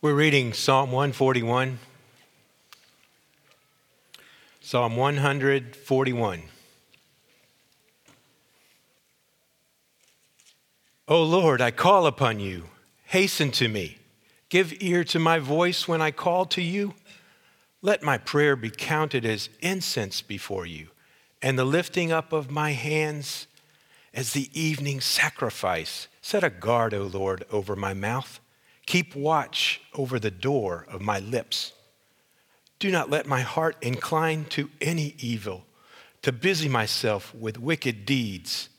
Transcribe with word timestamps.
We're 0.00 0.14
reading 0.14 0.52
Psalm 0.52 0.92
141. 0.92 1.80
Psalm 4.60 4.94
141. 4.94 6.42
O 11.08 11.22
Lord, 11.24 11.60
I 11.60 11.72
call 11.72 12.06
upon 12.06 12.38
you. 12.38 12.66
Hasten 13.06 13.50
to 13.50 13.66
me. 13.66 13.98
Give 14.48 14.72
ear 14.78 15.02
to 15.02 15.18
my 15.18 15.40
voice 15.40 15.88
when 15.88 16.00
I 16.00 16.12
call 16.12 16.44
to 16.46 16.62
you. 16.62 16.94
Let 17.82 18.00
my 18.00 18.18
prayer 18.18 18.54
be 18.54 18.70
counted 18.70 19.24
as 19.24 19.48
incense 19.58 20.22
before 20.22 20.64
you, 20.64 20.90
and 21.42 21.58
the 21.58 21.64
lifting 21.64 22.12
up 22.12 22.32
of 22.32 22.52
my 22.52 22.70
hands 22.70 23.48
as 24.14 24.32
the 24.32 24.48
evening 24.52 25.00
sacrifice. 25.00 26.06
Set 26.22 26.44
a 26.44 26.50
guard, 26.50 26.94
O 26.94 27.02
Lord, 27.02 27.44
over 27.50 27.74
my 27.74 27.94
mouth 27.94 28.38
Keep 28.88 29.14
watch 29.14 29.82
over 29.92 30.18
the 30.18 30.30
door 30.30 30.86
of 30.88 31.02
my 31.02 31.18
lips. 31.18 31.74
Do 32.78 32.90
not 32.90 33.10
let 33.10 33.26
my 33.26 33.42
heart 33.42 33.76
incline 33.82 34.46
to 34.46 34.70
any 34.80 35.14
evil, 35.18 35.66
to 36.22 36.32
busy 36.32 36.70
myself 36.70 37.34
with 37.34 37.60
wicked 37.60 38.06
deeds 38.06 38.70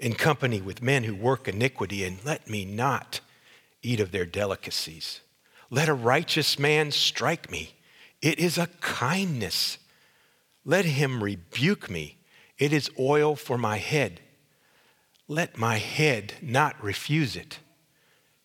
in 0.00 0.14
company 0.14 0.60
with 0.60 0.82
men 0.82 1.04
who 1.04 1.14
work 1.14 1.46
iniquity, 1.46 2.02
and 2.02 2.18
let 2.24 2.50
me 2.50 2.64
not 2.64 3.20
eat 3.84 4.00
of 4.00 4.10
their 4.10 4.26
delicacies. 4.26 5.20
Let 5.70 5.88
a 5.88 5.94
righteous 5.94 6.58
man 6.58 6.90
strike 6.90 7.48
me. 7.48 7.76
It 8.20 8.40
is 8.40 8.58
a 8.58 8.66
kindness. 8.80 9.78
Let 10.64 10.86
him 10.86 11.22
rebuke 11.22 11.88
me. 11.88 12.16
It 12.58 12.72
is 12.72 12.90
oil 12.98 13.36
for 13.36 13.56
my 13.56 13.76
head. 13.76 14.22
Let 15.28 15.56
my 15.56 15.76
head 15.76 16.34
not 16.42 16.82
refuse 16.82 17.36
it. 17.36 17.60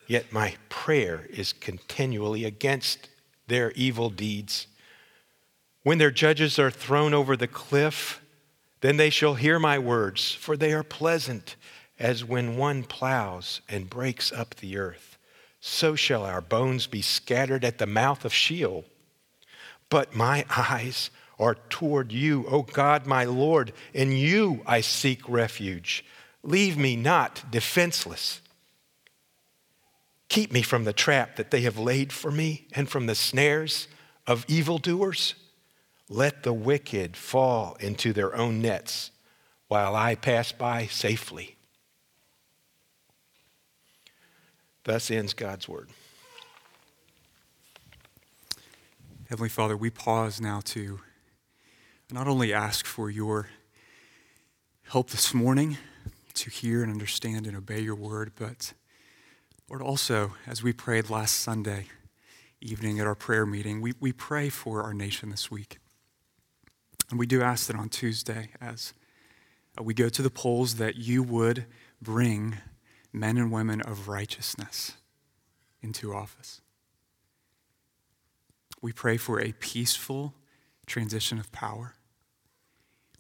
Yet 0.08 0.32
my 0.32 0.56
prayer 0.70 1.28
is 1.30 1.54
continually 1.54 2.46
against 2.46 3.10
their 3.48 3.72
evil 3.72 4.10
deeds. 4.10 4.68
When 5.84 5.98
their 5.98 6.12
judges 6.12 6.58
are 6.58 6.72
thrown 6.72 7.14
over 7.14 7.36
the 7.36 7.48
cliff, 7.48 8.22
then 8.82 8.98
they 8.98 9.10
shall 9.10 9.36
hear 9.36 9.60
my 9.60 9.77
words, 9.77 10.34
for 10.34 10.55
they 10.55 10.74
are 10.74 10.84
pleasant 10.84 11.55
as 11.99 12.24
when 12.24 12.58
one 12.58 12.84
plows 12.84 13.62
and 13.68 13.90
breaks 13.90 14.32
up 14.32 14.55
the 14.55 14.77
earth. 14.77 15.18
So 15.60 15.96
shall 15.96 16.24
our 16.24 16.42
bones 16.42 16.88
be 16.88 17.02
scattered 17.02 17.66
at 17.66 17.77
the 17.77 17.88
mouth 17.88 18.24
of 18.24 18.34
Sheol. 18.34 18.86
But 19.90 20.16
my 20.16 20.46
eyes 20.58 21.10
are 21.40 21.55
toward 21.70 22.12
you, 22.12 22.46
O 22.48 22.62
God, 22.64 23.05
my 23.05 23.26
Lord. 23.26 23.74
In 23.94 24.12
you 24.12 24.62
I 24.66 24.82
seek 24.82 25.27
refuge. 25.27 26.05
Leave 26.44 26.77
me 26.77 26.96
not 26.96 27.52
defenseless. 27.52 28.42
Keep 30.30 30.52
me 30.52 30.62
from 30.62 30.84
the 30.84 30.94
trap 30.94 31.36
that 31.38 31.52
they 31.52 31.62
have 31.62 31.78
laid 31.78 32.12
for 32.12 32.32
me 32.32 32.68
and 32.74 32.90
from 32.90 33.06
the 33.06 33.16
snares 33.16 33.88
of 34.26 34.46
evildoers. 34.48 35.36
Let 36.10 36.44
the 36.44 36.54
wicked 36.54 37.16
fall 37.16 37.76
into 37.80 38.14
their 38.14 38.36
own 38.36 38.62
nets 38.62 39.12
while 39.68 39.96
I 39.96 40.16
pass 40.16 40.52
by 40.52 40.88
safely. 40.88 41.58
Thus 44.84 45.12
ends 45.12 45.34
God's 45.34 45.68
word. 45.68 45.90
Heavenly 49.30 49.50
Father, 49.50 49.76
we 49.76 49.90
pause 49.90 50.40
now 50.40 50.62
to 50.66 51.02
not 52.10 52.30
only 52.30 52.54
ask 52.54 52.86
for 52.86 53.10
your 53.10 53.50
help 54.84 55.10
this 55.10 55.34
morning 55.34 55.78
to 56.34 56.50
hear 56.50 56.82
and 56.82 56.92
understand 56.92 57.46
and 57.46 57.58
obey 57.58 57.82
your 57.82 57.96
word, 57.96 58.32
but 58.38 58.72
Lord, 59.70 59.82
also, 59.82 60.34
as 60.46 60.63
we 60.63 60.71
prayed 60.71 61.10
last 61.10 61.41
Sunday 61.41 61.87
evening 62.62 63.01
at 63.01 63.07
our 63.07 63.15
prayer 63.15 63.46
meeting, 63.46 63.82
we, 63.82 63.93
we 63.99 64.13
pray 64.13 64.47
for 64.47 64.81
our 64.81 64.94
nation 64.94 65.29
this 65.29 65.51
week. 65.51 65.79
And 67.09 67.19
we 67.19 67.25
do 67.25 67.41
ask 67.41 67.68
that 67.68 67.75
on 67.75 67.90
Tuesday, 67.90 68.51
as 68.62 68.94
uh, 69.78 69.84
we 69.84 69.94
go 69.94 70.08
to 70.08 70.22
the 70.22 70.30
polls, 70.30 70.75
that 70.75 70.96
you 70.96 71.22
would 71.22 71.66
bring 72.02 72.59
men 73.12 73.38
and 73.38 73.52
women 73.52 73.81
of 73.81 74.08
righteousness 74.08 74.94
into 75.81 76.13
office. 76.13 76.62
We 78.81 78.94
pray 78.94 79.18
for 79.18 79.42
a 79.42 79.52
peaceful 79.52 80.34
transition 80.86 81.40
of 81.40 81.52
power. 81.52 81.96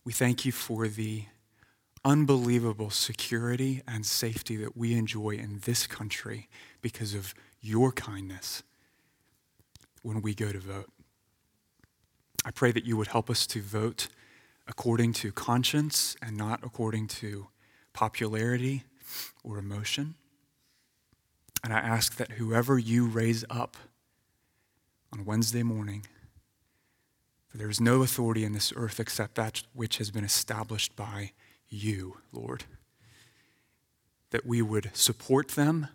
We 0.05 0.13
thank 0.13 0.45
you 0.45 0.53
for 0.53 0.87
the 0.87 1.25
unbelievable 2.07 2.89
security 2.89 3.81
and 3.85 4.05
safety 4.05 4.55
that 4.55 4.77
we 4.77 4.93
enjoy 4.93 5.31
in 5.31 5.59
this 5.65 5.85
country 5.85 6.47
because 6.81 7.13
of 7.13 7.33
your 7.59 7.91
kindness 7.91 8.63
when 10.03 10.21
we 10.21 10.33
go 10.33 10.53
to 10.53 10.57
vote. 10.57 10.89
I 12.45 12.51
pray 12.51 12.71
that 12.71 12.85
you 12.85 12.95
would 12.95 13.07
help 13.07 13.29
us 13.29 13.45
to 13.47 13.61
vote 13.61 14.07
according 14.69 15.11
to 15.13 15.33
conscience 15.33 16.15
and 16.21 16.37
not 16.37 16.61
according 16.63 17.07
to 17.07 17.47
popularity 17.91 18.83
or 19.43 19.57
emotion. 19.57 20.15
And 21.61 21.73
I 21.73 21.79
ask 21.79 22.15
that 22.15 22.33
whoever 22.33 22.79
you 22.79 23.05
raise 23.05 23.43
up 23.49 23.75
on 25.11 25.25
Wednesday 25.25 25.63
morning, 25.63 26.05
for 27.49 27.57
there 27.57 27.69
is 27.69 27.81
no 27.81 28.01
authority 28.01 28.45
in 28.45 28.53
this 28.53 28.71
earth 28.77 28.97
except 28.97 29.35
that 29.35 29.63
which 29.73 29.97
has 29.97 30.09
been 30.09 30.23
established 30.23 30.95
by 30.95 31.33
you, 31.69 32.17
Lord. 32.31 32.65
That 34.31 34.45
we 34.45 34.61
would 34.61 34.91
support 34.93 35.49
them 35.49 35.87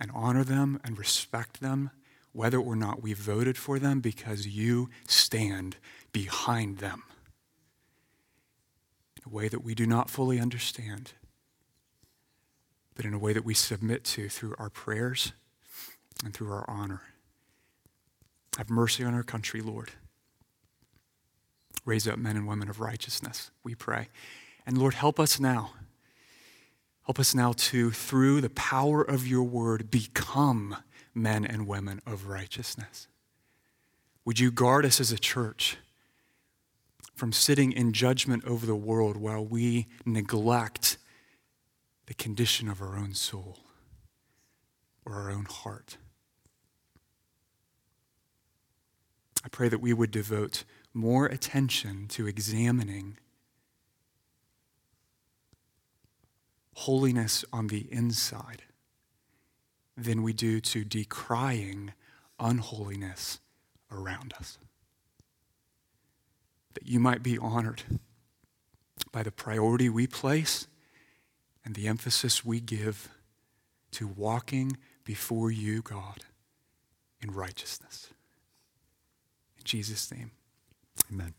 and 0.00 0.10
honor 0.14 0.44
them 0.44 0.80
and 0.82 0.98
respect 0.98 1.60
them, 1.60 1.90
whether 2.32 2.58
or 2.58 2.74
not 2.76 3.02
we 3.02 3.12
voted 3.12 3.58
for 3.58 3.78
them, 3.78 4.00
because 4.00 4.46
you 4.46 4.88
stand 5.06 5.76
behind 6.12 6.78
them 6.78 7.02
in 9.16 9.30
a 9.30 9.34
way 9.34 9.48
that 9.48 9.62
we 9.62 9.74
do 9.74 9.86
not 9.86 10.08
fully 10.08 10.40
understand, 10.40 11.12
but 12.94 13.04
in 13.04 13.12
a 13.12 13.18
way 13.18 13.32
that 13.32 13.44
we 13.44 13.54
submit 13.54 14.04
to 14.04 14.28
through 14.28 14.54
our 14.58 14.70
prayers 14.70 15.32
and 16.24 16.32
through 16.32 16.52
our 16.52 16.64
honor. 16.68 17.02
Have 18.56 18.70
mercy 18.70 19.04
on 19.04 19.14
our 19.14 19.22
country, 19.22 19.60
Lord. 19.60 19.90
Raise 21.84 22.06
up 22.06 22.18
men 22.18 22.36
and 22.36 22.46
women 22.46 22.68
of 22.68 22.80
righteousness, 22.80 23.50
we 23.64 23.74
pray. 23.74 24.08
And 24.66 24.78
Lord, 24.78 24.94
help 24.94 25.18
us 25.18 25.40
now. 25.40 25.72
Help 27.04 27.18
us 27.18 27.34
now 27.34 27.52
to, 27.52 27.90
through 27.90 28.40
the 28.40 28.50
power 28.50 29.02
of 29.02 29.26
your 29.26 29.42
word, 29.42 29.90
become 29.90 30.76
men 31.14 31.44
and 31.44 31.66
women 31.66 32.00
of 32.06 32.26
righteousness. 32.26 33.08
Would 34.24 34.38
you 34.38 34.50
guard 34.50 34.84
us 34.84 35.00
as 35.00 35.10
a 35.10 35.18
church 35.18 35.76
from 37.14 37.32
sitting 37.32 37.72
in 37.72 37.92
judgment 37.92 38.44
over 38.44 38.64
the 38.64 38.76
world 38.76 39.16
while 39.16 39.44
we 39.44 39.86
neglect 40.04 40.98
the 42.06 42.14
condition 42.14 42.68
of 42.68 42.80
our 42.80 42.96
own 42.96 43.14
soul 43.14 43.58
or 45.04 45.14
our 45.14 45.30
own 45.30 45.46
heart? 45.46 45.96
I 49.44 49.48
pray 49.48 49.68
that 49.68 49.80
we 49.80 49.92
would 49.92 50.10
devote 50.10 50.64
more 50.92 51.26
attention 51.26 52.06
to 52.08 52.26
examining 52.26 53.16
holiness 56.74 57.44
on 57.52 57.68
the 57.68 57.86
inside 57.92 58.62
than 59.96 60.22
we 60.22 60.32
do 60.32 60.60
to 60.60 60.84
decrying 60.84 61.92
unholiness 62.38 63.38
around 63.92 64.32
us. 64.38 64.58
That 66.74 66.86
you 66.86 66.98
might 66.98 67.22
be 67.22 67.36
honored 67.36 67.82
by 69.12 69.22
the 69.22 69.32
priority 69.32 69.88
we 69.88 70.06
place 70.06 70.66
and 71.64 71.74
the 71.74 71.86
emphasis 71.86 72.44
we 72.44 72.60
give 72.60 73.10
to 73.92 74.06
walking 74.06 74.76
before 75.04 75.50
you, 75.50 75.82
God, 75.82 76.24
in 77.20 77.32
righteousness. 77.32 78.08
In 79.58 79.64
Jesus' 79.64 80.10
name. 80.10 80.30
Amen. 81.12 81.34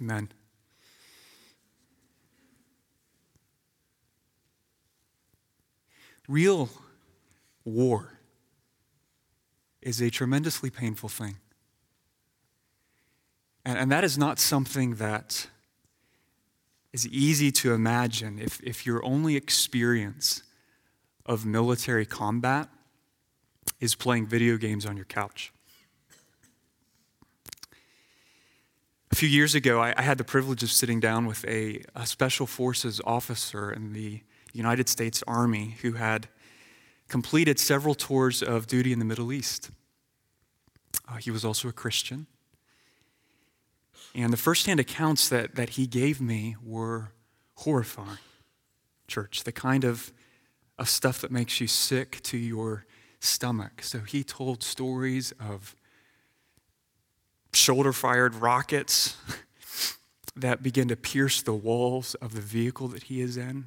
Amen. 0.00 0.32
Real 6.28 6.68
war 7.64 8.18
is 9.82 10.00
a 10.00 10.10
tremendously 10.10 10.70
painful 10.70 11.08
thing. 11.08 11.36
And, 13.64 13.78
and 13.78 13.92
that 13.92 14.04
is 14.04 14.16
not 14.16 14.38
something 14.38 14.96
that 14.96 15.48
is 16.92 17.06
easy 17.08 17.50
to 17.52 17.72
imagine 17.72 18.38
if, 18.38 18.60
if 18.62 18.86
your 18.86 19.04
only 19.04 19.36
experience 19.36 20.42
of 21.26 21.46
military 21.46 22.06
combat 22.06 22.68
is 23.78 23.94
playing 23.94 24.26
video 24.26 24.56
games 24.56 24.84
on 24.84 24.96
your 24.96 25.04
couch. 25.04 25.52
A 29.12 29.16
few 29.16 29.28
years 29.28 29.54
ago, 29.54 29.80
I, 29.80 29.92
I 29.96 30.02
had 30.02 30.18
the 30.18 30.24
privilege 30.24 30.62
of 30.62 30.70
sitting 30.70 31.00
down 31.00 31.26
with 31.26 31.44
a, 31.44 31.82
a 31.96 32.06
special 32.06 32.46
forces 32.46 33.00
officer 33.04 33.72
in 33.72 33.92
the 33.92 34.22
United 34.52 34.88
States 34.88 35.22
Army 35.26 35.76
who 35.82 35.92
had 35.92 36.28
completed 37.08 37.58
several 37.58 37.94
tours 37.96 38.40
of 38.40 38.68
duty 38.68 38.92
in 38.92 39.00
the 39.00 39.04
Middle 39.04 39.32
East. 39.32 39.70
Uh, 41.08 41.16
he 41.16 41.30
was 41.32 41.44
also 41.44 41.68
a 41.68 41.72
Christian. 41.72 42.28
And 44.14 44.32
the 44.32 44.36
firsthand 44.36 44.78
accounts 44.78 45.28
that, 45.28 45.56
that 45.56 45.70
he 45.70 45.86
gave 45.86 46.20
me 46.20 46.56
were 46.62 47.12
horrifying, 47.56 48.18
church, 49.08 49.42
the 49.42 49.52
kind 49.52 49.84
of, 49.84 50.12
of 50.78 50.88
stuff 50.88 51.20
that 51.20 51.32
makes 51.32 51.60
you 51.60 51.66
sick 51.66 52.20
to 52.22 52.38
your 52.38 52.86
stomach. 53.18 53.82
So 53.82 54.00
he 54.00 54.22
told 54.22 54.62
stories 54.62 55.32
of 55.40 55.74
shoulder 57.52 57.92
fired 57.92 58.34
rockets 58.34 59.16
that 60.36 60.62
begin 60.62 60.88
to 60.88 60.96
pierce 60.96 61.42
the 61.42 61.54
walls 61.54 62.14
of 62.16 62.34
the 62.34 62.40
vehicle 62.40 62.88
that 62.88 63.04
he 63.04 63.20
is 63.20 63.36
in, 63.36 63.66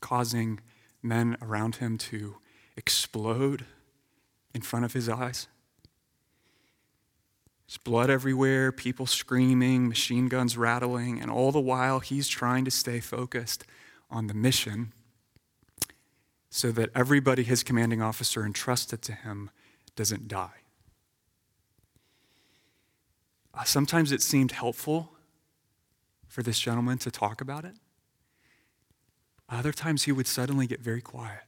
causing 0.00 0.60
men 1.02 1.36
around 1.40 1.76
him 1.76 1.96
to 1.98 2.36
explode 2.76 3.64
in 4.54 4.60
front 4.60 4.84
of 4.84 4.92
his 4.92 5.08
eyes. 5.08 5.46
There's 7.66 7.78
blood 7.78 8.08
everywhere, 8.08 8.72
people 8.72 9.06
screaming, 9.06 9.88
machine 9.88 10.28
guns 10.28 10.56
rattling, 10.56 11.20
and 11.20 11.30
all 11.30 11.52
the 11.52 11.60
while 11.60 12.00
he's 12.00 12.26
trying 12.26 12.64
to 12.64 12.70
stay 12.70 12.98
focused 12.98 13.64
on 14.10 14.26
the 14.26 14.34
mission 14.34 14.92
so 16.50 16.72
that 16.72 16.90
everybody 16.94 17.42
his 17.42 17.62
commanding 17.62 18.00
officer 18.00 18.44
entrusted 18.44 19.02
to 19.02 19.12
him 19.12 19.50
doesn't 19.96 20.28
die. 20.28 20.62
Uh, 23.58 23.64
sometimes 23.64 24.12
it 24.12 24.22
seemed 24.22 24.52
helpful 24.52 25.10
for 26.28 26.44
this 26.44 26.60
gentleman 26.60 26.96
to 26.98 27.10
talk 27.10 27.40
about 27.40 27.64
it. 27.64 27.74
Other 29.48 29.72
times 29.72 30.04
he 30.04 30.12
would 30.12 30.28
suddenly 30.28 30.68
get 30.68 30.80
very 30.80 31.00
quiet. 31.00 31.42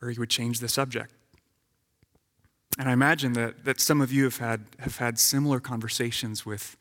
Or 0.00 0.10
he 0.10 0.18
would 0.20 0.30
change 0.30 0.60
the 0.60 0.68
subject. 0.68 1.12
And 2.78 2.88
I 2.88 2.92
imagine 2.92 3.32
that, 3.32 3.64
that 3.64 3.80
some 3.80 4.00
of 4.00 4.12
you 4.12 4.24
have 4.24 4.36
had, 4.36 4.66
have 4.78 4.98
had 4.98 5.18
similar 5.18 5.58
conversations 5.58 6.46
with 6.46 6.76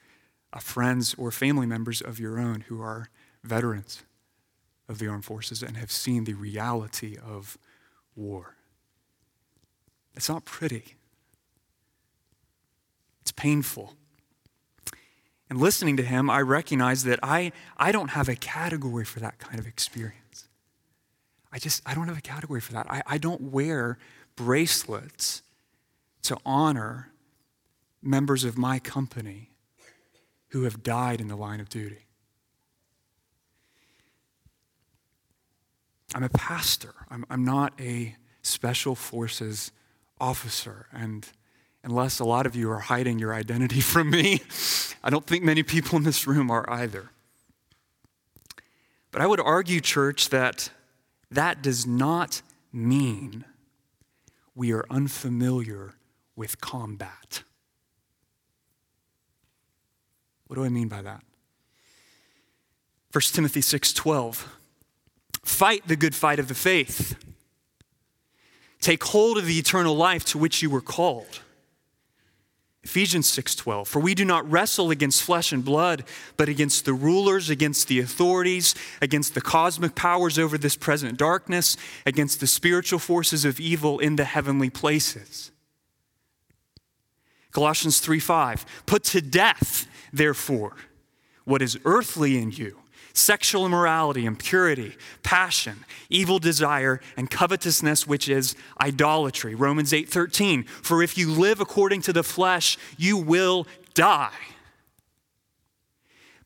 uh, 0.53 0.59
friends 0.59 1.15
or 1.17 1.31
family 1.31 1.65
members 1.65 2.01
of 2.01 2.19
your 2.19 2.39
own 2.39 2.61
who 2.67 2.81
are 2.81 3.09
veterans 3.43 4.03
of 4.87 4.99
the 4.99 5.07
armed 5.07 5.25
forces 5.25 5.63
and 5.63 5.75
have 5.75 5.91
seen 5.91 6.25
the 6.25 6.33
reality 6.33 7.17
of 7.17 7.57
war. 8.15 8.57
It's 10.13 10.29
not 10.29 10.45
pretty, 10.45 10.97
it's 13.31 13.41
painful. 13.41 13.93
And 15.49 15.59
listening 15.59 15.95
to 15.97 16.03
him, 16.03 16.29
I 16.29 16.41
recognize 16.41 17.03
that 17.05 17.19
I, 17.23 17.51
I 17.77 17.91
don't 17.91 18.09
have 18.09 18.27
a 18.27 18.35
category 18.35 19.05
for 19.05 19.19
that 19.21 19.39
kind 19.39 19.59
of 19.59 19.65
experience. 19.65 20.47
I 21.51 21.59
just, 21.59 21.81
I 21.85 21.93
don't 21.93 22.07
have 22.07 22.17
a 22.17 22.21
category 22.21 22.61
for 22.61 22.73
that. 22.73 22.89
I, 22.89 23.01
I 23.05 23.17
don't 23.17 23.41
wear 23.51 23.97
bracelets 24.35 25.43
to 26.23 26.37
honor 26.45 27.11
members 28.01 28.43
of 28.43 28.57
my 28.57 28.79
company 28.79 29.51
who 30.49 30.63
have 30.63 30.83
died 30.83 31.21
in 31.21 31.27
the 31.27 31.35
line 31.35 31.59
of 31.59 31.69
duty. 31.69 32.05
I'm 36.13 36.23
a 36.23 36.29
pastor. 36.29 36.93
I'm, 37.09 37.25
I'm 37.29 37.45
not 37.45 37.73
a 37.79 38.15
special 38.41 38.95
forces 38.95 39.71
officer. 40.19 40.87
And 40.91 41.27
unless 41.83 42.19
a 42.19 42.25
lot 42.25 42.45
of 42.45 42.55
you 42.55 42.69
are 42.71 42.79
hiding 42.79 43.19
your 43.19 43.33
identity 43.33 43.81
from 43.81 44.09
me, 44.09 44.41
I 45.03 45.09
don't 45.09 45.25
think 45.25 45.43
many 45.43 45.63
people 45.63 45.97
in 45.97 46.03
this 46.03 46.27
room 46.27 46.51
are 46.51 46.69
either. 46.69 47.09
But 49.11 49.21
I 49.21 49.27
would 49.27 49.41
argue, 49.41 49.81
church, 49.81 50.29
that 50.29 50.69
that 51.29 51.61
does 51.61 51.85
not 51.85 52.41
mean 52.71 53.45
we 54.55 54.71
are 54.71 54.85
unfamiliar 54.89 55.95
with 56.35 56.61
combat. 56.61 57.43
What 60.47 60.55
do 60.55 60.63
I 60.63 60.69
mean 60.69 60.87
by 60.87 61.01
that? 61.01 61.23
1 63.11 63.21
Timothy 63.33 63.61
6:12 63.61 64.47
Fight 65.43 65.87
the 65.87 65.95
good 65.95 66.15
fight 66.15 66.39
of 66.39 66.47
the 66.47 66.55
faith. 66.55 67.15
Take 68.79 69.03
hold 69.03 69.37
of 69.37 69.45
the 69.45 69.57
eternal 69.57 69.95
life 69.95 70.23
to 70.25 70.37
which 70.37 70.61
you 70.61 70.69
were 70.69 70.81
called. 70.81 71.41
Ephesians 72.83 73.29
6:12 73.31 73.87
For 73.87 73.99
we 73.99 74.15
do 74.15 74.25
not 74.25 74.49
wrestle 74.49 74.89
against 74.89 75.21
flesh 75.21 75.51
and 75.51 75.63
blood 75.63 76.03
but 76.35 76.49
against 76.49 76.85
the 76.85 76.93
rulers 76.93 77.49
against 77.49 77.87
the 77.87 77.99
authorities 77.99 78.73
against 79.01 79.35
the 79.35 79.41
cosmic 79.41 79.93
powers 79.93 80.39
over 80.39 80.57
this 80.57 80.75
present 80.75 81.17
darkness 81.17 81.77
against 82.05 82.39
the 82.39 82.47
spiritual 82.47 82.99
forces 82.99 83.45
of 83.45 83.59
evil 83.59 83.99
in 83.99 84.15
the 84.15 84.25
heavenly 84.25 84.69
places 84.69 85.51
Colossians 87.51 87.99
3 87.99 88.19
5. 88.19 88.65
Put 88.85 89.03
to 89.05 89.21
death, 89.21 89.87
therefore, 90.11 90.75
what 91.43 91.61
is 91.61 91.77
earthly 91.85 92.37
in 92.37 92.51
you 92.51 92.80
sexual 93.21 93.65
immorality, 93.65 94.25
impurity, 94.25 94.95
passion, 95.23 95.85
evil 96.09 96.39
desire, 96.39 96.99
and 97.15 97.29
covetousness, 97.29 98.07
which 98.07 98.27
is 98.27 98.55
idolatry. 98.79 99.55
Romans 99.55 99.93
8 99.93 100.09
13. 100.09 100.63
For 100.63 101.01
if 101.03 101.17
you 101.17 101.29
live 101.31 101.59
according 101.59 102.01
to 102.01 102.13
the 102.13 102.23
flesh, 102.23 102.77
you 102.97 103.17
will 103.17 103.67
die. 103.93 104.31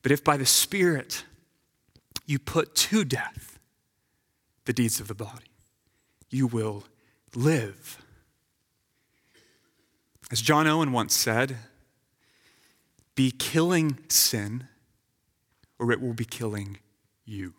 But 0.01 0.11
if 0.11 0.23
by 0.23 0.37
the 0.37 0.45
Spirit 0.45 1.23
you 2.25 2.37
put 2.37 2.75
to 2.75 3.03
death 3.03 3.57
the 4.65 4.73
deeds 4.73 4.99
of 4.99 5.07
the 5.07 5.15
body, 5.15 5.51
you 6.29 6.47
will 6.47 6.83
live. 7.35 8.01
As 10.31 10.41
John 10.41 10.67
Owen 10.67 10.91
once 10.91 11.13
said, 11.15 11.57
be 13.15 13.31
killing 13.31 13.99
sin, 14.09 14.67
or 15.79 15.91
it 15.91 16.01
will 16.01 16.13
be 16.13 16.25
killing 16.25 16.77
you. 17.25 17.53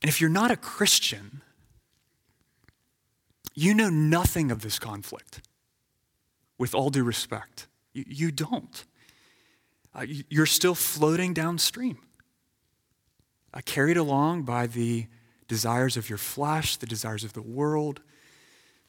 And 0.00 0.08
if 0.08 0.20
you're 0.20 0.30
not 0.30 0.50
a 0.50 0.56
Christian, 0.56 1.42
you 3.54 3.74
know 3.74 3.88
nothing 3.88 4.50
of 4.50 4.62
this 4.62 4.78
conflict, 4.78 5.42
with 6.58 6.74
all 6.74 6.90
due 6.90 7.04
respect. 7.04 7.66
You, 7.92 8.04
you 8.06 8.30
don't. 8.32 8.84
Uh, 9.94 10.06
you're 10.28 10.46
still 10.46 10.74
floating 10.74 11.34
downstream, 11.34 11.98
uh, 13.52 13.60
carried 13.64 13.96
along 13.96 14.42
by 14.42 14.66
the 14.66 15.06
desires 15.48 15.96
of 15.96 16.08
your 16.08 16.18
flesh, 16.18 16.76
the 16.76 16.86
desires 16.86 17.24
of 17.24 17.34
the 17.34 17.42
world, 17.42 18.00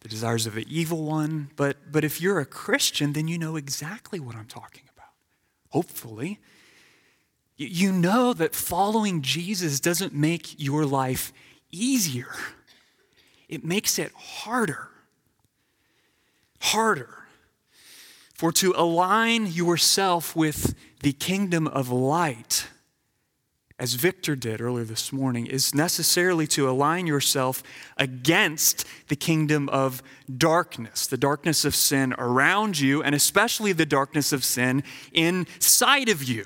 the 0.03 0.10
desires 0.10 0.45
of 0.45 0.55
the 0.55 0.65
evil 0.69 1.03
one. 1.03 1.50
But, 1.55 1.91
but 1.91 2.03
if 2.03 2.22
you're 2.22 2.39
a 2.39 2.45
Christian, 2.45 3.13
then 3.13 3.27
you 3.27 3.38
know 3.38 3.55
exactly 3.55 4.19
what 4.19 4.36
I'm 4.36 4.45
talking 4.45 4.83
about. 4.93 5.10
Hopefully. 5.69 6.39
You 7.55 7.91
know 7.91 8.33
that 8.33 8.55
following 8.55 9.22
Jesus 9.22 9.79
doesn't 9.79 10.13
make 10.13 10.60
your 10.60 10.86
life 10.86 11.31
easier, 11.72 12.33
it 13.48 13.63
makes 13.63 13.98
it 13.98 14.12
harder. 14.13 14.89
Harder. 16.60 17.10
For 18.33 18.51
to 18.53 18.74
align 18.75 19.48
yourself 19.48 20.36
with 20.36 20.75
the 21.01 21.13
kingdom 21.13 21.67
of 21.67 21.89
light 21.89 22.67
as 23.84 23.96
Victor 23.96 24.34
did 24.34 24.62
earlier 24.62 24.86
this 24.86 25.12
morning, 25.12 25.46
is 25.46 25.75
necessarily 25.75 26.48
to 26.48 26.70
align 26.70 27.06
yourself 27.06 27.62
against 27.98 28.86
the 29.10 29.16
kingdom 29.18 29.68
of 29.68 30.02
darkness, 30.38 31.06
the 31.06 31.18
darkness 31.18 31.66
of 31.66 31.75
sin 31.75 32.16
around 32.18 32.80
you, 32.80 33.04
and 33.04 33.13
especially 33.13 33.74
the 33.74 33.86
darkness 33.86 34.32
of 34.32 34.46
sin 34.46 34.84
inside 35.12 36.08
of 36.08 36.24
you. 36.24 36.46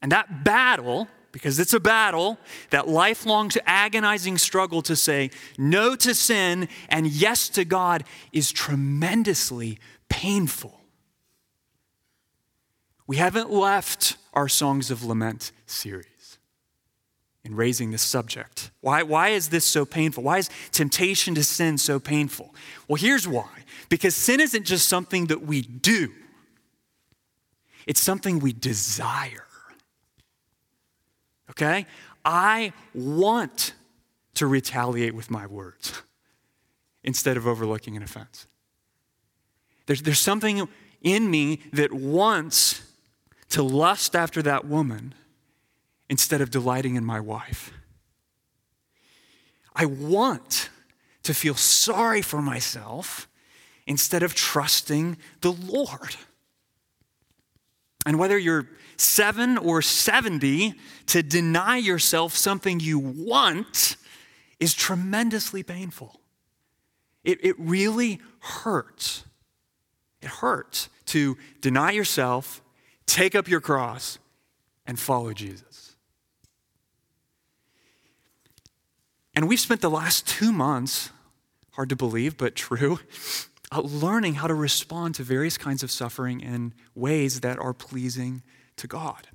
And 0.00 0.10
that 0.10 0.42
battle, 0.42 1.06
because 1.32 1.58
it's 1.58 1.74
a 1.74 1.80
battle, 1.80 2.38
that 2.70 2.88
lifelong 2.88 3.50
agonizing 3.66 4.38
struggle 4.38 4.80
to 4.80 4.96
say 4.96 5.30
no 5.58 5.94
to 5.96 6.14
sin 6.14 6.70
and 6.88 7.08
yes 7.08 7.50
to 7.50 7.66
God 7.66 8.04
is 8.32 8.50
tremendously 8.50 9.78
painful. 10.08 10.80
We 13.06 13.18
haven't 13.18 13.50
left 13.50 14.16
our 14.32 14.48
Songs 14.48 14.90
of 14.90 15.04
Lament 15.04 15.52
series 15.66 16.38
in 17.44 17.54
raising 17.54 17.90
this 17.90 18.02
subject. 18.02 18.70
Why, 18.80 19.02
why 19.02 19.30
is 19.30 19.48
this 19.48 19.64
so 19.64 19.84
painful? 19.84 20.22
Why 20.22 20.38
is 20.38 20.50
temptation 20.72 21.34
to 21.34 21.44
sin 21.44 21.78
so 21.78 21.98
painful? 21.98 22.54
Well, 22.88 22.96
here's 22.96 23.26
why 23.26 23.48
because 23.88 24.14
sin 24.14 24.40
isn't 24.40 24.64
just 24.64 24.88
something 24.88 25.26
that 25.26 25.42
we 25.42 25.62
do, 25.62 26.12
it's 27.86 28.00
something 28.00 28.38
we 28.38 28.52
desire. 28.52 29.46
Okay? 31.50 31.86
I 32.24 32.72
want 32.94 33.74
to 34.34 34.46
retaliate 34.46 35.14
with 35.14 35.30
my 35.30 35.46
words 35.46 36.02
instead 37.04 37.36
of 37.36 37.46
overlooking 37.46 37.96
an 37.96 38.02
offense. 38.02 38.46
There's, 39.86 40.02
there's 40.02 40.20
something 40.20 40.68
in 41.02 41.30
me 41.30 41.60
that 41.72 41.92
wants 41.92 42.82
to 43.50 43.62
lust 43.62 44.16
after 44.16 44.42
that 44.42 44.64
woman 44.64 45.14
instead 46.08 46.40
of 46.40 46.50
delighting 46.50 46.96
in 46.96 47.04
my 47.04 47.20
wife. 47.20 47.72
I 49.74 49.86
want 49.86 50.70
to 51.22 51.34
feel 51.34 51.54
sorry 51.54 52.22
for 52.22 52.42
myself 52.42 53.28
instead 53.86 54.22
of 54.22 54.34
trusting 54.34 55.16
the 55.40 55.52
Lord. 55.52 56.16
And 58.06 58.18
whether 58.18 58.38
you're 58.38 58.68
seven 58.96 59.58
or 59.58 59.82
70, 59.82 60.74
to 61.06 61.22
deny 61.22 61.76
yourself 61.76 62.36
something 62.36 62.80
you 62.80 62.98
want 62.98 63.96
is 64.58 64.74
tremendously 64.74 65.62
painful. 65.62 66.20
It, 67.24 67.44
it 67.44 67.56
really 67.58 68.20
hurts. 68.40 69.24
It 70.22 70.28
hurts 70.28 70.88
to 71.06 71.36
deny 71.60 71.92
yourself, 71.92 72.62
take 73.10 73.34
up 73.34 73.48
your 73.48 73.60
cross, 73.60 74.18
and 74.86 74.98
follow 74.98 75.32
Jesus. 75.32 75.96
And 79.34 79.48
we've 79.48 79.60
spent 79.60 79.80
the 79.80 79.90
last 79.90 80.26
two 80.26 80.52
months, 80.52 81.10
hard 81.72 81.88
to 81.90 81.96
believe, 81.96 82.36
but 82.36 82.54
true, 82.54 82.98
uh, 83.72 83.80
learning 83.80 84.34
how 84.34 84.46
to 84.46 84.54
respond 84.54 85.14
to 85.16 85.22
various 85.22 85.56
kinds 85.56 85.82
of 85.82 85.90
suffering 85.90 86.40
in 86.40 86.72
ways 86.94 87.40
that 87.40 87.58
are 87.58 87.72
pleasing 87.72 88.42
to 88.76 88.86
God. 88.86 89.28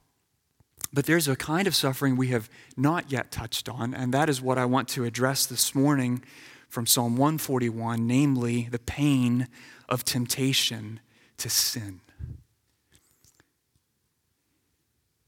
But 0.91 1.05
there's 1.05 1.27
a 1.27 1.35
kind 1.35 1.67
of 1.67 1.75
suffering 1.75 2.15
we 2.15 2.27
have 2.27 2.49
not 2.77 3.11
yet 3.11 3.31
touched 3.31 3.67
on, 3.67 3.93
and 3.93 4.13
that 4.13 4.29
is 4.29 4.41
what 4.41 4.57
I 4.57 4.65
want 4.65 4.87
to 4.89 5.05
address 5.05 5.45
this 5.45 5.75
morning 5.75 6.23
from 6.69 6.85
Psalm 6.85 7.17
141, 7.17 8.05
namely 8.05 8.67
the 8.69 8.79
pain 8.79 9.47
of 9.87 10.03
temptation 10.03 10.99
to 11.37 11.49
sin. 11.49 12.01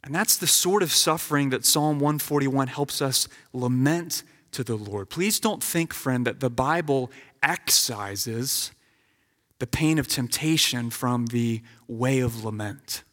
And 0.07 0.15
that's 0.15 0.37
the 0.37 0.47
sort 0.47 0.83
of 0.83 0.93
suffering 0.93 1.49
that 1.49 1.65
Psalm 1.65 1.99
141 1.99 2.69
helps 2.69 3.01
us 3.01 3.27
lament 3.51 4.23
to 4.53 4.63
the 4.63 4.77
Lord. 4.77 5.09
Please 5.09 5.37
don't 5.37 5.61
think, 5.61 5.93
friend, 5.93 6.25
that 6.25 6.39
the 6.39 6.49
Bible 6.49 7.11
excises 7.43 8.71
the 9.59 9.67
pain 9.67 9.99
of 9.99 10.07
temptation 10.07 10.91
from 10.91 11.25
the 11.25 11.61
way 11.89 12.21
of 12.21 12.45
lament. 12.45 13.03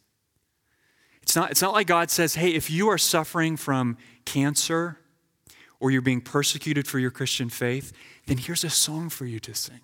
It's 1.21 1.35
not, 1.35 1.51
it's 1.51 1.61
not 1.61 1.73
like 1.73 1.87
God 1.87 2.09
says, 2.11 2.35
hey, 2.35 2.53
if 2.53 2.71
you 2.71 2.87
are 2.87 2.97
suffering 2.97 3.57
from 3.57 3.97
cancer 4.23 4.97
or 5.81 5.91
you're 5.91 6.01
being 6.01 6.21
persecuted 6.21 6.87
for 6.87 6.97
your 6.97 7.11
Christian 7.11 7.49
faith, 7.49 7.91
then 8.27 8.37
here's 8.37 8.63
a 8.63 8.69
song 8.69 9.09
for 9.09 9.25
you 9.25 9.41
to 9.41 9.53
sing. 9.53 9.81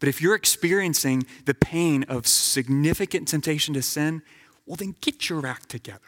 But 0.00 0.08
if 0.08 0.20
you're 0.20 0.34
experiencing 0.34 1.24
the 1.44 1.54
pain 1.54 2.02
of 2.08 2.26
significant 2.26 3.28
temptation 3.28 3.74
to 3.74 3.82
sin, 3.82 4.22
well, 4.68 4.76
then 4.76 4.94
get 5.00 5.30
your 5.30 5.46
act 5.46 5.70
together. 5.70 6.00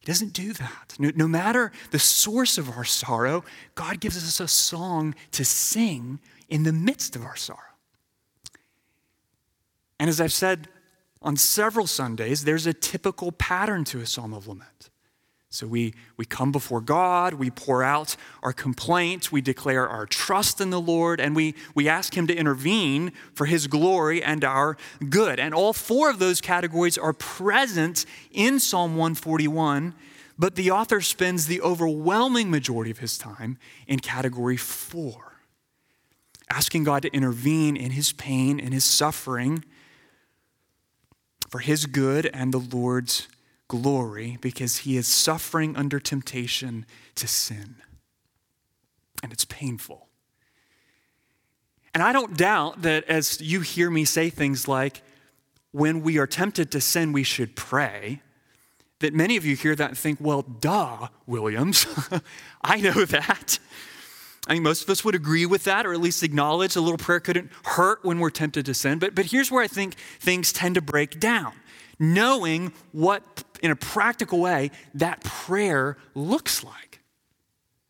He 0.00 0.06
doesn't 0.06 0.32
do 0.32 0.52
that. 0.54 0.96
No, 0.98 1.12
no, 1.14 1.28
matter 1.28 1.70
the 1.92 1.98
source 2.00 2.58
of 2.58 2.68
our 2.68 2.82
sorrow, 2.84 3.44
God 3.76 4.00
gives 4.00 4.16
us 4.16 4.40
a 4.40 4.48
song 4.48 5.14
to 5.30 5.44
sing 5.44 6.18
in 6.48 6.64
the 6.64 6.72
midst 6.72 7.14
of 7.14 7.22
our 7.22 7.36
sorrow. 7.36 7.60
And 10.00 10.10
as 10.10 10.20
I've 10.20 10.32
said 10.32 10.66
on 11.22 11.36
several 11.36 11.86
Sundays, 11.86 12.42
there's 12.42 12.66
a 12.66 12.74
typical 12.74 13.30
pattern 13.30 13.84
to 13.84 14.00
a 14.00 14.06
psalm 14.06 14.34
of 14.34 14.48
lament. 14.48 14.90
So 15.52 15.66
we, 15.66 15.92
we 16.16 16.24
come 16.24 16.50
before 16.50 16.80
God, 16.80 17.34
we 17.34 17.50
pour 17.50 17.82
out 17.82 18.16
our 18.42 18.54
complaints, 18.54 19.30
we 19.30 19.42
declare 19.42 19.86
our 19.86 20.06
trust 20.06 20.62
in 20.62 20.70
the 20.70 20.80
Lord, 20.80 21.20
and 21.20 21.36
we, 21.36 21.54
we 21.74 21.90
ask 21.90 22.16
Him 22.16 22.26
to 22.28 22.34
intervene 22.34 23.12
for 23.34 23.44
His 23.44 23.66
glory 23.66 24.22
and 24.22 24.44
our 24.44 24.78
good. 25.10 25.38
And 25.38 25.52
all 25.52 25.74
four 25.74 26.08
of 26.08 26.18
those 26.18 26.40
categories 26.40 26.96
are 26.96 27.12
present 27.12 28.06
in 28.30 28.60
Psalm 28.60 28.92
141, 28.92 29.94
but 30.38 30.54
the 30.54 30.70
author 30.70 31.02
spends 31.02 31.46
the 31.46 31.60
overwhelming 31.60 32.50
majority 32.50 32.90
of 32.90 32.98
his 32.98 33.18
time 33.18 33.58
in 33.86 33.98
category 33.98 34.56
four, 34.56 35.34
asking 36.48 36.84
God 36.84 37.02
to 37.02 37.12
intervene 37.12 37.76
in 37.76 37.90
his 37.90 38.14
pain 38.14 38.58
and 38.58 38.72
his 38.72 38.86
suffering 38.86 39.66
for 41.50 41.58
his 41.58 41.84
good 41.84 42.24
and 42.32 42.54
the 42.54 42.58
Lord's 42.74 43.28
glory 43.72 44.36
because 44.42 44.78
he 44.78 44.98
is 44.98 45.08
suffering 45.08 45.74
under 45.78 45.98
temptation 45.98 46.84
to 47.14 47.26
sin. 47.26 47.76
And 49.22 49.32
it's 49.32 49.46
painful. 49.46 50.08
And 51.94 52.02
I 52.02 52.12
don't 52.12 52.36
doubt 52.36 52.82
that 52.82 53.04
as 53.04 53.40
you 53.40 53.62
hear 53.62 53.88
me 53.88 54.04
say 54.04 54.28
things 54.28 54.68
like, 54.68 55.00
when 55.70 56.02
we 56.02 56.18
are 56.18 56.26
tempted 56.26 56.70
to 56.72 56.82
sin, 56.82 57.12
we 57.12 57.22
should 57.22 57.56
pray, 57.56 58.20
that 58.98 59.14
many 59.14 59.38
of 59.38 59.46
you 59.46 59.56
hear 59.56 59.74
that 59.74 59.88
and 59.88 59.98
think, 59.98 60.18
well, 60.20 60.42
duh, 60.42 61.08
Williams. 61.26 61.86
I 62.62 62.78
know 62.78 63.06
that. 63.06 63.58
I 64.48 64.52
mean, 64.52 64.64
most 64.64 64.82
of 64.82 64.90
us 64.90 65.02
would 65.02 65.14
agree 65.14 65.46
with 65.46 65.64
that, 65.64 65.86
or 65.86 65.94
at 65.94 66.00
least 66.00 66.22
acknowledge 66.22 66.76
a 66.76 66.82
little 66.82 66.98
prayer 66.98 67.20
couldn't 67.20 67.50
hurt 67.64 68.04
when 68.04 68.18
we're 68.18 68.28
tempted 68.28 68.66
to 68.66 68.74
sin. 68.74 68.98
But, 68.98 69.14
but 69.14 69.26
here's 69.26 69.50
where 69.50 69.64
I 69.64 69.66
think 69.66 69.94
things 70.20 70.52
tend 70.52 70.74
to 70.74 70.82
break 70.82 71.18
down 71.18 71.54
knowing 72.02 72.72
what 72.90 73.44
in 73.62 73.70
a 73.70 73.76
practical 73.76 74.40
way, 74.40 74.70
that 74.94 75.22
prayer 75.22 75.96
looks 76.14 76.62
like. 76.62 77.00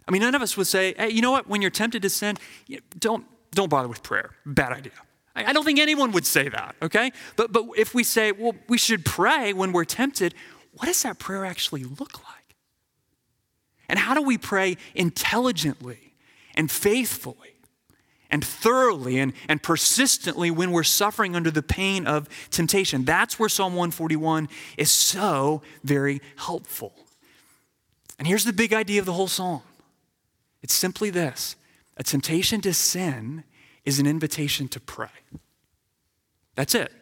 I 0.07 0.13
mean, 0.13 0.23
none 0.23 0.35
of 0.35 0.43
us 0.43 0.57
would 0.57 0.67
say, 0.67 0.95
hey, 0.97 1.11
you 1.11 1.23
know 1.23 1.31
what, 1.31 1.49
when 1.49 1.63
you're 1.63 1.71
tempted 1.71 2.03
to 2.03 2.11
sin, 2.11 2.37
don't, 2.99 3.25
don't 3.53 3.69
bother 3.69 3.89
with 3.89 4.03
prayer. 4.03 4.31
Bad 4.45 4.73
idea. 4.73 4.93
I 5.35 5.55
don't 5.55 5.65
think 5.65 5.79
anyone 5.79 6.13
would 6.13 6.27
say 6.27 6.51
that, 6.51 6.77
okay? 6.83 7.11
But, 7.37 7.53
but 7.53 7.65
if 7.79 7.95
we 7.95 8.05
say, 8.05 8.33
well, 8.33 8.55
we 8.69 8.77
should 8.77 9.05
pray 9.05 9.55
when 9.55 9.73
we're 9.73 9.87
tempted, 9.87 10.35
what 10.73 10.87
does 10.87 11.03
that 11.05 11.19
prayer 11.19 11.47
actually 11.47 11.85
look 11.85 12.19
like? 12.23 12.57
And 13.89 13.99
how 13.99 14.13
do 14.15 14.23
we 14.23 14.37
pray 14.37 14.77
intelligently 14.95 16.15
and 16.55 16.71
faithfully? 16.71 17.57
And 18.33 18.45
thoroughly 18.45 19.19
and, 19.19 19.35
and 19.49 19.63
persistently 19.63 20.51
when 20.51 20.73
we're 20.73 20.83
suffering 20.83 21.37
under 21.37 21.51
the 21.51 21.63
pain 21.63 22.07
of 22.07 22.29
temptation. 22.51 23.05
That's 23.05 23.39
where 23.39 23.49
Psalm 23.49 23.75
141 23.75 24.49
is 24.77 24.91
so 24.91 25.63
very 25.85 26.21
helpful. 26.37 26.95
And 28.19 28.27
here's 28.27 28.45
the 28.45 28.53
big 28.53 28.73
idea 28.73 28.99
of 28.99 29.07
the 29.07 29.13
whole 29.13 29.29
psalm 29.29 29.63
it's 30.63 30.75
simply 30.75 31.11
this 31.11 31.57
a 31.97 32.03
temptation 32.03 32.61
to 32.63 32.73
sin 32.73 33.45
is 33.85 34.01
an 34.01 34.07
invitation 34.07 34.67
to 34.69 34.81
pray. 34.81 35.09
That's 36.57 36.75
it 36.75 36.93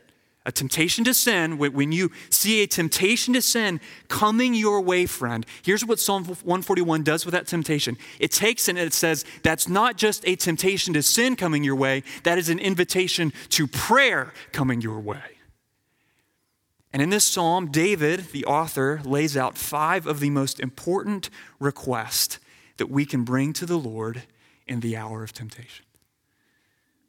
a 0.47 0.53
temptation 0.53 1.05
to 1.05 1.13
sin, 1.13 1.59
when 1.59 1.93
you 1.93 2.11
see 2.31 2.63
a 2.63 2.67
temptation 2.67 3.35
to 3.35 3.43
sin 3.43 3.79
coming 4.09 4.55
your 4.55 4.81
way, 4.81 5.05
friend, 5.05 5.45
here's 5.63 5.85
what 5.85 6.01
Psalm 6.01 6.25
141 6.25 7.03
does 7.03 7.27
with 7.27 7.33
that 7.33 7.47
temptation. 7.47 7.99
It 8.19 8.33
takes 8.33 8.67
and 8.67 8.79
it 8.79 8.95
says, 8.95 9.25
that's 9.43 9.69
not 9.69 9.99
just 9.99 10.27
a 10.27 10.37
temptation 10.37 10.95
to 10.95 11.03
sin 11.03 11.37
coming 11.37 11.63
your 11.63 11.77
way, 11.77 12.05
that 12.25 12.39
is 12.39 12.49
an 12.49 12.59
invitation 12.59 13.35
to 13.51 13.67
prayer 13.67 14.33
coming 14.53 14.81
your 14.81 15.01
way. 15.01 15.21
And 16.93 17.03
in 17.03 17.11
this 17.11 17.25
psalm, 17.25 17.71
David, 17.71 18.33
the 18.33 18.47
author, 18.47 19.01
lays 19.05 19.37
out 19.37 19.59
five 19.59 20.07
of 20.07 20.21
the 20.21 20.31
most 20.31 20.59
important 20.59 21.29
requests 21.59 22.41
that 22.79 22.91
we 22.91 23.05
can 23.05 23.25
bring 23.25 23.53
to 23.53 23.67
the 23.67 23.79
Lord 23.79 24.23
in 24.67 24.81
the 24.81 24.97
hour 24.97 25.23
of 25.23 25.33
temptation. 25.33 25.85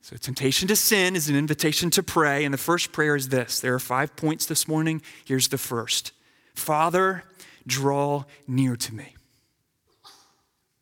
So, 0.03 0.17
temptation 0.17 0.67
to 0.67 0.75
sin 0.75 1.15
is 1.15 1.29
an 1.29 1.36
invitation 1.36 1.91
to 1.91 2.01
pray. 2.01 2.43
And 2.43 2.51
the 2.51 2.58
first 2.58 2.91
prayer 2.91 3.15
is 3.15 3.29
this 3.29 3.60
there 3.60 3.75
are 3.75 3.79
five 3.79 4.15
points 4.15 4.48
this 4.48 4.67
morning. 4.67 5.01
Here's 5.25 5.48
the 5.50 5.60
first 5.60 6.12
Father, 6.55 7.24
draw 7.67 8.25
near 8.48 8.75
to 8.75 8.96
me. 8.96 9.15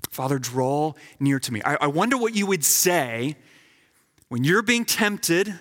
Father, 0.09 0.39
draw 0.39 0.93
near 1.19 1.39
to 1.39 1.53
me. 1.53 1.61
I, 1.63 1.77
I 1.81 1.87
wonder 1.87 2.17
what 2.17 2.33
you 2.33 2.45
would 2.45 2.65
say 2.65 3.35
when 4.29 4.43
you're 4.43 4.61
being 4.61 4.85
tempted, 4.85 5.53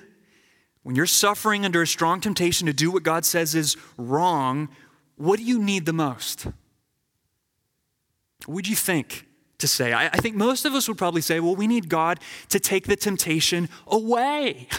when 0.83 0.95
you're 0.95 1.07
suffering 1.07 1.65
under 1.65 1.83
a 1.83 1.87
strong 1.87 2.21
temptation 2.21 2.67
to 2.67 2.73
do 2.73 2.91
what 2.91 3.03
God 3.03 3.25
says 3.25 3.55
is 3.55 3.77
wrong. 3.97 4.69
What 5.17 5.39
do 5.39 5.45
you 5.45 5.61
need 5.61 5.85
the 5.85 5.93
most? 5.93 6.47
What 8.47 8.55
would 8.55 8.69
you 8.69 8.77
think? 8.77 9.28
To 9.59 9.69
say. 9.69 9.93
I, 9.93 10.07
I 10.07 10.17
think 10.19 10.37
most 10.37 10.65
of 10.65 10.75
us 10.75 10.89
would 10.89 10.99
probably 10.99 11.21
say, 11.21 11.41
well, 11.41 11.57
we 11.57 11.67
need 11.67 11.89
God 11.89 12.21
to 12.49 12.61
take 12.61 12.87
the 12.87 12.97
temptation 12.97 13.69
away. 13.87 14.69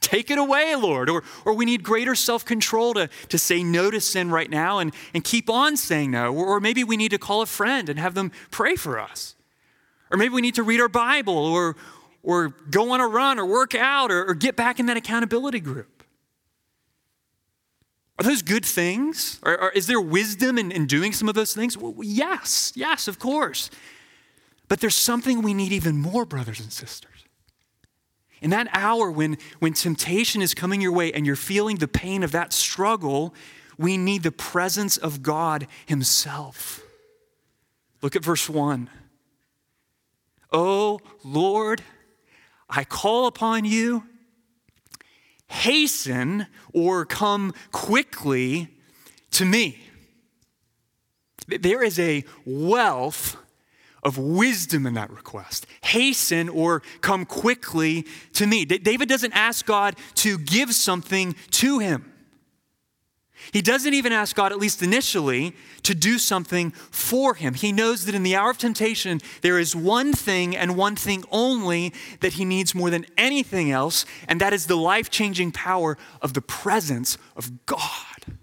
Take 0.00 0.32
it 0.32 0.38
away, 0.38 0.74
Lord. 0.74 1.08
Or, 1.08 1.22
or 1.44 1.54
we 1.54 1.64
need 1.64 1.84
greater 1.84 2.16
self 2.16 2.44
control 2.44 2.92
to, 2.94 3.08
to 3.28 3.38
say 3.38 3.62
no 3.62 3.88
to 3.88 4.00
sin 4.00 4.32
right 4.32 4.50
now 4.50 4.80
and, 4.80 4.92
and 5.14 5.22
keep 5.22 5.48
on 5.48 5.76
saying 5.76 6.10
no. 6.10 6.34
Or, 6.34 6.44
or 6.44 6.60
maybe 6.60 6.82
we 6.82 6.96
need 6.96 7.12
to 7.12 7.18
call 7.18 7.40
a 7.40 7.46
friend 7.46 7.88
and 7.88 8.00
have 8.00 8.14
them 8.14 8.32
pray 8.50 8.74
for 8.74 8.98
us. 8.98 9.36
Or 10.10 10.18
maybe 10.18 10.34
we 10.34 10.42
need 10.42 10.56
to 10.56 10.64
read 10.64 10.80
our 10.80 10.88
Bible 10.88 11.36
or, 11.38 11.76
or 12.24 12.48
go 12.68 12.90
on 12.90 13.00
a 13.00 13.06
run 13.06 13.38
or 13.38 13.46
work 13.46 13.76
out 13.76 14.10
or, 14.10 14.28
or 14.28 14.34
get 14.34 14.56
back 14.56 14.80
in 14.80 14.86
that 14.86 14.96
accountability 14.96 15.60
group. 15.60 16.02
Are 18.18 18.24
those 18.24 18.42
good 18.42 18.66
things? 18.66 19.40
Or, 19.42 19.58
or 19.58 19.70
is 19.70 19.86
there 19.86 20.00
wisdom 20.00 20.58
in, 20.58 20.72
in 20.72 20.86
doing 20.86 21.12
some 21.12 21.28
of 21.28 21.36
those 21.36 21.54
things? 21.54 21.78
Well, 21.78 21.94
yes, 22.00 22.72
yes, 22.74 23.06
of 23.06 23.20
course. 23.20 23.70
But 24.72 24.80
there's 24.80 24.96
something 24.96 25.42
we 25.42 25.52
need 25.52 25.70
even 25.70 25.98
more, 25.98 26.24
brothers 26.24 26.58
and 26.58 26.72
sisters. 26.72 27.26
In 28.40 28.48
that 28.48 28.68
hour 28.72 29.10
when, 29.10 29.36
when 29.58 29.74
temptation 29.74 30.40
is 30.40 30.54
coming 30.54 30.80
your 30.80 30.92
way 30.92 31.12
and 31.12 31.26
you're 31.26 31.36
feeling 31.36 31.76
the 31.76 31.86
pain 31.86 32.22
of 32.22 32.32
that 32.32 32.54
struggle, 32.54 33.34
we 33.76 33.98
need 33.98 34.22
the 34.22 34.32
presence 34.32 34.96
of 34.96 35.22
God 35.22 35.66
Himself. 35.84 36.80
Look 38.00 38.16
at 38.16 38.24
verse 38.24 38.48
1. 38.48 38.88
Oh 40.50 41.00
Lord, 41.22 41.82
I 42.70 42.84
call 42.84 43.26
upon 43.26 43.66
you. 43.66 44.04
Hasten 45.48 46.46
or 46.72 47.04
come 47.04 47.52
quickly 47.72 48.70
to 49.32 49.44
me. 49.44 49.82
There 51.46 51.82
is 51.82 51.98
a 51.98 52.24
wealth 52.46 53.36
of 54.02 54.18
wisdom 54.18 54.86
in 54.86 54.94
that 54.94 55.10
request. 55.10 55.66
Hasten 55.82 56.48
or 56.48 56.82
come 57.00 57.24
quickly 57.24 58.06
to 58.34 58.46
me. 58.46 58.64
David 58.64 59.08
doesn't 59.08 59.32
ask 59.32 59.64
God 59.64 59.96
to 60.16 60.38
give 60.38 60.74
something 60.74 61.34
to 61.52 61.78
him. 61.78 62.12
He 63.50 63.60
doesn't 63.60 63.92
even 63.92 64.12
ask 64.12 64.36
God, 64.36 64.52
at 64.52 64.58
least 64.58 64.82
initially, 64.82 65.56
to 65.82 65.94
do 65.94 66.18
something 66.18 66.70
for 66.70 67.34
him. 67.34 67.54
He 67.54 67.72
knows 67.72 68.04
that 68.04 68.14
in 68.14 68.22
the 68.22 68.36
hour 68.36 68.50
of 68.50 68.58
temptation, 68.58 69.20
there 69.40 69.58
is 69.58 69.74
one 69.74 70.12
thing 70.12 70.56
and 70.56 70.76
one 70.76 70.94
thing 70.94 71.24
only 71.30 71.92
that 72.20 72.34
he 72.34 72.44
needs 72.44 72.72
more 72.72 72.88
than 72.88 73.04
anything 73.18 73.70
else, 73.72 74.06
and 74.28 74.40
that 74.40 74.52
is 74.52 74.66
the 74.66 74.76
life 74.76 75.10
changing 75.10 75.50
power 75.50 75.98
of 76.20 76.34
the 76.34 76.40
presence 76.40 77.18
of 77.34 77.66
God. 77.66 78.36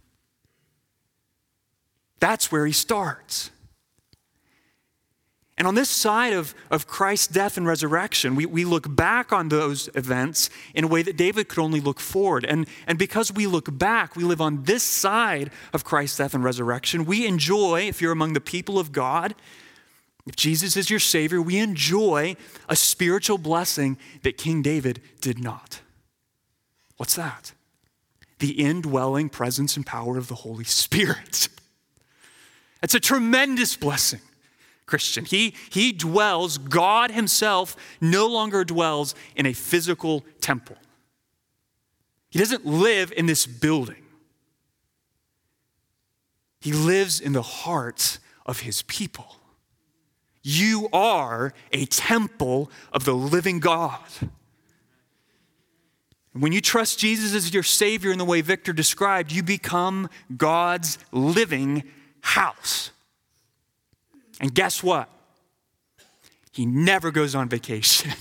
That's 2.20 2.52
where 2.52 2.66
he 2.66 2.74
starts. 2.74 3.52
And 5.60 5.68
on 5.68 5.76
this 5.76 5.90
side 5.90 6.32
of, 6.32 6.56
of 6.72 6.88
Christ's 6.88 7.28
death 7.28 7.58
and 7.58 7.68
resurrection, 7.68 8.34
we, 8.34 8.46
we 8.46 8.64
look 8.64 8.96
back 8.96 9.34
on 9.34 9.50
those 9.50 9.90
events 9.94 10.50
in 10.74 10.86
a 10.86 10.88
way 10.88 11.02
that 11.02 11.18
David 11.18 11.50
could 11.50 11.60
only 11.62 11.82
look 11.82 12.00
forward. 12.00 12.46
And, 12.46 12.66
and 12.88 12.98
because 12.98 13.30
we 13.30 13.46
look 13.46 13.78
back, 13.78 14.16
we 14.16 14.24
live 14.24 14.40
on 14.40 14.64
this 14.64 14.84
side 14.84 15.52
of 15.74 15.84
Christ's 15.84 16.18
death 16.18 16.34
and 16.34 16.46
resurrection. 16.46 17.04
We 17.04 17.28
enjoy, 17.28 17.82
if 17.90 18.02
you're 18.02 18.14
among 18.14 18.34
the 18.34 18.42
people 18.42 18.80
of 18.80 18.94
God, 18.94 19.36
if 20.26 20.38
Jesus 20.38 20.78
is 20.78 20.90
your 20.90 21.00
Savior, 21.00 21.42
we 21.42 21.60
enjoy 21.60 22.38
a 22.70 22.76
spiritual 22.78 23.38
blessing 23.38 23.98
that 24.24 24.38
King 24.38 24.62
David 24.62 25.02
did 25.20 25.44
not. 25.44 25.82
What's 26.96 27.16
that? 27.16 27.52
The 28.38 28.52
indwelling 28.52 29.28
presence 29.28 29.76
and 29.76 29.86
power 29.86 30.18
of 30.18 30.30
the 30.30 30.36
Holy 30.36 30.64
Spirit. 30.64 31.50
It's 32.82 32.96
a 32.96 33.00
tremendous 33.02 33.76
blessing. 33.76 34.22
Christian. 34.90 35.24
He, 35.24 35.54
he 35.70 35.92
dwells, 35.92 36.58
God 36.58 37.12
Himself 37.12 37.76
no 38.02 38.28
longer 38.28 38.64
dwells 38.64 39.14
in 39.36 39.46
a 39.46 39.54
physical 39.54 40.26
temple. 40.42 40.78
He 42.32 42.40
doesn't 42.40 42.66
live 42.66 43.14
in 43.16 43.28
this 43.28 43.46
building, 43.46 44.04
He 46.60 46.74
lives 46.74 47.22
in 47.22 47.34
the 47.34 47.44
hearts 47.44 48.20
of 48.46 48.62
His 48.62 48.82
people. 48.84 49.36
You 50.42 50.90
are 50.92 51.54
a 51.72 51.86
temple 51.86 52.72
of 52.92 53.06
the 53.06 53.14
living 53.14 53.60
God. 53.60 54.00
When 56.34 56.52
you 56.52 56.62
trust 56.62 57.00
Jesus 57.00 57.36
as 57.36 57.54
your 57.54 57.64
Savior 57.64 58.12
in 58.12 58.18
the 58.18 58.26
way 58.26 58.42
Victor 58.42 58.72
described, 58.72 59.32
you 59.32 59.44
become 59.44 60.10
God's 60.36 60.98
living 61.12 61.84
house. 62.22 62.92
And 64.40 64.54
guess 64.54 64.82
what? 64.82 65.10
He 66.52 66.66
never 66.66 67.12
goes 67.12 67.36
on 67.36 67.50
vacation. 67.50 68.12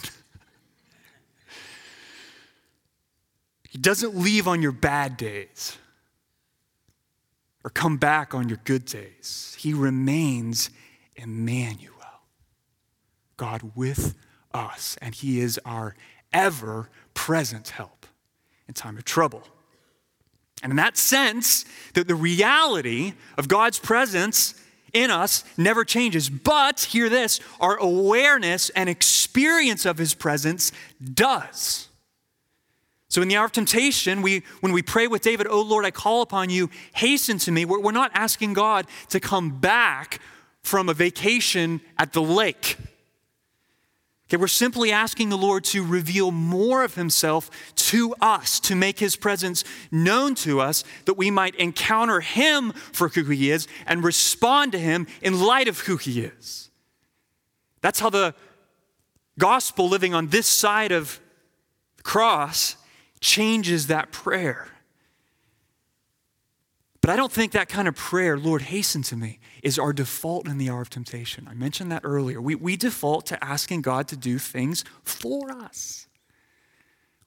he 3.70 3.78
doesn't 3.78 4.16
leave 4.16 4.46
on 4.46 4.62
your 4.62 4.72
bad 4.72 5.16
days 5.16 5.76
or 7.64 7.70
come 7.70 7.96
back 7.96 8.34
on 8.34 8.48
your 8.48 8.60
good 8.64 8.84
days. 8.84 9.56
He 9.58 9.72
remains 9.72 10.70
Emmanuel, 11.16 11.95
God 13.36 13.73
with 13.75 14.14
us, 14.52 14.97
and 15.02 15.14
He 15.14 15.40
is 15.40 15.58
our 15.64 15.97
ever 16.32 16.90
present 17.14 17.71
help 17.71 18.06
in 18.66 18.75
time 18.75 18.97
of 18.97 19.04
trouble. 19.04 19.43
And 20.62 20.71
in 20.71 20.76
that 20.76 20.97
sense, 20.97 21.64
that 21.95 22.08
the 22.08 22.14
reality 22.14 23.14
of 23.36 23.49
God's 23.49 23.78
presence 23.78 24.54
in 24.92 25.10
us 25.10 25.44
never 25.56 25.84
changes. 25.84 26.28
But, 26.28 26.80
hear 26.80 27.08
this, 27.08 27.40
our 27.60 27.76
awareness 27.76 28.70
and 28.70 28.88
experience 28.88 29.84
of 29.84 29.98
his 29.98 30.14
presence 30.14 30.72
does. 31.14 31.88
So, 33.10 33.22
in 33.22 33.28
the 33.28 33.36
hour 33.36 33.46
of 33.46 33.52
temptation, 33.52 34.20
we, 34.20 34.42
when 34.60 34.72
we 34.72 34.82
pray 34.82 35.06
with 35.06 35.22
David, 35.22 35.46
Oh 35.48 35.62
Lord, 35.62 35.84
I 35.84 35.90
call 35.90 36.20
upon 36.22 36.50
you, 36.50 36.68
hasten 36.94 37.38
to 37.38 37.52
me, 37.52 37.64
we're, 37.64 37.80
we're 37.80 37.92
not 37.92 38.10
asking 38.14 38.52
God 38.52 38.86
to 39.08 39.20
come 39.20 39.58
back 39.60 40.20
from 40.62 40.88
a 40.88 40.94
vacation 40.94 41.80
at 41.98 42.12
the 42.12 42.20
lake. 42.20 42.76
Okay, 44.28 44.36
we're 44.36 44.47
simply 44.47 44.93
asking 44.93 45.30
the 45.30 45.38
Lord 45.38 45.64
to 45.64 45.82
reveal 45.82 46.30
more 46.30 46.84
of 46.84 46.97
himself 46.97 47.50
to 47.76 48.14
us, 48.21 48.60
to 48.60 48.76
make 48.76 48.99
his 48.99 49.17
presence 49.17 49.64
known 49.91 50.34
to 50.36 50.60
us, 50.60 50.84
that 51.06 51.14
we 51.14 51.30
might 51.30 51.54
encounter 51.54 52.21
him 52.21 52.73
for 52.73 53.08
who 53.08 53.25
he 53.25 53.50
is 53.50 53.67
and 53.86 54.04
respond 54.04 54.73
to 54.73 54.78
him 54.78 55.06
in 55.23 55.41
light 55.41 55.67
of 55.67 55.80
who 55.80 55.97
he 55.97 56.21
is. 56.21 56.69
That's 57.80 58.00
how 58.00 58.10
the 58.10 58.34
gospel 59.38 59.88
living 59.88 60.12
on 60.12 60.28
this 60.28 60.47
side 60.47 60.93
of 60.93 61.21
the 61.97 62.02
cross 62.02 62.76
changes 63.21 63.86
that 63.86 64.12
prayer. 64.12 64.69
But 67.00 67.08
I 67.08 67.17
don't 67.17 67.32
think 67.32 67.52
that 67.52 67.71
kind 67.71 67.88
of 67.88 67.97
prayer, 67.97 68.36
Lord, 68.36 68.60
hasten 68.60 69.00
to 69.04 69.17
me, 69.17 69.38
is 69.62 69.78
our 69.78 69.92
default 69.92 70.47
in 70.47 70.58
the 70.58 70.71
hour 70.71 70.82
of 70.82 70.90
temptation. 70.90 71.49
I 71.50 71.54
mentioned 71.54 71.90
that 71.92 72.02
earlier. 72.04 72.40
We, 72.40 72.54
we 72.54 72.76
default 72.76 73.26
to 73.26 73.44
asking 73.44 73.82
God 73.82 74.08
to 74.08 74.16
do 74.16 74.38
things 74.38 74.84
for 75.02 75.50
us, 75.50 76.06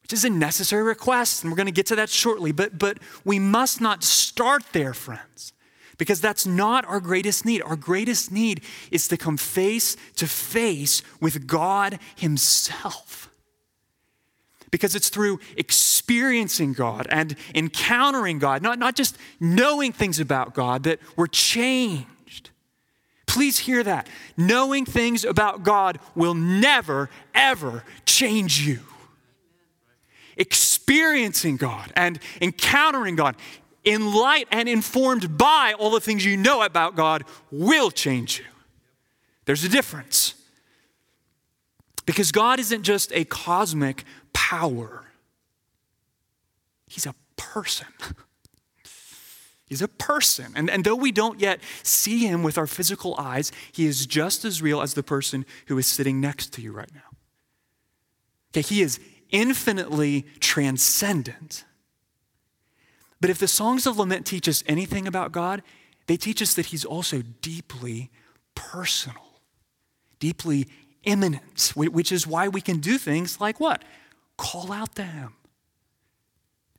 which 0.01 0.13
is 0.13 0.25
a 0.25 0.29
necessary 0.29 0.83
request, 0.83 1.43
and 1.43 1.51
we're 1.51 1.57
going 1.57 1.67
to 1.67 1.71
get 1.71 1.87
to 1.87 1.95
that 1.97 2.09
shortly. 2.09 2.51
But, 2.51 2.77
but 2.77 2.99
we 3.25 3.39
must 3.39 3.81
not 3.81 4.03
start 4.03 4.63
there, 4.71 4.93
friends, 4.93 5.53
because 5.97 6.21
that's 6.21 6.45
not 6.45 6.85
our 6.85 6.99
greatest 6.99 7.45
need. 7.45 7.61
Our 7.61 7.75
greatest 7.75 8.31
need 8.31 8.61
is 8.91 9.07
to 9.09 9.17
come 9.17 9.37
face 9.37 9.97
to 10.15 10.27
face 10.27 11.01
with 11.19 11.47
God 11.47 11.99
Himself 12.15 13.21
because 14.71 14.95
it's 14.95 15.09
through 15.09 15.39
experiencing 15.57 16.73
God 16.73 17.05
and 17.09 17.35
encountering 17.53 18.39
God, 18.39 18.61
not, 18.61 18.79
not 18.79 18.95
just 18.95 19.17
knowing 19.39 19.91
things 19.91 20.19
about 20.19 20.53
God, 20.53 20.83
that 20.83 20.99
we're 21.15 21.27
changed. 21.27 22.07
Please 23.31 23.59
hear 23.59 23.81
that. 23.81 24.09
Knowing 24.35 24.83
things 24.83 25.23
about 25.23 25.63
God 25.63 25.99
will 26.15 26.33
never, 26.33 27.09
ever 27.33 27.85
change 28.05 28.67
you. 28.67 28.81
Experiencing 30.35 31.55
God 31.55 31.93
and 31.95 32.19
encountering 32.41 33.15
God 33.15 33.37
in 33.85 34.13
light 34.13 34.49
and 34.51 34.67
informed 34.67 35.37
by 35.37 35.73
all 35.79 35.91
the 35.91 36.01
things 36.01 36.25
you 36.25 36.35
know 36.35 36.61
about 36.61 36.97
God 36.97 37.23
will 37.51 37.89
change 37.89 38.39
you. 38.39 38.45
There's 39.45 39.63
a 39.63 39.69
difference. 39.69 40.33
Because 42.05 42.33
God 42.33 42.59
isn't 42.59 42.83
just 42.83 43.13
a 43.13 43.23
cosmic 43.23 44.03
power. 44.33 45.05
He's 46.89 47.05
a 47.05 47.15
person. 47.37 47.87
He's 49.71 49.81
a 49.81 49.87
person. 49.87 50.51
And, 50.53 50.69
and 50.69 50.83
though 50.83 50.97
we 50.97 51.13
don't 51.13 51.39
yet 51.39 51.61
see 51.81 52.27
him 52.27 52.43
with 52.43 52.57
our 52.57 52.67
physical 52.67 53.15
eyes, 53.17 53.53
he 53.71 53.85
is 53.85 54.05
just 54.05 54.43
as 54.43 54.61
real 54.61 54.81
as 54.81 54.95
the 54.95 55.01
person 55.01 55.45
who 55.67 55.77
is 55.77 55.87
sitting 55.87 56.19
next 56.19 56.51
to 56.55 56.61
you 56.61 56.73
right 56.73 56.93
now. 56.93 57.17
Okay, 58.51 58.67
he 58.67 58.81
is 58.81 58.99
infinitely 59.29 60.25
transcendent. 60.41 61.63
But 63.21 63.29
if 63.29 63.37
the 63.37 63.47
songs 63.47 63.87
of 63.87 63.97
lament 63.97 64.25
teach 64.25 64.49
us 64.49 64.61
anything 64.67 65.07
about 65.07 65.31
God, 65.31 65.63
they 66.07 66.17
teach 66.17 66.41
us 66.41 66.53
that 66.55 66.65
he's 66.65 66.83
also 66.83 67.21
deeply 67.39 68.09
personal, 68.55 69.39
deeply 70.19 70.67
immanent, 71.05 71.71
which 71.77 72.11
is 72.11 72.27
why 72.27 72.49
we 72.49 72.59
can 72.59 72.79
do 72.79 72.97
things 72.97 73.39
like 73.39 73.61
what? 73.61 73.85
call 74.41 74.71
out 74.71 74.95
to 74.95 75.03
Him. 75.03 75.33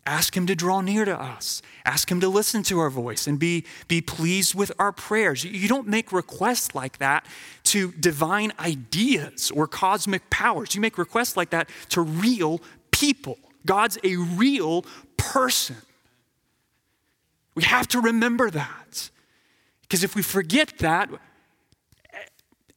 Ask 0.05 0.37
Him 0.37 0.47
to 0.47 0.57
draw 0.57 0.81
near 0.81 1.05
to 1.05 1.21
us. 1.21 1.63
Ask 1.85 2.11
Him 2.11 2.21
to 2.21 2.29
listen 2.29 2.63
to 2.65 2.81
our 2.81 2.91
voice 2.91 3.27
and 3.27 3.39
be, 3.39 3.65
be 3.87 4.01
pleased 4.01 4.55
with 4.55 4.73
our 4.79 4.91
prayers. 4.91 5.45
You 5.45 5.69
don't 5.69 5.87
make 5.87 6.13
requests 6.13 6.75
like 6.75 6.99
that 6.99 7.25
to 7.65 7.93
divine 7.93 8.53
ideas 8.59 9.53
or 9.53 9.69
cosmic 9.69 10.29
powers. 10.29 10.75
You 10.75 10.81
make 10.81 10.99
requests 10.99 11.37
like 11.37 11.51
that 11.51 11.69
to 11.91 12.01
real 12.01 12.61
people. 12.91 13.39
God's 13.65 13.97
a 14.03 14.17
real 14.17 14.85
person. 15.17 15.77
We 17.55 17.63
have 17.63 17.87
to 17.89 18.01
remember 18.01 18.51
that. 18.51 19.11
Because 19.83 20.03
if 20.03 20.17
we 20.17 20.23
forget 20.23 20.79
that, 20.79 21.11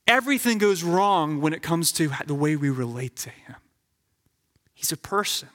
everything 0.06 0.60
goes 0.60 0.84
wrong 0.84 1.42
when 1.42 1.54
it 1.54 1.64
comes 1.64 1.92
to 1.94 2.12
the 2.28 2.36
way 2.36 2.56
we 2.56 2.70
relate 2.70 3.16
to 3.18 3.30
Him. 3.32 3.56
He's 4.76 4.92
a 4.92 4.98
person. 4.98 5.50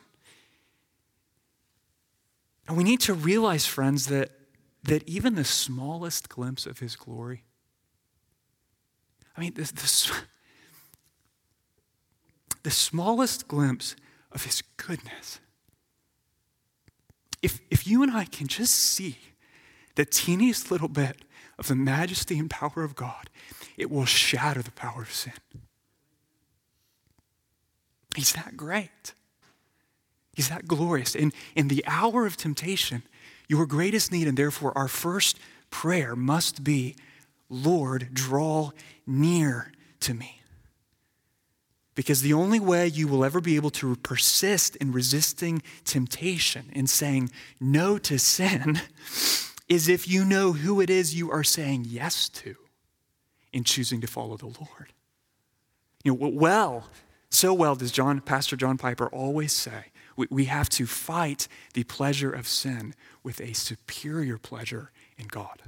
And 2.70 2.76
we 2.76 2.84
need 2.84 3.00
to 3.00 3.14
realize, 3.14 3.66
friends, 3.66 4.06
that, 4.06 4.30
that 4.84 5.02
even 5.08 5.34
the 5.34 5.42
smallest 5.42 6.28
glimpse 6.28 6.66
of 6.66 6.78
his 6.78 6.94
glory, 6.94 7.42
I 9.36 9.40
mean, 9.40 9.54
this, 9.54 9.72
this, 9.72 10.12
the 12.62 12.70
smallest 12.70 13.48
glimpse 13.48 13.96
of 14.30 14.44
his 14.44 14.62
goodness. 14.76 15.40
If, 17.42 17.58
if 17.72 17.88
you 17.88 18.04
and 18.04 18.12
I 18.12 18.24
can 18.24 18.46
just 18.46 18.74
see 18.74 19.18
the 19.96 20.04
teeniest 20.04 20.70
little 20.70 20.86
bit 20.86 21.24
of 21.58 21.66
the 21.66 21.74
majesty 21.74 22.38
and 22.38 22.48
power 22.48 22.84
of 22.84 22.94
God, 22.94 23.30
it 23.76 23.90
will 23.90 24.04
shatter 24.04 24.62
the 24.62 24.70
power 24.70 25.02
of 25.02 25.12
sin. 25.12 25.32
He's 28.14 28.32
that 28.34 28.56
great. 28.56 29.12
He's 30.40 30.48
that 30.48 30.66
glorious. 30.66 31.14
In, 31.14 31.34
in 31.54 31.68
the 31.68 31.84
hour 31.86 32.24
of 32.24 32.34
temptation, 32.34 33.02
your 33.46 33.66
greatest 33.66 34.10
need, 34.10 34.26
and 34.26 34.38
therefore 34.38 34.72
our 34.74 34.88
first 34.88 35.38
prayer 35.68 36.16
must 36.16 36.64
be 36.64 36.96
Lord, 37.50 38.14
draw 38.14 38.70
near 39.06 39.70
to 40.00 40.14
me. 40.14 40.40
Because 41.94 42.22
the 42.22 42.32
only 42.32 42.58
way 42.58 42.86
you 42.86 43.06
will 43.06 43.22
ever 43.22 43.42
be 43.42 43.56
able 43.56 43.68
to 43.72 43.96
persist 43.96 44.76
in 44.76 44.92
resisting 44.92 45.60
temptation, 45.84 46.70
in 46.72 46.86
saying 46.86 47.30
no 47.60 47.98
to 47.98 48.18
sin, 48.18 48.80
is 49.68 49.90
if 49.90 50.08
you 50.08 50.24
know 50.24 50.54
who 50.54 50.80
it 50.80 50.88
is 50.88 51.14
you 51.14 51.30
are 51.30 51.44
saying 51.44 51.84
yes 51.86 52.30
to 52.30 52.56
in 53.52 53.64
choosing 53.64 54.00
to 54.00 54.06
follow 54.06 54.38
the 54.38 54.46
Lord. 54.46 54.94
You 56.02 56.14
know, 56.14 56.30
well, 56.32 56.88
so 57.28 57.52
well 57.52 57.74
does 57.74 57.92
John, 57.92 58.22
Pastor 58.22 58.56
John 58.56 58.78
Piper 58.78 59.08
always 59.08 59.52
say, 59.52 59.89
we, 60.16 60.26
we 60.30 60.44
have 60.46 60.68
to 60.70 60.86
fight 60.86 61.48
the 61.74 61.84
pleasure 61.84 62.30
of 62.30 62.46
sin 62.46 62.94
with 63.22 63.40
a 63.40 63.52
superior 63.52 64.38
pleasure 64.38 64.90
in 65.16 65.26
God. 65.26 65.60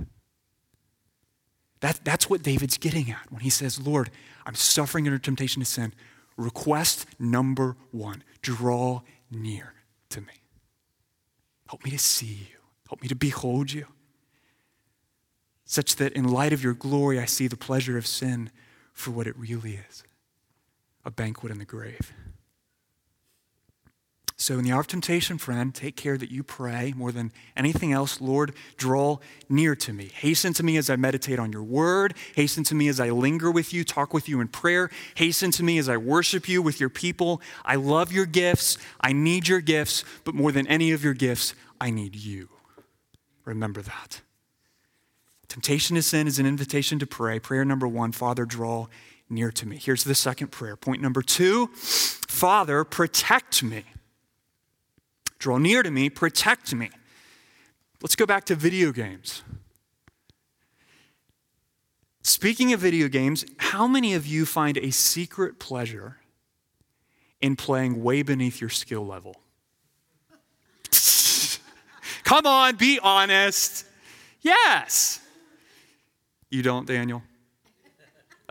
That, 1.80 2.00
that's 2.04 2.30
what 2.30 2.42
David's 2.42 2.78
getting 2.78 3.10
at 3.10 3.30
when 3.30 3.40
he 3.40 3.50
says, 3.50 3.80
Lord, 3.80 4.10
I'm 4.46 4.54
suffering 4.54 5.06
under 5.06 5.18
temptation 5.18 5.60
to 5.60 5.66
sin. 5.66 5.92
Request 6.36 7.06
number 7.18 7.76
one 7.90 8.22
draw 8.40 9.02
near 9.30 9.74
to 10.10 10.20
me. 10.20 10.32
Help 11.68 11.84
me 11.84 11.90
to 11.90 11.98
see 11.98 12.26
you, 12.50 12.58
help 12.88 13.02
me 13.02 13.08
to 13.08 13.14
behold 13.14 13.72
you, 13.72 13.86
such 15.64 15.96
that 15.96 16.12
in 16.12 16.28
light 16.28 16.52
of 16.52 16.62
your 16.62 16.74
glory, 16.74 17.18
I 17.18 17.24
see 17.24 17.46
the 17.46 17.56
pleasure 17.56 17.96
of 17.96 18.06
sin 18.06 18.50
for 18.92 19.10
what 19.10 19.26
it 19.26 19.36
really 19.36 19.80
is 19.88 20.04
a 21.04 21.10
banquet 21.10 21.50
in 21.50 21.58
the 21.58 21.64
grave. 21.64 22.12
So, 24.42 24.58
in 24.58 24.64
the 24.64 24.72
hour 24.72 24.80
of 24.80 24.88
temptation, 24.88 25.38
friend, 25.38 25.72
take 25.72 25.94
care 25.94 26.18
that 26.18 26.32
you 26.32 26.42
pray 26.42 26.92
more 26.96 27.12
than 27.12 27.30
anything 27.56 27.92
else. 27.92 28.20
Lord, 28.20 28.56
draw 28.76 29.18
near 29.48 29.76
to 29.76 29.92
me. 29.92 30.10
Hasten 30.12 30.52
to 30.54 30.64
me 30.64 30.76
as 30.76 30.90
I 30.90 30.96
meditate 30.96 31.38
on 31.38 31.52
your 31.52 31.62
word. 31.62 32.14
Hasten 32.34 32.64
to 32.64 32.74
me 32.74 32.88
as 32.88 32.98
I 32.98 33.10
linger 33.10 33.52
with 33.52 33.72
you, 33.72 33.84
talk 33.84 34.12
with 34.12 34.28
you 34.28 34.40
in 34.40 34.48
prayer. 34.48 34.90
Hasten 35.14 35.52
to 35.52 35.62
me 35.62 35.78
as 35.78 35.88
I 35.88 35.96
worship 35.96 36.48
you 36.48 36.60
with 36.60 36.80
your 36.80 36.88
people. 36.88 37.40
I 37.64 37.76
love 37.76 38.10
your 38.10 38.26
gifts. 38.26 38.78
I 39.00 39.12
need 39.12 39.46
your 39.46 39.60
gifts. 39.60 40.04
But 40.24 40.34
more 40.34 40.50
than 40.50 40.66
any 40.66 40.90
of 40.90 41.04
your 41.04 41.14
gifts, 41.14 41.54
I 41.80 41.90
need 41.90 42.16
you. 42.16 42.48
Remember 43.44 43.80
that. 43.80 44.22
Temptation 45.46 45.94
to 45.94 46.02
sin 46.02 46.26
is 46.26 46.40
an 46.40 46.46
invitation 46.46 46.98
to 46.98 47.06
pray. 47.06 47.38
Prayer 47.38 47.64
number 47.64 47.86
one 47.86 48.10
Father, 48.10 48.44
draw 48.44 48.88
near 49.30 49.52
to 49.52 49.68
me. 49.68 49.76
Here's 49.76 50.02
the 50.02 50.16
second 50.16 50.48
prayer. 50.48 50.74
Point 50.74 51.00
number 51.00 51.22
two 51.22 51.68
Father, 51.76 52.82
protect 52.82 53.62
me. 53.62 53.84
Draw 55.42 55.58
near 55.58 55.82
to 55.82 55.90
me, 55.90 56.08
protect 56.08 56.72
me. 56.72 56.88
Let's 58.00 58.14
go 58.14 58.26
back 58.26 58.44
to 58.44 58.54
video 58.54 58.92
games. 58.92 59.42
Speaking 62.22 62.72
of 62.72 62.78
video 62.78 63.08
games, 63.08 63.44
how 63.56 63.88
many 63.88 64.14
of 64.14 64.24
you 64.24 64.46
find 64.46 64.78
a 64.78 64.92
secret 64.92 65.58
pleasure 65.58 66.18
in 67.40 67.56
playing 67.56 68.04
way 68.04 68.22
beneath 68.22 68.60
your 68.60 68.70
skill 68.70 69.04
level? 69.04 69.34
Come 72.22 72.46
on, 72.46 72.76
be 72.76 73.00
honest. 73.02 73.84
Yes. 74.42 75.20
You 76.50 76.62
don't, 76.62 76.86
Daniel? 76.86 77.20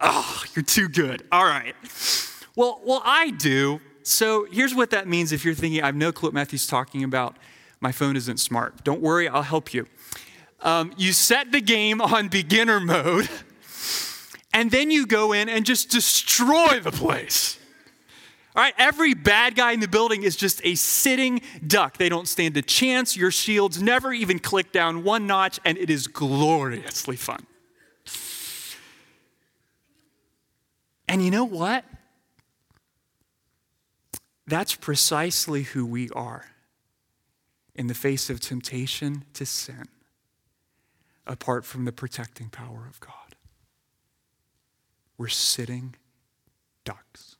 Oh, 0.01 0.43
you're 0.53 0.65
too 0.65 0.89
good. 0.89 1.25
All 1.31 1.45
right. 1.45 1.73
Well, 2.57 2.81
well, 2.83 3.01
I 3.05 3.29
do. 3.29 3.79
So 4.03 4.45
here's 4.51 4.73
what 4.73 4.89
that 4.91 5.07
means 5.07 5.31
if 5.31 5.45
you're 5.45 5.53
thinking, 5.53 5.81
I 5.81 5.87
have 5.87 5.95
no 5.95 6.11
clue 6.11 6.27
what 6.27 6.33
Matthew's 6.33 6.67
talking 6.67 7.03
about. 7.03 7.37
My 7.79 7.91
phone 7.91 8.15
isn't 8.15 8.39
smart. 8.39 8.83
Don't 8.83 9.01
worry, 9.01 9.27
I'll 9.27 9.41
help 9.41 9.73
you. 9.73 9.87
Um, 10.61 10.93
you 10.97 11.13
set 11.13 11.51
the 11.51 11.61
game 11.61 12.01
on 12.01 12.27
beginner 12.27 12.79
mode, 12.79 13.29
and 14.53 14.69
then 14.69 14.91
you 14.91 15.07
go 15.07 15.33
in 15.33 15.49
and 15.49 15.65
just 15.65 15.89
destroy 15.89 16.79
the 16.79 16.91
place. 16.91 17.57
All 18.55 18.61
right, 18.61 18.73
every 18.77 19.13
bad 19.13 19.55
guy 19.55 19.71
in 19.71 19.79
the 19.79 19.87
building 19.87 20.23
is 20.23 20.35
just 20.35 20.61
a 20.65 20.75
sitting 20.75 21.41
duck. 21.65 21.97
They 21.97 22.09
don't 22.09 22.27
stand 22.27 22.57
a 22.57 22.61
chance. 22.61 23.15
Your 23.15 23.31
shields 23.31 23.81
never 23.81 24.11
even 24.11 24.39
click 24.39 24.73
down 24.73 25.03
one 25.03 25.25
notch, 25.25 25.59
and 25.63 25.77
it 25.77 25.89
is 25.89 26.07
gloriously 26.07 27.15
fun. 27.15 27.47
And 31.07 31.23
you 31.23 31.31
know 31.31 31.45
what? 31.45 31.85
That's 34.51 34.75
precisely 34.75 35.63
who 35.63 35.85
we 35.85 36.09
are 36.09 36.47
in 37.73 37.87
the 37.87 37.93
face 37.93 38.29
of 38.29 38.41
temptation 38.41 39.23
to 39.33 39.45
sin, 39.45 39.85
apart 41.25 41.63
from 41.63 41.85
the 41.85 41.93
protecting 41.93 42.49
power 42.49 42.85
of 42.85 42.99
God. 42.99 43.37
We're 45.17 45.29
sitting 45.29 45.95
ducks. 46.83 47.37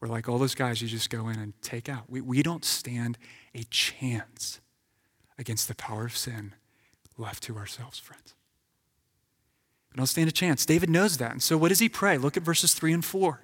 We're 0.00 0.08
like 0.08 0.26
all 0.26 0.38
those 0.38 0.54
guys 0.54 0.80
you 0.80 0.88
just 0.88 1.10
go 1.10 1.28
in 1.28 1.38
and 1.38 1.52
take 1.60 1.90
out. 1.90 2.04
We, 2.08 2.22
we 2.22 2.42
don't 2.42 2.64
stand 2.64 3.18
a 3.54 3.64
chance 3.64 4.62
against 5.38 5.68
the 5.68 5.74
power 5.74 6.06
of 6.06 6.16
sin 6.16 6.54
left 7.18 7.42
to 7.42 7.58
ourselves, 7.58 7.98
friends. 7.98 8.32
We 9.92 9.98
don't 9.98 10.06
stand 10.06 10.30
a 10.30 10.32
chance. 10.32 10.64
David 10.64 10.88
knows 10.88 11.18
that. 11.18 11.32
And 11.32 11.42
so 11.42 11.58
what 11.58 11.68
does 11.68 11.80
he 11.80 11.90
pray? 11.90 12.16
Look 12.16 12.38
at 12.38 12.42
verses 12.42 12.72
3 12.72 12.94
and 12.94 13.04
4. 13.04 13.42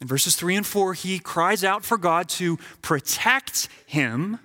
In 0.00 0.06
verses 0.06 0.36
3 0.36 0.56
and 0.56 0.66
4, 0.66 0.94
he 0.94 1.18
cries 1.18 1.64
out 1.64 1.84
for 1.84 1.96
God 1.96 2.28
to 2.30 2.58
protect 2.82 3.68
him, 3.86 4.38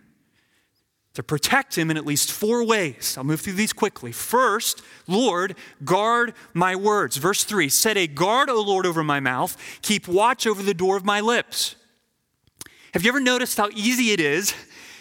to 1.13 1.23
protect 1.23 1.77
him 1.77 1.91
in 1.91 1.97
at 1.97 2.05
least 2.05 2.31
four 2.31 2.65
ways. 2.65 3.15
I'll 3.17 3.25
move 3.25 3.41
through 3.41 3.53
these 3.53 3.73
quickly. 3.73 4.13
First, 4.13 4.81
Lord, 5.07 5.55
guard 5.83 6.33
my 6.53 6.75
words. 6.75 7.17
Verse 7.17 7.43
3 7.43 7.67
Set 7.67 7.97
a 7.97 8.07
guard, 8.07 8.49
O 8.49 8.61
Lord, 8.61 8.85
over 8.85 9.03
my 9.03 9.19
mouth, 9.19 9.57
keep 9.81 10.07
watch 10.07 10.47
over 10.47 10.63
the 10.63 10.73
door 10.73 10.95
of 10.95 11.03
my 11.03 11.19
lips. 11.19 11.75
Have 12.93 13.03
you 13.03 13.09
ever 13.09 13.19
noticed 13.19 13.57
how 13.57 13.69
easy 13.73 14.11
it 14.11 14.19
is 14.19 14.53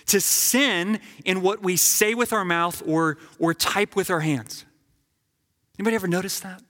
to 0.07 0.21
sin 0.21 1.01
in 1.25 1.43
what 1.43 1.63
we 1.63 1.77
say 1.77 2.15
with 2.15 2.33
our 2.33 2.45
mouth 2.45 2.83
or, 2.87 3.19
or 3.39 3.55
type 3.55 3.95
with 3.95 4.11
our 4.11 4.21
hands? 4.21 4.65
Anybody 5.79 5.95
ever 5.95 6.09
notice 6.09 6.41
that? 6.41 6.63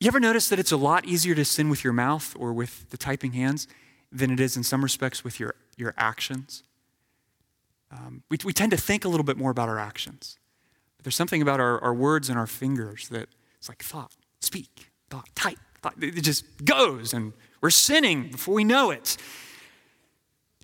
You 0.00 0.08
ever 0.08 0.20
notice 0.20 0.48
that 0.48 0.58
it's 0.58 0.72
a 0.72 0.76
lot 0.76 1.04
easier 1.04 1.34
to 1.34 1.44
sin 1.44 1.68
with 1.68 1.84
your 1.84 1.92
mouth 1.92 2.34
or 2.38 2.52
with 2.52 2.90
the 2.90 2.96
typing 2.96 3.32
hands 3.32 3.68
than 4.10 4.30
it 4.30 4.40
is 4.40 4.56
in 4.56 4.62
some 4.62 4.82
respects 4.82 5.24
with 5.24 5.40
your, 5.40 5.54
your 5.76 5.94
actions? 5.96 6.62
Um, 7.90 8.22
we, 8.28 8.38
we 8.44 8.52
tend 8.52 8.72
to 8.72 8.76
think 8.76 9.04
a 9.04 9.08
little 9.08 9.24
bit 9.24 9.36
more 9.36 9.50
about 9.50 9.68
our 9.68 9.78
actions. 9.78 10.38
But 10.96 11.04
there's 11.04 11.16
something 11.16 11.42
about 11.42 11.60
our, 11.60 11.82
our 11.82 11.94
words 11.94 12.28
and 12.28 12.38
our 12.38 12.46
fingers 12.46 13.08
that 13.08 13.28
it's 13.58 13.68
like 13.68 13.82
thought, 13.82 14.12
speak, 14.40 14.90
thought, 15.10 15.28
type, 15.34 15.58
thought. 15.80 15.94
It 16.00 16.22
just 16.22 16.64
goes, 16.64 17.14
and 17.14 17.32
we're 17.60 17.70
sinning 17.70 18.30
before 18.30 18.54
we 18.54 18.64
know 18.64 18.90
it. 18.90 19.16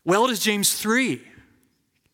Well 0.05 0.27
does 0.27 0.41
James 0.41 0.75
3 0.75 1.23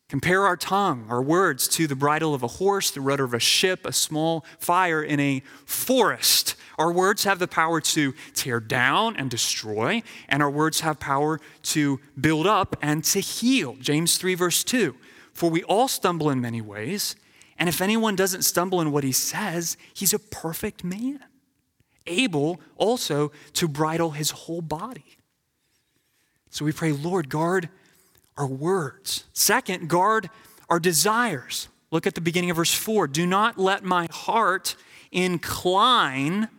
compare 0.09 0.45
our 0.45 0.55
tongue, 0.55 1.05
our 1.09 1.21
words, 1.21 1.67
to 1.67 1.85
the 1.85 1.95
bridle 1.95 2.33
of 2.33 2.43
a 2.43 2.47
horse, 2.47 2.91
the 2.91 3.01
rudder 3.01 3.25
of 3.25 3.33
a 3.33 3.39
ship, 3.39 3.85
a 3.85 3.91
small 3.91 4.45
fire 4.57 5.03
in 5.03 5.19
a 5.19 5.41
forest. 5.65 6.55
Our 6.77 6.91
words 6.91 7.25
have 7.25 7.39
the 7.39 7.47
power 7.47 7.81
to 7.81 8.13
tear 8.33 8.59
down 8.59 9.17
and 9.17 9.29
destroy, 9.29 10.03
and 10.29 10.41
our 10.41 10.49
words 10.49 10.79
have 10.81 10.99
power 10.99 11.41
to 11.63 11.99
build 12.19 12.47
up 12.47 12.77
and 12.81 13.03
to 13.05 13.19
heal. 13.19 13.75
James 13.81 14.17
3, 14.17 14.35
verse 14.35 14.63
2. 14.63 14.95
For 15.33 15.49
we 15.49 15.63
all 15.63 15.87
stumble 15.87 16.29
in 16.29 16.39
many 16.39 16.61
ways, 16.61 17.15
and 17.59 17.67
if 17.67 17.81
anyone 17.81 18.15
doesn't 18.15 18.43
stumble 18.43 18.79
in 18.79 18.91
what 18.91 19.03
he 19.03 19.11
says, 19.11 19.77
he's 19.93 20.13
a 20.13 20.19
perfect 20.19 20.83
man, 20.83 21.19
able 22.05 22.61
also 22.77 23.31
to 23.53 23.67
bridle 23.67 24.11
his 24.11 24.31
whole 24.31 24.61
body. 24.61 25.17
So 26.49 26.63
we 26.63 26.71
pray, 26.71 26.91
Lord, 26.91 27.29
guard 27.29 27.69
our 28.37 28.47
words. 28.47 29.25
Second, 29.33 29.89
guard 29.89 30.29
our 30.69 30.79
desires. 30.79 31.67
Look 31.91 32.05
at 32.05 32.15
the 32.15 32.21
beginning 32.21 32.49
of 32.49 32.57
verse 32.57 32.73
4. 32.73 33.07
Do 33.07 33.25
not 33.25 33.57
let 33.57 33.83
my 33.83 34.07
heart 34.11 34.75
incline 35.11 36.49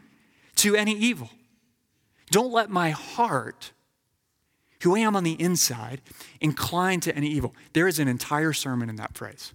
to 0.57 0.75
any 0.75 0.93
evil. 0.93 1.31
Don't 2.31 2.53
let 2.53 2.71
my 2.71 2.91
heart, 2.91 3.73
who 4.83 4.97
I 4.97 5.01
am 5.01 5.17
on 5.17 5.25
the 5.25 5.41
inside, 5.41 6.01
incline 6.41 7.01
to 7.01 7.15
any 7.15 7.29
evil. 7.29 7.55
There 7.73 7.89
is 7.89 7.99
an 7.99 8.09
entire 8.09 8.53
sermon 8.53 8.91
in 8.91 8.97
that 8.97 9.17
phrase. 9.17 9.53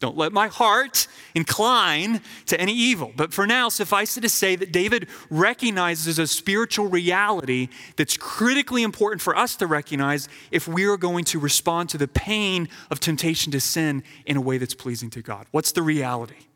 Don't 0.00 0.16
let 0.16 0.32
my 0.32 0.48
heart 0.48 1.06
incline 1.34 2.20
to 2.46 2.60
any 2.60 2.74
evil. 2.74 3.12
But 3.16 3.32
for 3.32 3.46
now, 3.46 3.68
suffice 3.68 4.16
it 4.16 4.22
to 4.22 4.28
say 4.28 4.56
that 4.56 4.72
David 4.72 5.08
recognizes 5.30 6.18
a 6.18 6.26
spiritual 6.26 6.88
reality 6.88 7.68
that's 7.96 8.16
critically 8.16 8.82
important 8.82 9.22
for 9.22 9.36
us 9.36 9.56
to 9.56 9.66
recognize 9.66 10.28
if 10.50 10.66
we 10.66 10.84
are 10.84 10.96
going 10.96 11.24
to 11.26 11.38
respond 11.38 11.88
to 11.90 11.98
the 11.98 12.08
pain 12.08 12.68
of 12.90 13.00
temptation 13.00 13.52
to 13.52 13.60
sin 13.60 14.02
in 14.26 14.36
a 14.36 14.40
way 14.40 14.58
that's 14.58 14.74
pleasing 14.74 15.10
to 15.10 15.22
God. 15.22 15.46
What's 15.52 15.72
the 15.72 15.82
reality? 15.82 16.48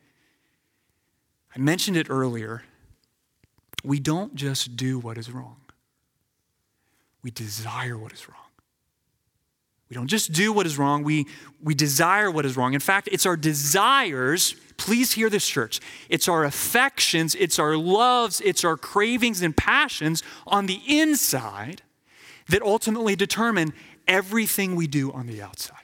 I 1.54 1.58
mentioned 1.58 1.96
it 1.96 2.08
earlier. 2.10 2.64
We 3.84 4.00
don't 4.00 4.34
just 4.34 4.76
do 4.76 4.98
what 4.98 5.16
is 5.16 5.30
wrong, 5.30 5.60
we 7.22 7.30
desire 7.30 7.96
what 7.96 8.12
is 8.12 8.28
wrong. 8.28 8.47
We 9.88 9.94
don't 9.94 10.06
just 10.06 10.32
do 10.32 10.52
what 10.52 10.66
is 10.66 10.78
wrong, 10.78 11.02
we, 11.02 11.26
we 11.62 11.74
desire 11.74 12.30
what 12.30 12.44
is 12.44 12.56
wrong. 12.56 12.74
In 12.74 12.80
fact, 12.80 13.08
it's 13.10 13.24
our 13.24 13.36
desires. 13.36 14.54
Please 14.76 15.12
hear 15.12 15.30
this, 15.30 15.48
church. 15.48 15.80
It's 16.08 16.28
our 16.28 16.44
affections, 16.44 17.34
it's 17.34 17.58
our 17.58 17.76
loves, 17.76 18.40
it's 18.40 18.64
our 18.64 18.76
cravings 18.76 19.42
and 19.42 19.56
passions 19.56 20.22
on 20.46 20.66
the 20.66 20.80
inside 20.86 21.82
that 22.48 22.62
ultimately 22.62 23.16
determine 23.16 23.72
everything 24.06 24.76
we 24.76 24.86
do 24.86 25.10
on 25.12 25.26
the 25.26 25.42
outside. 25.42 25.76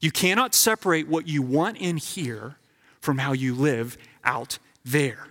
You 0.00 0.10
cannot 0.10 0.54
separate 0.54 1.08
what 1.08 1.26
you 1.26 1.40
want 1.42 1.78
in 1.78 1.96
here 1.96 2.56
from 3.00 3.18
how 3.18 3.32
you 3.32 3.54
live 3.54 3.96
out 4.24 4.58
there. 4.84 5.26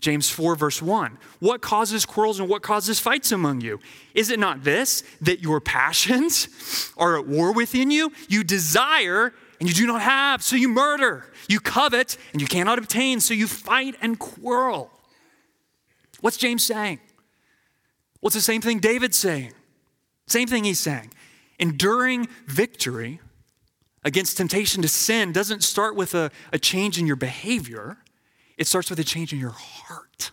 James 0.00 0.30
4, 0.30 0.56
verse 0.56 0.80
1. 0.80 1.18
What 1.40 1.60
causes 1.60 2.06
quarrels 2.06 2.40
and 2.40 2.48
what 2.48 2.62
causes 2.62 2.98
fights 2.98 3.32
among 3.32 3.60
you? 3.60 3.80
Is 4.14 4.30
it 4.30 4.38
not 4.38 4.64
this, 4.64 5.02
that 5.20 5.40
your 5.40 5.60
passions 5.60 6.92
are 6.96 7.18
at 7.18 7.26
war 7.26 7.52
within 7.52 7.90
you? 7.90 8.12
You 8.28 8.42
desire 8.42 9.32
and 9.60 9.68
you 9.68 9.74
do 9.74 9.86
not 9.86 10.00
have, 10.00 10.42
so 10.42 10.56
you 10.56 10.68
murder. 10.68 11.26
You 11.48 11.60
covet 11.60 12.16
and 12.32 12.40
you 12.40 12.46
cannot 12.46 12.78
obtain, 12.78 13.20
so 13.20 13.34
you 13.34 13.46
fight 13.46 13.94
and 14.00 14.18
quarrel. 14.18 14.90
What's 16.20 16.38
James 16.38 16.64
saying? 16.64 16.98
What's 18.20 18.34
the 18.34 18.42
same 18.42 18.62
thing 18.62 18.78
David's 18.78 19.18
saying? 19.18 19.52
Same 20.26 20.48
thing 20.48 20.64
he's 20.64 20.80
saying. 20.80 21.12
Enduring 21.58 22.28
victory 22.46 23.20
against 24.02 24.38
temptation 24.38 24.80
to 24.80 24.88
sin 24.88 25.32
doesn't 25.32 25.62
start 25.62 25.94
with 25.94 26.14
a, 26.14 26.30
a 26.52 26.58
change 26.58 26.98
in 26.98 27.06
your 27.06 27.16
behavior 27.16 27.98
it 28.60 28.66
starts 28.66 28.90
with 28.90 28.98
a 29.00 29.04
change 29.04 29.32
in 29.32 29.40
your 29.40 29.56
heart. 29.56 30.32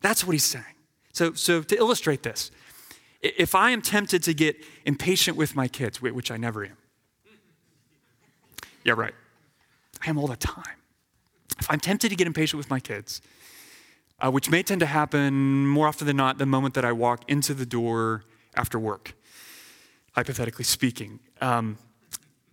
That's 0.00 0.24
what 0.24 0.32
he's 0.32 0.42
saying. 0.42 0.64
So, 1.12 1.34
so 1.34 1.60
to 1.62 1.76
illustrate 1.76 2.22
this, 2.22 2.50
if 3.20 3.54
I 3.54 3.70
am 3.70 3.82
tempted 3.82 4.22
to 4.22 4.32
get 4.32 4.56
impatient 4.86 5.36
with 5.36 5.54
my 5.54 5.68
kids, 5.68 6.00
which 6.00 6.30
I 6.30 6.38
never 6.38 6.64
am. 6.64 6.78
Yeah, 8.84 8.94
right. 8.96 9.12
I 10.04 10.08
am 10.08 10.16
all 10.16 10.28
the 10.28 10.36
time. 10.36 10.78
If 11.58 11.70
I'm 11.70 11.78
tempted 11.78 12.08
to 12.08 12.16
get 12.16 12.26
impatient 12.26 12.56
with 12.56 12.70
my 12.70 12.80
kids, 12.80 13.20
uh, 14.18 14.30
which 14.30 14.48
may 14.48 14.62
tend 14.62 14.80
to 14.80 14.86
happen 14.86 15.66
more 15.66 15.88
often 15.88 16.06
than 16.06 16.16
not 16.16 16.38
the 16.38 16.46
moment 16.46 16.72
that 16.74 16.86
I 16.86 16.92
walk 16.92 17.24
into 17.28 17.52
the 17.52 17.66
door 17.66 18.24
after 18.54 18.78
work, 18.78 19.14
hypothetically 20.12 20.64
speaking, 20.64 21.20
um, 21.42 21.76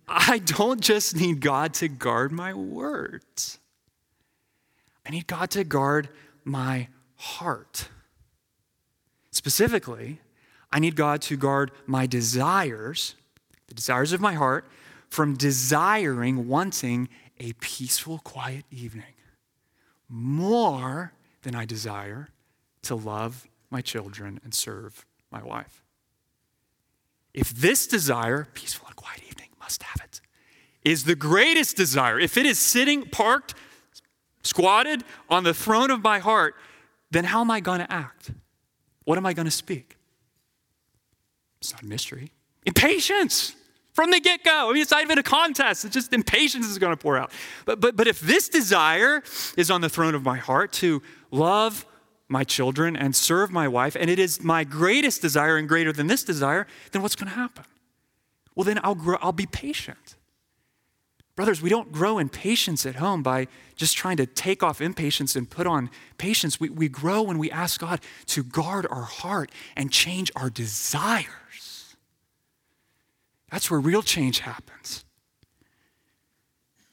I 0.06 0.38
don't 0.44 0.82
just 0.82 1.16
need 1.16 1.40
God 1.40 1.72
to 1.74 1.88
guard 1.88 2.32
my 2.32 2.52
words. 2.52 3.58
I 5.06 5.10
need 5.10 5.26
God 5.26 5.50
to 5.50 5.64
guard 5.64 6.08
my 6.44 6.88
heart. 7.16 7.88
Specifically, 9.30 10.20
I 10.72 10.78
need 10.78 10.96
God 10.96 11.22
to 11.22 11.36
guard 11.36 11.70
my 11.86 12.06
desires, 12.06 13.14
the 13.68 13.74
desires 13.74 14.12
of 14.12 14.20
my 14.20 14.34
heart, 14.34 14.66
from 15.08 15.34
desiring, 15.34 16.48
wanting 16.48 17.08
a 17.38 17.52
peaceful, 17.54 18.18
quiet 18.18 18.64
evening 18.70 19.14
more 20.08 21.12
than 21.42 21.54
I 21.54 21.64
desire 21.64 22.28
to 22.82 22.94
love 22.94 23.48
my 23.70 23.80
children 23.80 24.40
and 24.44 24.54
serve 24.54 25.04
my 25.30 25.42
wife. 25.42 25.82
If 27.32 27.50
this 27.50 27.86
desire, 27.86 28.46
peaceful 28.54 28.86
and 28.86 28.96
quiet 28.96 29.22
evening, 29.28 29.48
must 29.60 29.82
have 29.82 30.04
it, 30.04 30.20
is 30.84 31.04
the 31.04 31.16
greatest 31.16 31.76
desire, 31.76 32.20
if 32.20 32.36
it 32.36 32.46
is 32.46 32.58
sitting 32.58 33.06
parked 33.06 33.54
squatted 34.44 35.02
on 35.28 35.42
the 35.42 35.52
throne 35.52 35.90
of 35.90 36.02
my 36.02 36.20
heart, 36.20 36.54
then 37.10 37.24
how 37.24 37.40
am 37.40 37.50
I 37.50 37.60
going 37.60 37.80
to 37.80 37.92
act? 37.92 38.30
What 39.04 39.18
am 39.18 39.26
I 39.26 39.32
going 39.32 39.46
to 39.46 39.50
speak? 39.50 39.96
It's 41.60 41.72
not 41.72 41.82
a 41.82 41.86
mystery. 41.86 42.32
Impatience 42.66 43.56
from 43.92 44.10
the 44.10 44.20
get 44.20 44.44
go. 44.44 44.70
I 44.70 44.72
mean, 44.72 44.82
it's 44.82 44.90
not 44.90 45.02
even 45.02 45.18
a 45.18 45.22
contest. 45.22 45.84
It's 45.84 45.94
just 45.94 46.12
impatience 46.12 46.66
is 46.66 46.78
going 46.78 46.92
to 46.92 46.96
pour 46.96 47.16
out. 47.16 47.32
But, 47.64 47.80
but, 47.80 47.96
but 47.96 48.06
if 48.06 48.20
this 48.20 48.48
desire 48.48 49.22
is 49.56 49.70
on 49.70 49.80
the 49.80 49.88
throne 49.88 50.14
of 50.14 50.22
my 50.24 50.36
heart 50.36 50.72
to 50.74 51.02
love 51.30 51.86
my 52.28 52.44
children 52.44 52.96
and 52.96 53.14
serve 53.14 53.50
my 53.50 53.68
wife, 53.68 53.96
and 53.98 54.10
it 54.10 54.18
is 54.18 54.42
my 54.42 54.64
greatest 54.64 55.22
desire 55.22 55.56
and 55.56 55.68
greater 55.68 55.92
than 55.92 56.06
this 56.06 56.24
desire, 56.24 56.66
then 56.92 57.02
what's 57.02 57.16
going 57.16 57.30
to 57.30 57.36
happen? 57.36 57.64
Well, 58.54 58.64
then 58.64 58.80
I'll, 58.82 58.94
grow, 58.94 59.18
I'll 59.20 59.32
be 59.32 59.46
patient. 59.46 60.16
Brothers, 61.36 61.60
we 61.60 61.68
don't 61.68 61.90
grow 61.90 62.18
in 62.18 62.28
patience 62.28 62.86
at 62.86 62.96
home 62.96 63.22
by 63.22 63.48
just 63.74 63.96
trying 63.96 64.16
to 64.18 64.26
take 64.26 64.62
off 64.62 64.80
impatience 64.80 65.34
and 65.34 65.50
put 65.50 65.66
on 65.66 65.90
patience. 66.16 66.60
We, 66.60 66.68
we 66.68 66.88
grow 66.88 67.22
when 67.22 67.38
we 67.38 67.50
ask 67.50 67.80
God 67.80 68.00
to 68.26 68.44
guard 68.44 68.86
our 68.88 69.02
heart 69.02 69.50
and 69.76 69.90
change 69.90 70.30
our 70.36 70.48
desires. 70.48 71.96
That's 73.50 73.70
where 73.70 73.80
real 73.80 74.02
change 74.02 74.40
happens. 74.40 75.04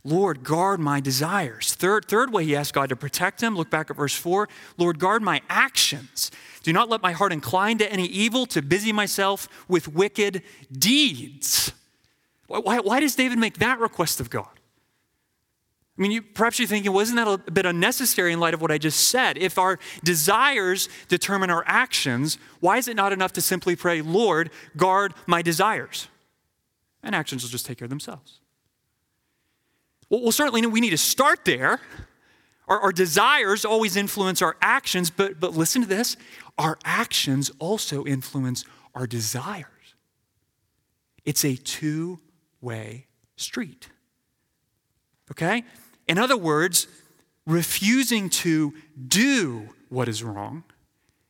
Lord, 0.03 0.43
guard 0.43 0.79
my 0.79 0.99
desires. 0.99 1.75
Third, 1.75 2.05
third 2.05 2.33
way 2.33 2.43
he 2.45 2.55
asked 2.55 2.73
God 2.73 2.89
to 2.89 2.95
protect 2.95 3.41
him, 3.41 3.55
look 3.55 3.69
back 3.69 3.91
at 3.91 3.97
verse 3.97 4.15
4. 4.15 4.49
Lord, 4.77 4.97
guard 4.97 5.21
my 5.21 5.41
actions. 5.47 6.31
Do 6.63 6.73
not 6.73 6.89
let 6.89 7.03
my 7.03 7.11
heart 7.11 7.31
incline 7.31 7.77
to 7.77 7.91
any 7.91 8.05
evil, 8.05 8.47
to 8.47 8.63
busy 8.63 8.91
myself 8.91 9.47
with 9.67 9.87
wicked 9.87 10.41
deeds. 10.71 11.73
Why, 12.59 12.79
why 12.79 12.99
does 12.99 13.15
David 13.15 13.37
make 13.37 13.59
that 13.59 13.79
request 13.79 14.19
of 14.19 14.29
God? 14.29 14.59
I 15.97 16.01
mean, 16.01 16.11
you, 16.11 16.21
perhaps 16.21 16.57
you're 16.57 16.67
thinking, 16.67 16.91
wasn't 16.91 17.17
that 17.17 17.27
a 17.27 17.51
bit 17.51 17.65
unnecessary 17.65 18.33
in 18.33 18.39
light 18.39 18.53
of 18.53 18.61
what 18.61 18.71
I 18.71 18.77
just 18.77 19.09
said? 19.09 19.37
If 19.37 19.57
our 19.57 19.77
desires 20.03 20.89
determine 21.09 21.49
our 21.49 21.63
actions, 21.67 22.37
why 22.59 22.77
is 22.77 22.87
it 22.87 22.95
not 22.95 23.13
enough 23.13 23.33
to 23.33 23.41
simply 23.41 23.75
pray, 23.75 24.01
Lord, 24.01 24.49
guard 24.75 25.13
my 25.27 25.41
desires? 25.41 26.07
And 27.03 27.13
actions 27.13 27.43
will 27.43 27.49
just 27.49 27.65
take 27.65 27.77
care 27.77 27.85
of 27.85 27.89
themselves. 27.89 28.39
Well, 30.09 30.21
well 30.21 30.31
certainly 30.31 30.65
we 30.65 30.81
need 30.81 30.91
to 30.91 30.97
start 30.97 31.45
there. 31.45 31.79
Our, 32.67 32.79
our 32.79 32.91
desires 32.91 33.65
always 33.65 33.95
influence 33.95 34.41
our 34.41 34.55
actions, 34.61 35.09
but, 35.09 35.39
but 35.39 35.53
listen 35.55 35.81
to 35.81 35.87
this 35.87 36.17
our 36.57 36.77
actions 36.83 37.51
also 37.59 38.05
influence 38.05 38.65
our 38.93 39.07
desires. 39.07 39.67
It's 41.25 41.43
a 41.45 41.55
two 41.55 42.19
way 42.61 43.07
street. 43.35 43.89
Okay? 45.31 45.63
In 46.07 46.17
other 46.17 46.37
words, 46.37 46.87
refusing 47.45 48.29
to 48.29 48.73
do 49.07 49.69
what 49.89 50.07
is 50.07 50.23
wrong 50.23 50.63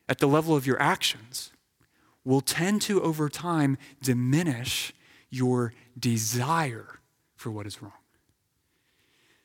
at 0.09 0.19
the 0.19 0.27
level 0.27 0.55
of 0.55 0.67
your 0.67 0.79
actions 0.81 1.51
will 2.23 2.41
tend 2.41 2.81
to, 2.83 3.01
over 3.01 3.29
time, 3.29 3.77
diminish 4.01 4.93
your 5.29 5.73
desire 5.97 6.99
for 7.35 7.49
what 7.49 7.65
is 7.65 7.81
wrong. 7.81 7.93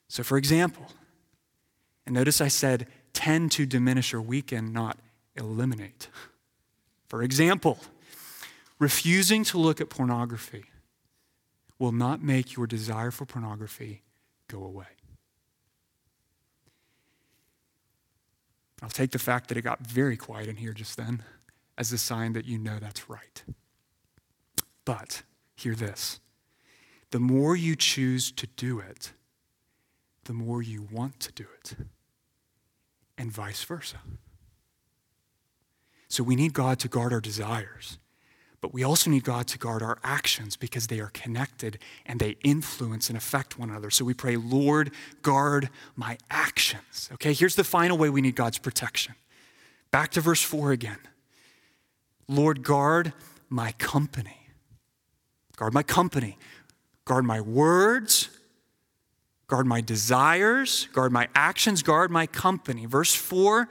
So, 0.08 0.22
for 0.22 0.36
example, 0.36 0.86
and 2.04 2.14
notice 2.14 2.40
I 2.40 2.48
said 2.48 2.86
tend 3.12 3.50
to 3.52 3.64
diminish 3.64 4.12
or 4.12 4.20
weaken, 4.20 4.72
not 4.72 4.98
eliminate. 5.36 6.08
For 7.08 7.22
example, 7.22 7.78
refusing 8.78 9.42
to 9.44 9.58
look 9.58 9.80
at 9.80 9.88
pornography 9.88 10.66
will 11.78 11.92
not 11.92 12.22
make 12.22 12.56
your 12.56 12.66
desire 12.66 13.10
for 13.10 13.26
pornography 13.26 14.02
go 14.48 14.64
away. 14.64 14.86
I'll 18.82 18.88
take 18.88 19.10
the 19.10 19.18
fact 19.18 19.48
that 19.48 19.56
it 19.56 19.62
got 19.62 19.80
very 19.80 20.16
quiet 20.16 20.48
in 20.48 20.56
here 20.56 20.72
just 20.72 20.96
then 20.96 21.22
as 21.78 21.92
a 21.92 21.98
sign 21.98 22.32
that 22.34 22.44
you 22.44 22.58
know 22.58 22.78
that's 22.78 23.08
right. 23.08 23.42
But 24.84 25.22
hear 25.56 25.74
this 25.74 26.20
the 27.10 27.20
more 27.20 27.56
you 27.56 27.76
choose 27.76 28.32
to 28.32 28.46
do 28.56 28.78
it, 28.78 29.12
the 30.24 30.32
more 30.32 30.60
you 30.60 30.86
want 30.90 31.20
to 31.20 31.32
do 31.32 31.46
it, 31.58 31.76
and 33.16 33.30
vice 33.30 33.62
versa. 33.62 33.98
So 36.08 36.22
we 36.22 36.36
need 36.36 36.52
God 36.52 36.78
to 36.80 36.88
guard 36.88 37.12
our 37.12 37.20
desires. 37.20 37.98
But 38.66 38.74
we 38.74 38.82
also 38.82 39.10
need 39.10 39.22
God 39.22 39.46
to 39.46 39.58
guard 39.58 39.80
our 39.80 39.96
actions 40.02 40.56
because 40.56 40.88
they 40.88 40.98
are 40.98 41.12
connected 41.14 41.78
and 42.04 42.18
they 42.18 42.36
influence 42.42 43.08
and 43.08 43.16
affect 43.16 43.60
one 43.60 43.70
another. 43.70 43.90
So 43.90 44.04
we 44.04 44.12
pray, 44.12 44.34
Lord, 44.34 44.90
guard 45.22 45.70
my 45.94 46.18
actions. 46.32 47.08
Okay, 47.12 47.32
here's 47.32 47.54
the 47.54 47.62
final 47.62 47.96
way 47.96 48.10
we 48.10 48.20
need 48.20 48.34
God's 48.34 48.58
protection. 48.58 49.14
Back 49.92 50.10
to 50.10 50.20
verse 50.20 50.42
4 50.42 50.72
again. 50.72 50.98
Lord, 52.26 52.64
guard 52.64 53.12
my 53.48 53.70
company. 53.70 54.48
Guard 55.54 55.72
my 55.72 55.84
company. 55.84 56.36
Guard 57.04 57.24
my 57.24 57.40
words. 57.40 58.30
Guard 59.46 59.66
my 59.66 59.80
desires. 59.80 60.88
Guard 60.92 61.12
my 61.12 61.28
actions. 61.36 61.84
Guard 61.84 62.10
my 62.10 62.26
company. 62.26 62.84
Verse 62.86 63.14
4 63.14 63.68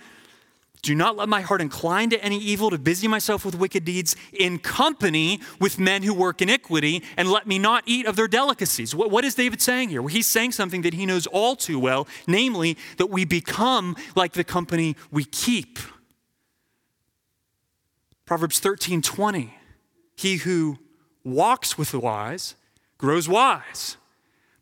do 0.85 0.93
not 0.93 1.17
let 1.17 1.27
my 1.27 1.41
heart 1.41 1.61
incline 1.61 2.11
to 2.11 2.23
any 2.23 2.37
evil, 2.37 2.69
to 2.69 2.77
busy 2.77 3.07
myself 3.07 3.43
with 3.43 3.55
wicked 3.55 3.83
deeds 3.85 4.15
in 4.31 4.59
company 4.59 5.39
with 5.59 5.79
men 5.79 6.03
who 6.03 6.13
work 6.13 6.43
iniquity, 6.43 7.01
and 7.17 7.31
let 7.31 7.47
me 7.47 7.57
not 7.57 7.83
eat 7.87 8.05
of 8.05 8.15
their 8.15 8.27
delicacies. 8.27 8.93
What, 8.93 9.09
what 9.09 9.25
is 9.25 9.33
David 9.33 9.63
saying 9.63 9.89
here? 9.89 10.03
Well, 10.03 10.09
he's 10.09 10.27
saying 10.27 10.51
something 10.51 10.83
that 10.83 10.93
he 10.93 11.07
knows 11.07 11.25
all 11.25 11.55
too 11.55 11.79
well, 11.79 12.07
namely 12.27 12.77
that 12.97 13.07
we 13.07 13.25
become 13.25 13.95
like 14.15 14.33
the 14.33 14.43
company 14.43 14.95
we 15.09 15.25
keep. 15.25 15.79
Proverbs 18.25 18.59
13 18.59 19.01
20. 19.01 19.57
He 20.15 20.37
who 20.37 20.77
walks 21.23 21.79
with 21.79 21.91
the 21.91 21.99
wise 21.99 22.53
grows 22.99 23.27
wise, 23.27 23.97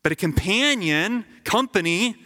but 0.02 0.10
a 0.10 0.16
companion, 0.16 1.26
company, 1.44 2.16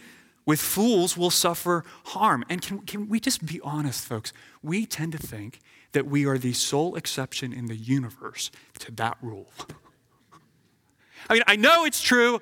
with 0.49 0.59
fools 0.59 1.15
will 1.15 1.29
suffer 1.29 1.83
harm. 2.05 2.43
And 2.49 2.59
can, 2.59 2.79
can 2.79 3.07
we 3.07 3.19
just 3.19 3.45
be 3.45 3.61
honest, 3.63 4.03
folks? 4.03 4.33
We 4.63 4.87
tend 4.87 5.11
to 5.11 5.19
think 5.19 5.59
that 5.91 6.07
we 6.07 6.25
are 6.25 6.39
the 6.39 6.53
sole 6.53 6.95
exception 6.95 7.53
in 7.53 7.67
the 7.67 7.75
universe 7.75 8.49
to 8.79 8.91
that 8.93 9.15
rule. 9.21 9.51
I 11.29 11.33
mean, 11.35 11.43
I 11.45 11.55
know 11.55 11.85
it's 11.85 12.01
true. 12.01 12.41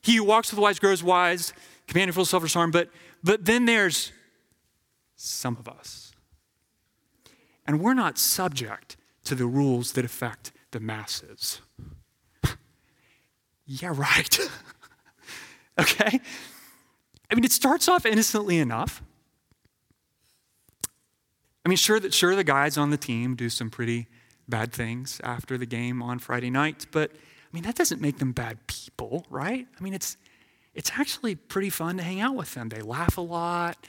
He 0.00 0.14
who 0.14 0.22
walks 0.22 0.52
with 0.52 0.58
the 0.58 0.62
wise 0.62 0.78
grows 0.78 1.02
wise, 1.02 1.52
companion 1.88 2.12
fools 2.12 2.30
suffers 2.30 2.54
harm, 2.54 2.70
but, 2.70 2.88
but 3.24 3.44
then 3.44 3.64
there's 3.64 4.12
some 5.16 5.56
of 5.56 5.66
us. 5.66 6.12
And 7.66 7.80
we're 7.80 7.94
not 7.94 8.16
subject 8.16 8.96
to 9.24 9.34
the 9.34 9.46
rules 9.46 9.94
that 9.94 10.04
affect 10.04 10.52
the 10.70 10.78
masses. 10.78 11.60
yeah, 13.66 13.92
right. 13.92 14.38
okay? 15.80 16.20
I 17.30 17.34
mean, 17.34 17.44
it 17.44 17.52
starts 17.52 17.88
off 17.88 18.04
innocently 18.04 18.58
enough. 18.58 19.02
I 21.64 21.68
mean, 21.68 21.76
sure 21.76 22.00
that 22.00 22.12
sure 22.14 22.34
the 22.34 22.44
guys 22.44 22.76
on 22.76 22.90
the 22.90 22.96
team 22.96 23.36
do 23.36 23.48
some 23.48 23.70
pretty 23.70 24.08
bad 24.48 24.72
things 24.72 25.20
after 25.22 25.56
the 25.56 25.66
game 25.66 26.02
on 26.02 26.18
Friday 26.18 26.50
night, 26.50 26.86
but 26.90 27.12
I 27.12 27.48
mean 27.52 27.62
that 27.64 27.76
doesn't 27.76 28.00
make 28.00 28.18
them 28.18 28.32
bad 28.32 28.66
people, 28.66 29.26
right? 29.30 29.66
I 29.78 29.82
mean, 29.82 29.94
it's 29.94 30.16
it's 30.74 30.90
actually 30.98 31.34
pretty 31.34 31.70
fun 31.70 31.98
to 31.98 32.02
hang 32.02 32.20
out 32.20 32.34
with 32.34 32.54
them. 32.54 32.68
They 32.68 32.82
laugh 32.82 33.18
a 33.18 33.22
lot. 33.22 33.86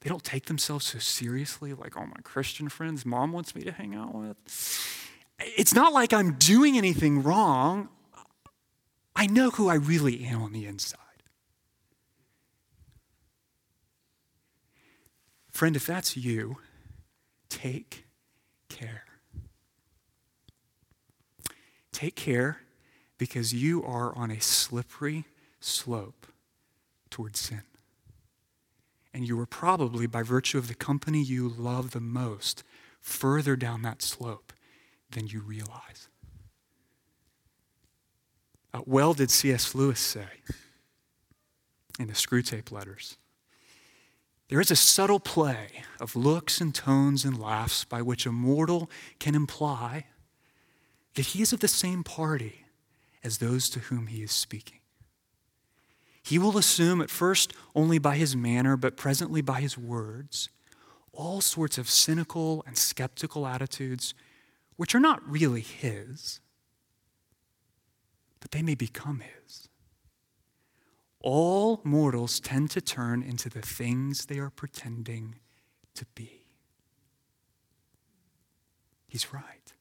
They 0.00 0.10
don't 0.10 0.22
take 0.22 0.46
themselves 0.46 0.84
so 0.84 0.98
seriously, 0.98 1.72
like, 1.72 1.96
oh, 1.96 2.04
my 2.04 2.20
Christian 2.24 2.68
friends, 2.68 3.06
mom 3.06 3.32
wants 3.32 3.54
me 3.54 3.62
to 3.62 3.72
hang 3.72 3.94
out 3.94 4.14
with. 4.14 4.36
It's 5.38 5.74
not 5.74 5.94
like 5.94 6.12
I'm 6.12 6.34
doing 6.34 6.76
anything 6.76 7.22
wrong. 7.22 7.88
I 9.16 9.26
know 9.26 9.50
who 9.50 9.68
I 9.68 9.74
really 9.74 10.24
am 10.24 10.42
on 10.42 10.52
the 10.52 10.66
inside. 10.66 10.98
Friend, 15.54 15.76
if 15.76 15.86
that's 15.86 16.16
you, 16.16 16.56
take 17.48 18.06
care. 18.68 19.04
Take 21.92 22.16
care 22.16 22.62
because 23.18 23.54
you 23.54 23.80
are 23.84 24.12
on 24.16 24.32
a 24.32 24.40
slippery 24.40 25.26
slope 25.60 26.26
towards 27.08 27.38
sin. 27.38 27.62
And 29.14 29.28
you 29.28 29.38
are 29.38 29.46
probably, 29.46 30.08
by 30.08 30.24
virtue 30.24 30.58
of 30.58 30.66
the 30.66 30.74
company 30.74 31.22
you 31.22 31.48
love 31.48 31.92
the 31.92 32.00
most, 32.00 32.64
further 33.00 33.54
down 33.54 33.82
that 33.82 34.02
slope 34.02 34.52
than 35.12 35.28
you 35.28 35.38
realize. 35.38 36.08
Uh, 38.74 38.80
well, 38.86 39.14
did 39.14 39.30
C.S. 39.30 39.72
Lewis 39.72 40.00
say 40.00 40.26
in 42.00 42.08
the 42.08 42.12
Screwtape 42.12 42.72
Letters 42.72 43.18
there 44.48 44.60
is 44.60 44.70
a 44.70 44.76
subtle 44.76 45.20
play 45.20 45.84
of 46.00 46.16
looks 46.16 46.60
and 46.60 46.74
tones 46.74 47.24
and 47.24 47.38
laughs 47.38 47.84
by 47.84 48.02
which 48.02 48.26
a 48.26 48.32
mortal 48.32 48.90
can 49.18 49.34
imply 49.34 50.06
that 51.14 51.26
he 51.26 51.42
is 51.42 51.52
of 51.52 51.60
the 51.60 51.68
same 51.68 52.04
party 52.04 52.66
as 53.22 53.38
those 53.38 53.70
to 53.70 53.80
whom 53.80 54.08
he 54.08 54.22
is 54.22 54.32
speaking. 54.32 54.80
He 56.22 56.38
will 56.38 56.58
assume 56.58 57.00
at 57.00 57.10
first 57.10 57.52
only 57.74 57.98
by 57.98 58.16
his 58.16 58.34
manner, 58.34 58.76
but 58.76 58.96
presently 58.96 59.42
by 59.42 59.60
his 59.60 59.78
words, 59.78 60.48
all 61.12 61.40
sorts 61.40 61.78
of 61.78 61.88
cynical 61.88 62.62
and 62.66 62.76
skeptical 62.76 63.46
attitudes 63.46 64.14
which 64.76 64.94
are 64.94 65.00
not 65.00 65.22
really 65.28 65.60
his, 65.60 66.40
but 68.40 68.50
they 68.50 68.62
may 68.62 68.74
become 68.74 69.20
his 69.20 69.68
all 71.24 71.80
mortals 71.84 72.38
tend 72.38 72.70
to 72.70 72.82
turn 72.82 73.22
into 73.22 73.48
the 73.48 73.62
things 73.62 74.26
they 74.26 74.38
are 74.38 74.50
pretending 74.50 75.36
to 75.94 76.04
be. 76.14 76.44
He's 79.08 79.32
right. 79.32 79.72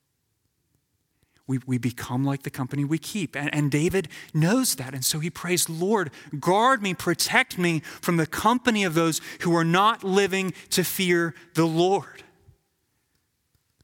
We, 1.45 1.60
we 1.67 1.77
become 1.77 2.23
like 2.23 2.43
the 2.43 2.49
company 2.49 2.86
we 2.86 2.97
keep. 2.97 3.36
And, 3.36 3.53
and 3.53 3.69
David 3.69 4.08
knows 4.34 4.75
that. 4.75 4.93
And 4.93 5.03
so 5.03 5.19
he 5.19 5.29
prays, 5.29 5.69
Lord, 5.69 6.12
guard 6.39 6.82
me, 6.82 6.93
protect 6.93 7.58
me 7.58 7.82
from 7.82 8.15
the 8.15 8.25
company 8.25 8.86
of 8.86 8.93
those 8.93 9.19
who 9.41 9.53
are 9.53 9.65
not 9.65 10.01
living 10.01 10.53
to 10.69 10.86
fear 10.86 11.36
the 11.56 11.65
Lord. 11.65 12.23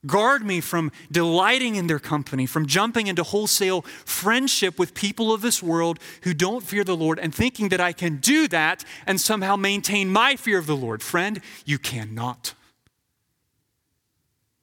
Guard 0.06 0.46
me 0.46 0.62
from 0.62 0.94
delighting 1.12 1.76
in 1.76 1.88
their 1.88 2.00
company, 2.00 2.46
from 2.46 2.66
jumping 2.66 3.08
into 3.08 3.22
wholesale 3.24 3.82
friendship 3.82 4.80
with 4.80 4.94
people 4.94 5.34
of 5.34 5.42
this 5.42 5.62
world 5.62 6.00
who 6.24 6.34
don't 6.34 6.64
fear 6.64 6.86
the 6.86 6.96
Lord 6.96 7.20
and 7.20 7.36
thinking 7.36 7.68
that 7.70 7.82
I 7.82 7.92
can 7.92 8.18
do 8.18 8.48
that 8.48 8.86
and 9.06 9.20
somehow 9.20 9.58
maintain 9.58 10.10
my 10.10 10.38
fear 10.38 10.58
of 10.58 10.68
the 10.68 10.76
Lord. 10.76 11.04
Friend, 11.04 11.42
you 11.66 11.78
cannot. 11.78 12.54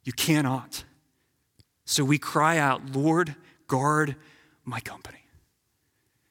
You 0.04 0.14
cannot. 0.14 0.84
So 1.84 2.02
we 2.02 2.16
cry 2.16 2.56
out, 2.56 2.94
Lord, 2.94 3.36
guard 3.66 4.16
my 4.64 4.80
company. 4.80 5.25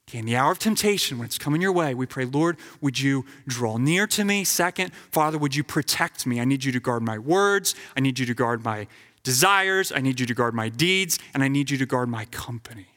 Okay, 0.08 0.20
in 0.20 0.26
the 0.26 0.36
hour 0.36 0.52
of 0.52 0.60
temptation, 0.60 1.18
when 1.18 1.26
it's 1.26 1.40
coming 1.40 1.62
your 1.62 1.72
way, 1.72 1.96
we 1.96 2.06
pray, 2.06 2.26
Lord, 2.26 2.58
would 2.80 3.00
you 3.00 3.26
draw 3.48 3.78
near 3.78 4.06
to 4.08 4.24
me? 4.24 4.44
Second, 4.44 4.94
Father, 5.12 5.40
would 5.40 5.56
you 5.56 5.64
protect 5.64 6.28
me? 6.28 6.40
I 6.40 6.46
need 6.46 6.64
you 6.64 6.72
to 6.74 6.80
guard 6.80 7.02
my 7.02 7.18
words. 7.18 7.74
I 7.98 8.02
need 8.02 8.20
you 8.20 8.26
to 8.28 8.36
guard 8.36 8.64
my 8.64 8.86
desires. 9.24 9.92
I 9.92 10.02
need 10.02 10.20
you 10.20 10.28
to 10.28 10.34
guard 10.36 10.54
my 10.54 10.70
deeds. 10.70 11.18
And 11.34 11.44
I 11.44 11.48
need 11.48 11.72
you 11.72 11.78
to 11.78 11.88
guard 11.88 12.08
my 12.08 12.26
company. 12.26 12.88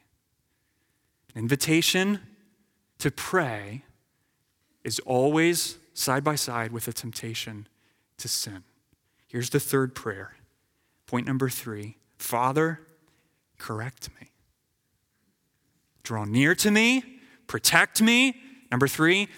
An 1.34 1.40
invitation 1.40 2.20
to 2.98 3.10
pray 3.10 3.84
is 4.84 4.98
always 5.00 5.78
side 5.94 6.22
by 6.22 6.34
side 6.34 6.72
with 6.72 6.88
a 6.88 6.92
temptation 6.92 7.68
to 8.18 8.28
sin. 8.28 8.64
Here's 9.26 9.50
the 9.50 9.60
third 9.60 9.94
prayer. 9.94 10.34
Point 11.06 11.26
number 11.26 11.48
three 11.48 11.96
Father, 12.18 12.80
correct 13.58 14.10
me. 14.20 14.28
Draw 16.08 16.24
near 16.24 16.54
to 16.54 16.70
me, 16.70 17.04
protect 17.48 18.00
me. 18.00 18.34
Number 18.70 18.88
three, 18.88 19.28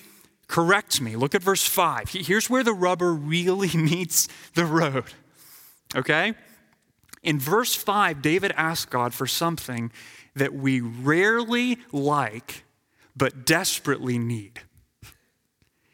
correct 0.47 1.01
me. 1.01 1.17
Look 1.17 1.35
at 1.35 1.43
verse 1.43 1.67
five. 1.67 2.11
Here's 2.11 2.49
where 2.49 2.63
the 2.63 2.73
rubber 2.73 3.13
really 3.13 3.69
meets 3.77 4.29
the 4.55 4.65
road. 4.65 5.07
Okay? 5.97 6.35
In 7.25 7.41
verse 7.41 7.75
5, 7.75 8.23
David 8.23 8.53
asks 8.57 8.85
God 8.85 9.13
for 9.13 9.27
something 9.27 9.91
that 10.37 10.55
we 10.55 10.81
rarely 10.81 11.79
like 11.91 12.63
but 13.17 13.45
desperately 13.45 14.17
need. 14.17 14.61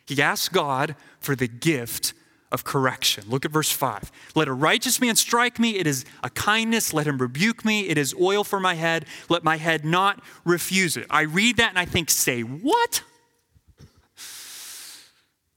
He 0.07 0.21
asks 0.21 0.51
God 0.51 0.95
for 1.21 1.35
the 1.35 1.49
gift 1.49 2.13
of 2.57 2.65
correction. 2.65 3.23
Look 3.29 3.45
at 3.45 3.51
verse 3.51 3.71
5. 3.71 4.11
Let 4.35 4.49
a 4.49 4.53
righteous 4.55 4.99
man 4.99 5.15
strike 5.15 5.59
me, 5.59 5.77
it 5.77 5.87
is 5.87 6.07
a 6.25 6.31
kindness. 6.31 6.95
Let 6.95 7.07
him 7.07 7.19
rebuke 7.19 7.67
me, 7.67 7.87
it 7.87 7.99
is 7.99 8.15
oil 8.19 8.45
for 8.45 8.59
my 8.59 8.73
head. 8.73 9.05
Let 9.29 9.45
my 9.45 9.59
head 9.59 9.85
not 9.85 10.23
refuse 10.43 10.97
it. 10.97 11.05
I 11.11 11.21
read 11.21 11.59
that 11.59 11.69
and 11.69 11.79
I 11.79 11.85
think, 11.85 12.09
say 12.09 12.41
what? 12.41 13.03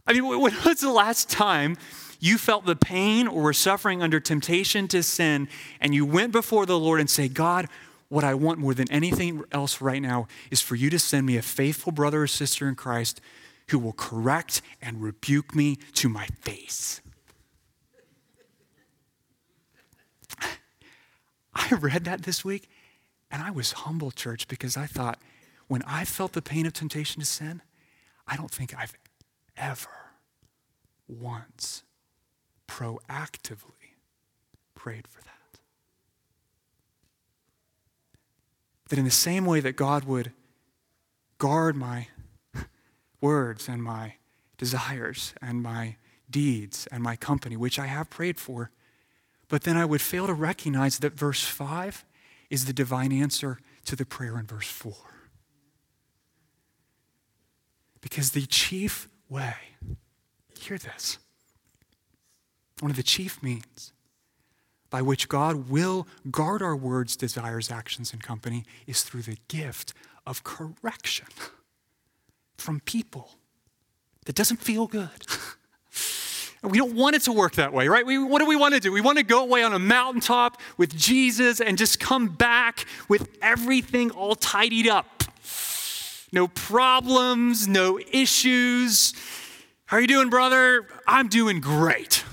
I 0.05 0.11
mean, 0.11 0.28
when 0.41 0.41
was 0.41 0.82
the 0.82 0.91
last 0.91 1.30
time 1.30 1.78
you 2.19 2.38
felt 2.38 2.65
the 2.65 2.76
pain 2.76 3.30
or 3.30 3.43
were 3.43 3.53
suffering 3.53 4.03
under 4.03 4.19
temptation 4.19 4.89
to 4.89 5.01
sin 5.01 5.47
and 5.80 5.95
you 5.95 6.05
went 6.05 6.34
before 6.34 6.65
the 6.65 6.78
Lord 6.78 6.99
and 6.99 7.09
say, 7.09 7.30
God, 7.30 7.69
what 8.09 8.26
I 8.26 8.34
want 8.34 8.59
more 8.59 8.73
than 8.73 8.91
anything 8.91 9.41
else 9.53 9.80
right 9.80 10.01
now 10.01 10.28
is 10.51 10.59
for 10.59 10.76
you 10.76 10.89
to 10.89 10.99
send 10.99 11.26
me 11.26 11.38
a 11.38 11.41
faithful 11.41 11.93
brother 11.93 12.23
or 12.23 12.28
sister 12.28 12.67
in 12.67 12.76
Christ 12.76 13.21
who 13.72 13.80
will 13.80 13.93
correct 13.93 14.61
and 14.82 15.01
rebuke 15.01 15.55
me 15.55 15.78
to 15.93 16.09
my 16.09 16.28
face. 16.41 17.01
I 21.53 21.76
read 21.76 22.05
that 22.05 22.24
this 22.24 22.45
week 22.45 22.70
and 23.32 23.43
I 23.43 23.51
was 23.51 23.72
humbled, 23.74 24.15
church, 24.15 24.47
because 24.47 24.78
I 24.78 24.86
thought 24.86 25.20
when 25.67 25.84
I 25.84 26.05
felt 26.05 26.34
the 26.34 26.41
pain 26.41 26.65
of 26.65 26.74
temptation 26.74 27.20
to 27.20 27.26
sin, 27.26 27.61
I 28.28 28.36
don't 28.36 28.51
think 28.51 28.74
I've 28.76 28.93
ever 29.57 29.89
once 31.07 31.84
proactively 32.67 33.95
prayed 34.76 35.07
for 35.07 35.22
that. 35.22 35.59
That 38.89 38.99
in 38.99 39.05
the 39.05 39.11
same 39.11 39.45
way 39.45 39.59
that 39.59 39.76
God 39.76 40.05
would 40.05 40.32
guard 41.38 41.76
my 41.76 42.07
words 43.22 43.67
and 43.67 43.84
my 43.84 44.15
desires 44.57 45.34
and 45.41 45.61
my 45.61 45.95
deeds 46.30 46.88
and 46.91 47.01
my 47.01 47.15
company, 47.15 47.57
which 47.57 47.80
I 47.80 47.88
have 47.88 48.09
prayed 48.09 48.39
for, 48.39 48.72
but 49.47 49.63
then 49.63 49.78
I 49.78 49.86
would 49.86 50.01
fail 50.01 50.28
to 50.28 50.34
recognize 50.34 50.99
that 50.99 51.13
verse 51.13 51.43
5 51.43 52.05
is 52.49 52.65
the 52.65 52.74
divine 52.74 53.11
answer 53.11 53.59
to 53.86 53.95
the 53.95 54.05
prayer 54.05 54.38
in 54.38 54.45
verse 54.45 54.70
4. 54.70 54.93
Because 58.01 58.32
the 58.32 58.45
chief 58.45 59.09
way, 59.28 59.55
hear 60.59 60.78
this, 60.78 61.17
one 62.80 62.91
of 62.91 62.97
the 62.97 63.03
chief 63.03 63.41
means 63.41 63.93
by 64.89 65.01
which 65.01 65.30
God 65.30 65.70
will 65.70 66.07
guard 66.32 66.61
our 66.61 66.76
words, 66.76 67.15
desires, 67.15 67.70
actions, 67.70 68.11
and 68.11 68.24
company 68.24 68.65
is 68.88 69.03
through 69.03 69.22
the 69.24 69.38
gift 69.47 69.93
of 70.26 70.43
correction 70.43 71.28
from 72.60 72.80
people 72.82 73.32
that 74.26 74.36
doesn't 74.36 74.57
feel 74.57 74.88
good. 74.88 75.10
We 76.62 76.78
don't 76.78 76.93
want 76.93 77.16
it 77.16 77.22
to 77.24 77.32
work 77.32 77.53
that 77.53 77.72
way, 77.72 77.88
right? 77.88 78.05
We, 78.05 78.22
what 78.22 78.39
do 78.39 78.45
we 78.45 78.57
want 78.57 78.74
to 78.74 78.82
do? 78.82 78.91
We 78.91 78.99
want 78.99 79.18
to 79.18 79.24
go 79.24 79.43
away 79.43 79.64
on 79.64 79.72
a 79.72 79.80
mountaintop 79.80 80.60
with 80.76 80.93
Jesus 80.93 81.62
and 81.62 81.78
just 81.78 82.01
come 82.01 82.28
back 82.28 82.86
with 83.07 83.30
everything 83.41 84.12
all 84.12 84.36
tidied 84.36 84.88
up. 84.88 85.24
No 86.34 86.49
problems, 86.49 87.68
no 87.68 87.97
issues. 88.12 89.14
How 89.86 89.97
are 89.97 90.01
you 90.01 90.07
doing, 90.07 90.30
brother? 90.30 90.86
I'm 91.07 91.30
doing 91.30 91.62
great. 91.62 92.26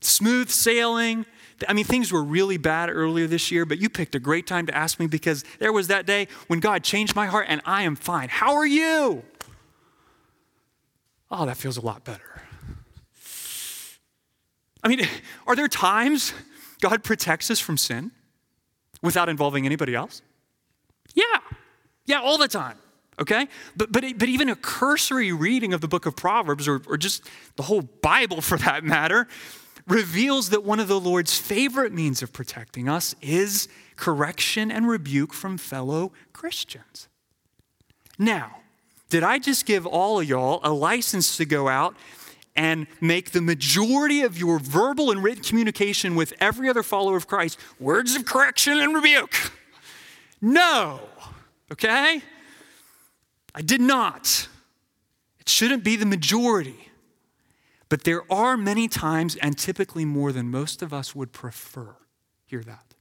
Smooth 0.00 0.50
sailing. 0.50 1.24
I 1.68 1.72
mean, 1.72 1.84
things 1.84 2.12
were 2.12 2.22
really 2.22 2.56
bad 2.56 2.90
earlier 2.90 3.26
this 3.26 3.50
year, 3.50 3.64
but 3.64 3.78
you 3.78 3.88
picked 3.88 4.14
a 4.14 4.20
great 4.20 4.46
time 4.46 4.66
to 4.66 4.74
ask 4.74 4.98
me 4.98 5.06
because 5.06 5.44
there 5.58 5.72
was 5.72 5.88
that 5.88 6.06
day 6.06 6.28
when 6.46 6.60
God 6.60 6.82
changed 6.82 7.14
my 7.14 7.26
heart 7.26 7.46
and 7.48 7.60
I 7.64 7.82
am 7.82 7.96
fine. 7.96 8.28
How 8.28 8.54
are 8.54 8.66
you? 8.66 9.22
Oh, 11.30 11.46
that 11.46 11.56
feels 11.56 11.76
a 11.76 11.80
lot 11.80 12.04
better. 12.04 12.42
I 14.82 14.88
mean, 14.88 15.00
are 15.46 15.56
there 15.56 15.68
times 15.68 16.32
God 16.80 17.04
protects 17.04 17.50
us 17.50 17.60
from 17.60 17.76
sin 17.76 18.10
without 19.02 19.28
involving 19.28 19.66
anybody 19.66 19.94
else? 19.94 20.22
Yeah. 21.14 21.24
Yeah, 22.06 22.20
all 22.20 22.38
the 22.38 22.48
time. 22.48 22.76
Okay? 23.20 23.48
But, 23.76 23.92
but, 23.92 24.04
but 24.18 24.28
even 24.28 24.48
a 24.48 24.56
cursory 24.56 25.32
reading 25.32 25.74
of 25.74 25.80
the 25.80 25.88
book 25.88 26.06
of 26.06 26.16
Proverbs, 26.16 26.66
or, 26.66 26.80
or 26.88 26.96
just 26.96 27.28
the 27.56 27.62
whole 27.62 27.82
Bible 27.82 28.40
for 28.40 28.56
that 28.58 28.82
matter, 28.82 29.28
reveals 29.86 30.50
that 30.50 30.64
one 30.64 30.80
of 30.80 30.88
the 30.88 31.00
Lord's 31.00 31.38
favorite 31.38 31.92
means 31.92 32.22
of 32.22 32.32
protecting 32.32 32.88
us 32.88 33.14
is 33.20 33.68
correction 33.96 34.70
and 34.70 34.88
rebuke 34.88 35.32
from 35.32 35.58
fellow 35.58 36.12
Christians. 36.32 37.08
Now, 38.18 38.56
did 39.08 39.22
I 39.22 39.38
just 39.38 39.66
give 39.66 39.86
all 39.86 40.20
of 40.20 40.28
y'all 40.28 40.60
a 40.62 40.72
license 40.72 41.36
to 41.36 41.44
go 41.44 41.68
out 41.68 41.96
and 42.56 42.86
make 43.00 43.30
the 43.30 43.40
majority 43.40 44.22
of 44.22 44.36
your 44.36 44.58
verbal 44.58 45.10
and 45.10 45.22
written 45.22 45.42
communication 45.42 46.14
with 46.14 46.34
every 46.40 46.68
other 46.68 46.82
follower 46.82 47.16
of 47.16 47.26
Christ 47.26 47.58
words 47.78 48.14
of 48.14 48.24
correction 48.24 48.78
and 48.78 48.94
rebuke. 48.94 49.34
No, 50.42 51.00
okay? 51.72 52.20
I 53.54 53.62
did 53.62 53.80
not. 53.80 54.48
It 55.38 55.48
shouldn't 55.48 55.84
be 55.84 55.96
the 55.96 56.06
majority. 56.06 56.89
But 57.90 58.04
there 58.04 58.22
are 58.32 58.56
many 58.56 58.88
times, 58.88 59.36
and 59.36 59.58
typically 59.58 60.06
more 60.06 60.32
than 60.32 60.48
most 60.48 60.80
of 60.80 60.94
us 60.94 61.14
would 61.14 61.32
prefer, 61.32 61.96
hear 62.46 62.62
that, 62.62 62.94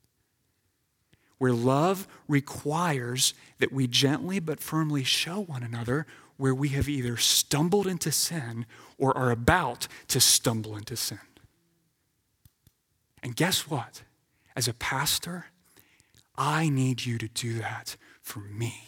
where 1.38 1.54
love 1.54 2.08
requires 2.28 3.34
that 3.60 3.72
we 3.72 3.88
gently 3.88 4.40
but 4.40 4.60
firmly 4.60 5.06
show 5.06 5.40
one 5.40 5.64
another 5.64 6.06
where 6.36 6.56
we 6.56 6.70
have 6.70 6.90
either 6.90 7.18
stumbled 7.18 7.86
into 7.86 8.12
sin 8.12 8.66
or 8.98 9.16
are 9.16 9.30
about 9.30 9.88
to 10.08 10.20
stumble 10.20 10.76
into 10.76 10.96
sin. 10.96 11.20
And 13.22 13.36
guess 13.36 13.70
what? 13.70 14.02
As 14.56 14.68
a 14.68 14.74
pastor, 14.74 15.48
I 16.36 16.68
need 16.68 17.06
you 17.06 17.18
to 17.20 17.28
do 17.28 17.60
that 17.60 17.96
for 18.22 18.40
me. 18.40 18.82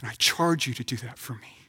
And 0.00 0.10
I 0.10 0.14
charge 0.14 0.66
you 0.66 0.74
to 0.74 0.84
do 0.84 0.96
that 0.96 1.18
for 1.18 1.34
me. 1.34 1.63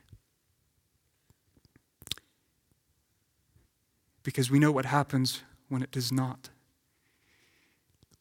Because 4.26 4.51
we 4.51 4.59
know 4.59 4.73
what 4.73 4.86
happens 4.86 5.41
when 5.69 5.82
it 5.82 5.91
does 5.91 6.11
not. 6.11 6.49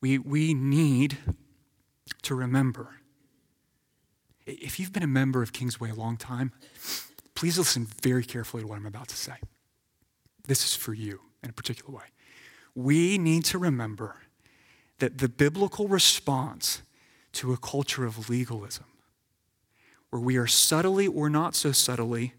We, 0.01 0.19
we 0.19 0.55
need 0.55 1.19
to 2.23 2.37
remember 2.37 2.91
if 4.47 4.79
you've 4.79 4.93
been 4.93 5.03
a 5.03 5.07
member 5.07 5.43
of 5.43 5.53
Kingsway 5.53 5.91
a 5.91 5.95
long 5.95 6.17
time, 6.17 6.53
please 7.35 7.57
listen 7.57 7.87
very 8.03 8.25
carefully 8.25 8.63
to 8.63 8.67
what 8.67 8.77
I'm 8.77 8.87
about 8.87 9.09
to 9.09 9.17
say. 9.17 9.37
This 10.47 10.65
is 10.65 10.75
for 10.75 10.93
you 10.93 11.21
in 11.43 11.51
a 11.51 11.53
particular 11.53 11.95
way. 11.95 12.05
We 12.75 13.17
need 13.17 13.45
to 13.47 13.59
remember 13.59 14.17
that 14.99 15.19
the 15.19 15.29
biblical 15.29 15.89
response 15.89 16.83
to 17.33 17.53
a 17.53 17.57
culture 17.57 18.05
of 18.05 18.29
legalism, 18.29 18.85
where 20.11 20.21
we 20.21 20.37
are 20.37 20.47
subtly 20.47 21.07
or 21.07 21.31
not 21.31 21.55
so 21.55 21.73
subtly 21.73 22.35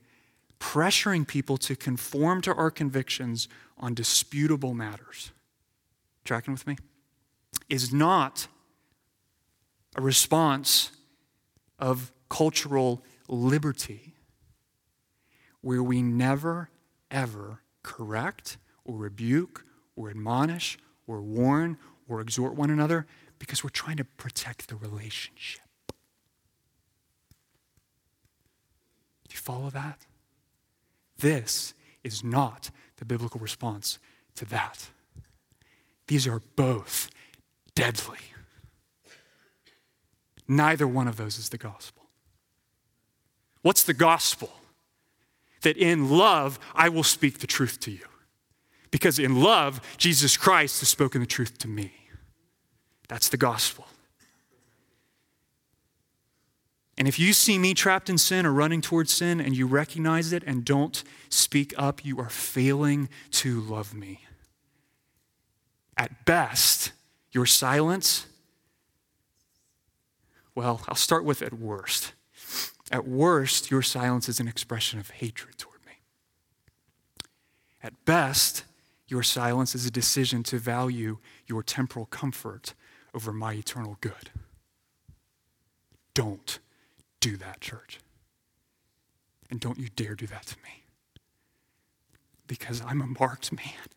pressuring 0.60 1.28
people 1.28 1.58
to 1.58 1.76
conform 1.76 2.41
to 2.41 2.53
our 2.53 2.72
convictions 2.72 3.47
on 3.78 3.93
disputable 3.93 4.74
matters, 4.74 5.32
tracking 6.24 6.53
with 6.53 6.66
me, 6.66 6.78
is 7.70 7.93
not 7.93 8.47
a 9.95 10.01
response 10.01 10.91
of 11.80 12.12
cultural 12.30 13.03
liberty 13.28 14.14
where 15.62 15.84
we 15.84 16.01
never, 16.01 16.70
ever 17.10 17.62
correct 17.84 18.58
or 18.84 18.97
rebuke 18.97 19.66
or 19.95 20.10
admonish 20.10 20.78
or 21.08 21.22
warn 21.22 21.78
or 22.08 22.22
exhort 22.22 22.56
one 22.56 22.70
another 22.70 23.06
because 23.39 23.64
we're 23.64 23.70
trying 23.70 23.97
to 23.97 24.03
protect 24.03 24.68
the 24.68 24.76
relationship. 24.76 25.62
Do 29.28 29.34
you 29.34 29.38
follow 29.38 29.70
that? 29.72 30.06
This 31.18 31.74
is 32.03 32.24
not 32.24 32.70
the 32.97 33.05
biblical 33.05 33.39
response 33.39 33.99
to 34.36 34.45
that. 34.45 34.89
These 36.07 36.28
are 36.28 36.41
both 36.55 37.09
deadly. 37.74 38.20
Neither 40.47 40.88
one 40.88 41.07
of 41.07 41.18
those 41.18 41.38
is 41.38 41.49
the 41.49 41.57
gospel. 41.57 42.03
What's 43.61 43.84
the 43.84 43.93
gospel? 43.93 44.51
That 45.61 45.78
in 45.78 46.11
love, 46.11 46.59
I 46.76 46.89
will 46.89 47.03
speak 47.03 47.39
the 47.39 47.47
truth 47.47 47.80
to 47.82 47.91
you. 47.91 48.05
Because 48.91 49.18
in 49.18 49.41
love, 49.41 49.82
Jesus 49.97 50.38
Christ 50.38 50.80
has 50.82 50.89
spoken 50.89 51.22
the 51.22 51.28
truth 51.28 51.57
to 51.59 51.68
me. 51.68 51.91
That's 53.07 53.30
the 53.30 53.38
gospel. 53.38 53.88
And 56.97 57.07
if 57.07 57.19
you 57.19 57.33
see 57.33 57.57
me 57.57 57.73
trapped 57.73 58.09
in 58.09 58.17
sin 58.17 58.45
or 58.45 58.53
running 58.53 58.81
towards 58.81 59.11
sin 59.11 59.41
and 59.41 59.55
you 59.55 59.67
recognize 59.67 60.31
it 60.31 60.43
and 60.45 60.63
don't 60.63 61.03
speak 61.29 61.73
up, 61.77 62.05
you 62.05 62.19
are 62.19 62.29
failing 62.29 63.09
to 63.31 63.59
love 63.59 63.93
me. 63.93 64.21
At 65.97 66.25
best, 66.25 66.93
your 67.31 67.45
silence 67.45 68.27
well, 70.55 70.81
I'll 70.87 70.95
start 70.95 71.25
with 71.25 71.41
at 71.41 71.53
worst. 71.53 72.13
At 72.89 73.05
worst, 73.05 73.69
your 73.69 73.81
silence 73.81 74.29
is 74.29 74.39
an 74.39 74.47
expression 74.47 74.99
of 74.99 75.09
hatred 75.09 75.57
toward 75.57 75.85
me. 75.85 75.99
At 77.83 78.05
best, 78.05 78.63
your 79.07 79.21
silence 79.21 79.75
is 79.75 79.85
a 79.85 79.91
decision 79.91 80.43
to 80.43 80.57
value 80.57 81.17
your 81.45 81.61
temporal 81.61 82.05
comfort 82.05 82.73
over 83.13 83.33
my 83.33 83.53
eternal 83.53 83.97
good. 83.99 84.31
Don't 86.13 86.59
do 87.26 87.38
that, 87.38 87.59
church. 87.59 87.99
And 89.49 89.59
don't 89.59 89.80
you 89.80 89.89
dare 89.95 90.13
do 90.13 90.28
that 90.28 90.45
to 90.45 90.55
me. 90.57 90.84
Because 92.45 92.84
I'm 92.86 93.01
a 93.01 93.07
marked 93.07 93.51
man. 93.51 93.88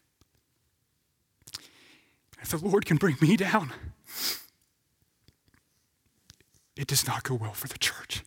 If 2.41 2.49
the 2.49 2.57
Lord 2.57 2.87
can 2.87 2.97
bring 2.97 3.19
me 3.21 3.37
down, 3.37 3.73
it 6.75 6.87
does 6.87 7.07
not 7.07 7.23
go 7.23 7.35
well 7.35 7.53
for 7.53 7.69
the 7.69 7.77
church. 7.77 8.25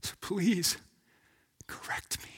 So 0.00 0.14
please 0.22 0.78
correct 1.66 2.16
me. 2.22 2.30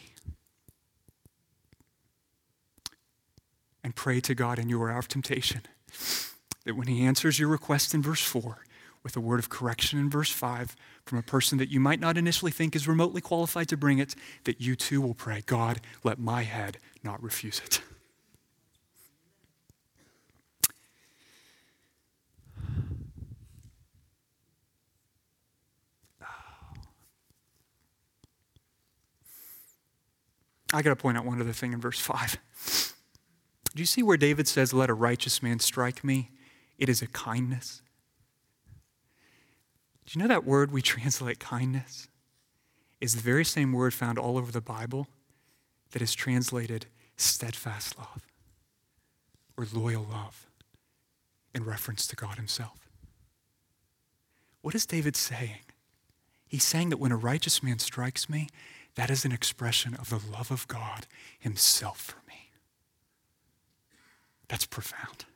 And 3.84 3.94
pray 3.94 4.18
to 4.22 4.34
God 4.34 4.58
in 4.58 4.68
your 4.68 4.90
hour 4.90 4.98
of 4.98 5.06
temptation 5.06 5.60
that 6.64 6.74
when 6.74 6.88
He 6.88 7.04
answers 7.04 7.38
your 7.38 7.48
request 7.48 7.94
in 7.94 8.02
verse 8.02 8.22
4 8.22 8.58
with 9.06 9.16
a 9.16 9.20
word 9.20 9.38
of 9.38 9.48
correction 9.48 10.00
in 10.00 10.10
verse 10.10 10.32
5 10.32 10.74
from 11.04 11.16
a 11.16 11.22
person 11.22 11.58
that 11.58 11.68
you 11.68 11.78
might 11.78 12.00
not 12.00 12.18
initially 12.18 12.50
think 12.50 12.74
is 12.74 12.88
remotely 12.88 13.20
qualified 13.20 13.68
to 13.68 13.76
bring 13.76 14.00
it, 14.00 14.16
that 14.42 14.60
you 14.60 14.74
too 14.74 15.00
will 15.00 15.14
pray, 15.14 15.44
God, 15.46 15.80
let 16.02 16.18
my 16.18 16.42
head 16.42 16.78
not 17.04 17.22
refuse 17.22 17.60
it. 17.64 17.80
I 30.74 30.82
got 30.82 30.90
to 30.90 30.96
point 30.96 31.16
out 31.16 31.24
one 31.24 31.40
other 31.40 31.52
thing 31.52 31.72
in 31.72 31.80
verse 31.80 32.00
5. 32.00 32.38
Do 33.72 33.80
you 33.80 33.86
see 33.86 34.02
where 34.02 34.16
David 34.16 34.48
says, 34.48 34.74
Let 34.74 34.90
a 34.90 34.94
righteous 34.94 35.44
man 35.44 35.60
strike 35.60 36.02
me? 36.02 36.32
It 36.76 36.88
is 36.88 37.02
a 37.02 37.06
kindness. 37.06 37.82
Do 40.06 40.18
you 40.18 40.22
know 40.22 40.28
that 40.28 40.44
word 40.44 40.70
we 40.70 40.82
translate 40.94 41.38
kindness 41.38 42.08
is 43.00 43.14
the 43.14 43.20
very 43.20 43.44
same 43.44 43.72
word 43.72 43.92
found 43.92 44.18
all 44.18 44.38
over 44.38 44.50
the 44.50 44.60
Bible 44.60 45.08
that 45.90 46.02
is 46.02 46.14
translated 46.14 46.86
steadfast 47.16 47.98
love 47.98 48.26
or 49.56 49.66
loyal 49.72 50.06
love 50.08 50.46
in 51.54 51.64
reference 51.64 52.06
to 52.06 52.16
God 52.16 52.36
Himself? 52.36 52.88
What 54.62 54.74
is 54.74 54.86
David 54.86 55.16
saying? 55.16 55.60
He's 56.48 56.64
saying 56.64 56.90
that 56.90 56.98
when 56.98 57.12
a 57.12 57.16
righteous 57.16 57.62
man 57.62 57.78
strikes 57.78 58.28
me, 58.28 58.48
that 58.94 59.10
is 59.10 59.24
an 59.24 59.32
expression 59.32 59.94
of 59.94 60.08
the 60.10 60.20
love 60.32 60.50
of 60.50 60.66
God 60.68 61.06
Himself 61.38 62.00
for 62.00 62.26
me. 62.28 62.50
That's 64.48 64.66
profound. 64.66 65.26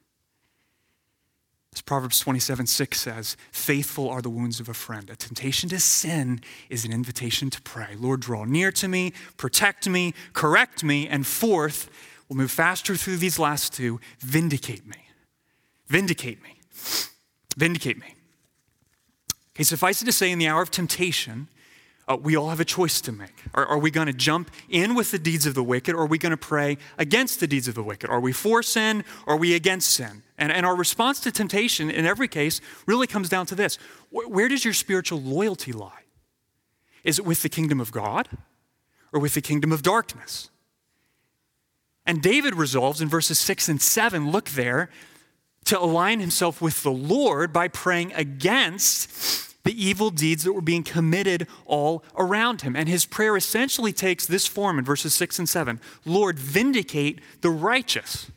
As 1.73 1.81
Proverbs 1.83 2.19
27 2.19 2.67
6 2.67 3.01
says, 3.01 3.37
faithful 3.53 4.09
are 4.09 4.21
the 4.21 4.31
wounds 4.31 4.59
of 4.59 4.69
a 4.69 4.75
friend. 4.75 5.09
A 5.09 5.17
temptation 5.17 5.69
to 5.69 5.79
sin 5.79 6.41
is 6.69 6.85
an 6.85 6.93
invitation 6.93 7.49
to 7.51 7.63
pray. 7.63 7.95
Lord, 7.97 8.21
draw 8.21 8.45
near 8.45 8.73
to 8.73 8.89
me, 8.89 9.13
protect 9.37 9.89
me, 9.89 10.15
correct 10.33 10.83
me, 10.83 11.07
and 11.07 11.27
fourth, 11.27 11.89
we'll 12.29 12.39
move 12.39 12.51
faster 12.51 12.97
through 12.97 13.19
these 13.19 13.39
last 13.39 13.73
two, 13.73 14.01
vindicate 14.19 14.87
me. 14.87 14.97
Vindicate 15.87 16.43
me. 16.43 16.57
Vindicate 17.57 17.99
me. 17.99 18.15
Okay, 19.55 19.65
suffice 19.65 20.03
it 20.03 20.07
to 20.07 20.13
say, 20.13 20.31
in 20.31 20.39
the 20.39 20.49
hour 20.49 20.63
of 20.63 20.71
temptation, 20.71 21.49
uh, 22.11 22.17
we 22.17 22.37
all 22.37 22.49
have 22.49 22.59
a 22.59 22.65
choice 22.65 23.01
to 23.03 23.13
make. 23.13 23.45
Are, 23.55 23.65
are 23.65 23.79
we 23.79 23.93
going 23.93 24.09
to 24.09 24.13
jump 24.13 24.51
in 24.69 24.97
with 24.97 25.13
the 25.13 25.19
deeds 25.19 25.47
of 25.47 25.55
the 25.55 25.63
wicked, 25.63 25.95
or 25.95 26.03
are 26.03 26.07
we 26.07 26.19
going 26.19 26.31
to 26.31 26.37
pray 26.37 26.77
against 26.99 27.39
the 27.39 27.47
deeds 27.47 27.69
of 27.69 27.77
the 27.77 27.85
wicked? 27.85 28.11
Are 28.11 28.19
we 28.19 28.33
for 28.33 28.65
sin, 28.65 29.05
or 29.27 29.35
are 29.35 29.37
we 29.37 29.55
against 29.55 29.93
sin? 29.93 30.25
And, 30.37 30.51
and 30.51 30.67
our 30.67 30.75
response 30.75 31.21
to 31.21 31.31
temptation, 31.31 31.89
in 31.89 32.07
every 32.07 32.27
case, 32.27 32.61
really 32.85 33.07
comes 33.07 33.29
down 33.29 33.47
to 33.47 33.55
this 33.55 33.79
Where 34.11 34.49
does 34.49 34.65
your 34.65 34.75
spiritual 34.75 35.21
loyalty 35.21 35.73
lie? 35.73 36.03
Is 37.05 37.21
it 37.21 37.25
with 37.25 37.43
the 37.43 37.49
kingdom 37.49 37.81
of 37.81 37.93
God, 37.93 38.29
or 39.13 39.21
with 39.21 39.35
the 39.35 39.41
kingdom 39.41 39.71
of 39.71 39.83
darkness? 39.83 40.51
And 42.05 42.21
David 42.21 42.57
resolves 42.57 43.01
in 43.01 43.09
verses 43.09 43.39
6 43.39 43.69
and 43.69 43.81
7, 43.81 44.33
look 44.33 44.49
there, 44.51 44.91
to 45.67 45.79
align 45.79 46.19
himself 46.19 46.61
with 46.61 46.83
the 46.83 46.91
Lord 46.91 47.53
by 47.53 47.69
praying 47.69 48.13
against 48.15 49.50
the 49.65 49.85
evil 49.85 50.11
deeds 50.11 50.45
that 50.45 50.53
were 50.53 50.61
being 50.61 50.83
committed 50.83 51.47
all 51.67 52.03
around 52.17 52.63
him. 52.63 52.75
And 52.75 52.89
his 52.89 53.05
prayer 53.05 53.37
essentially 53.37 53.93
takes 53.93 54.27
this 54.27 54.47
form 54.47 54.79
in 54.79 54.85
verses 54.85 55.15
6 55.15 55.39
and 55.39 55.49
7 55.49 55.81
Lord, 56.05 56.39
vindicate 56.39 57.21
the 57.41 57.51
righteous. 57.51 58.31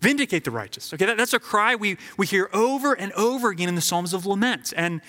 Vindicate 0.00 0.44
the 0.44 0.50
righteous. 0.50 0.92
Okay, 0.92 1.06
that, 1.06 1.16
that's 1.16 1.32
a 1.32 1.38
cry 1.38 1.76
we, 1.76 1.96
we 2.16 2.26
hear 2.26 2.50
over 2.52 2.92
and 2.92 3.12
over 3.12 3.50
again 3.50 3.68
in 3.68 3.76
the 3.76 3.80
Psalms 3.80 4.12
of 4.12 4.26
Lament. 4.26 4.72
And 4.76 5.00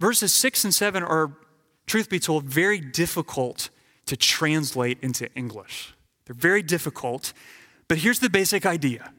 verses 0.00 0.32
6 0.32 0.64
and 0.64 0.74
7 0.74 1.02
are, 1.04 1.30
truth 1.86 2.10
be 2.10 2.18
told, 2.18 2.44
very 2.44 2.80
difficult 2.80 3.70
to 4.06 4.16
translate 4.16 4.98
into 5.00 5.32
English. 5.34 5.94
They're 6.24 6.34
very 6.34 6.62
difficult. 6.62 7.32
But 7.86 7.98
here's 7.98 8.18
the 8.18 8.30
basic 8.30 8.66
idea 8.66 9.12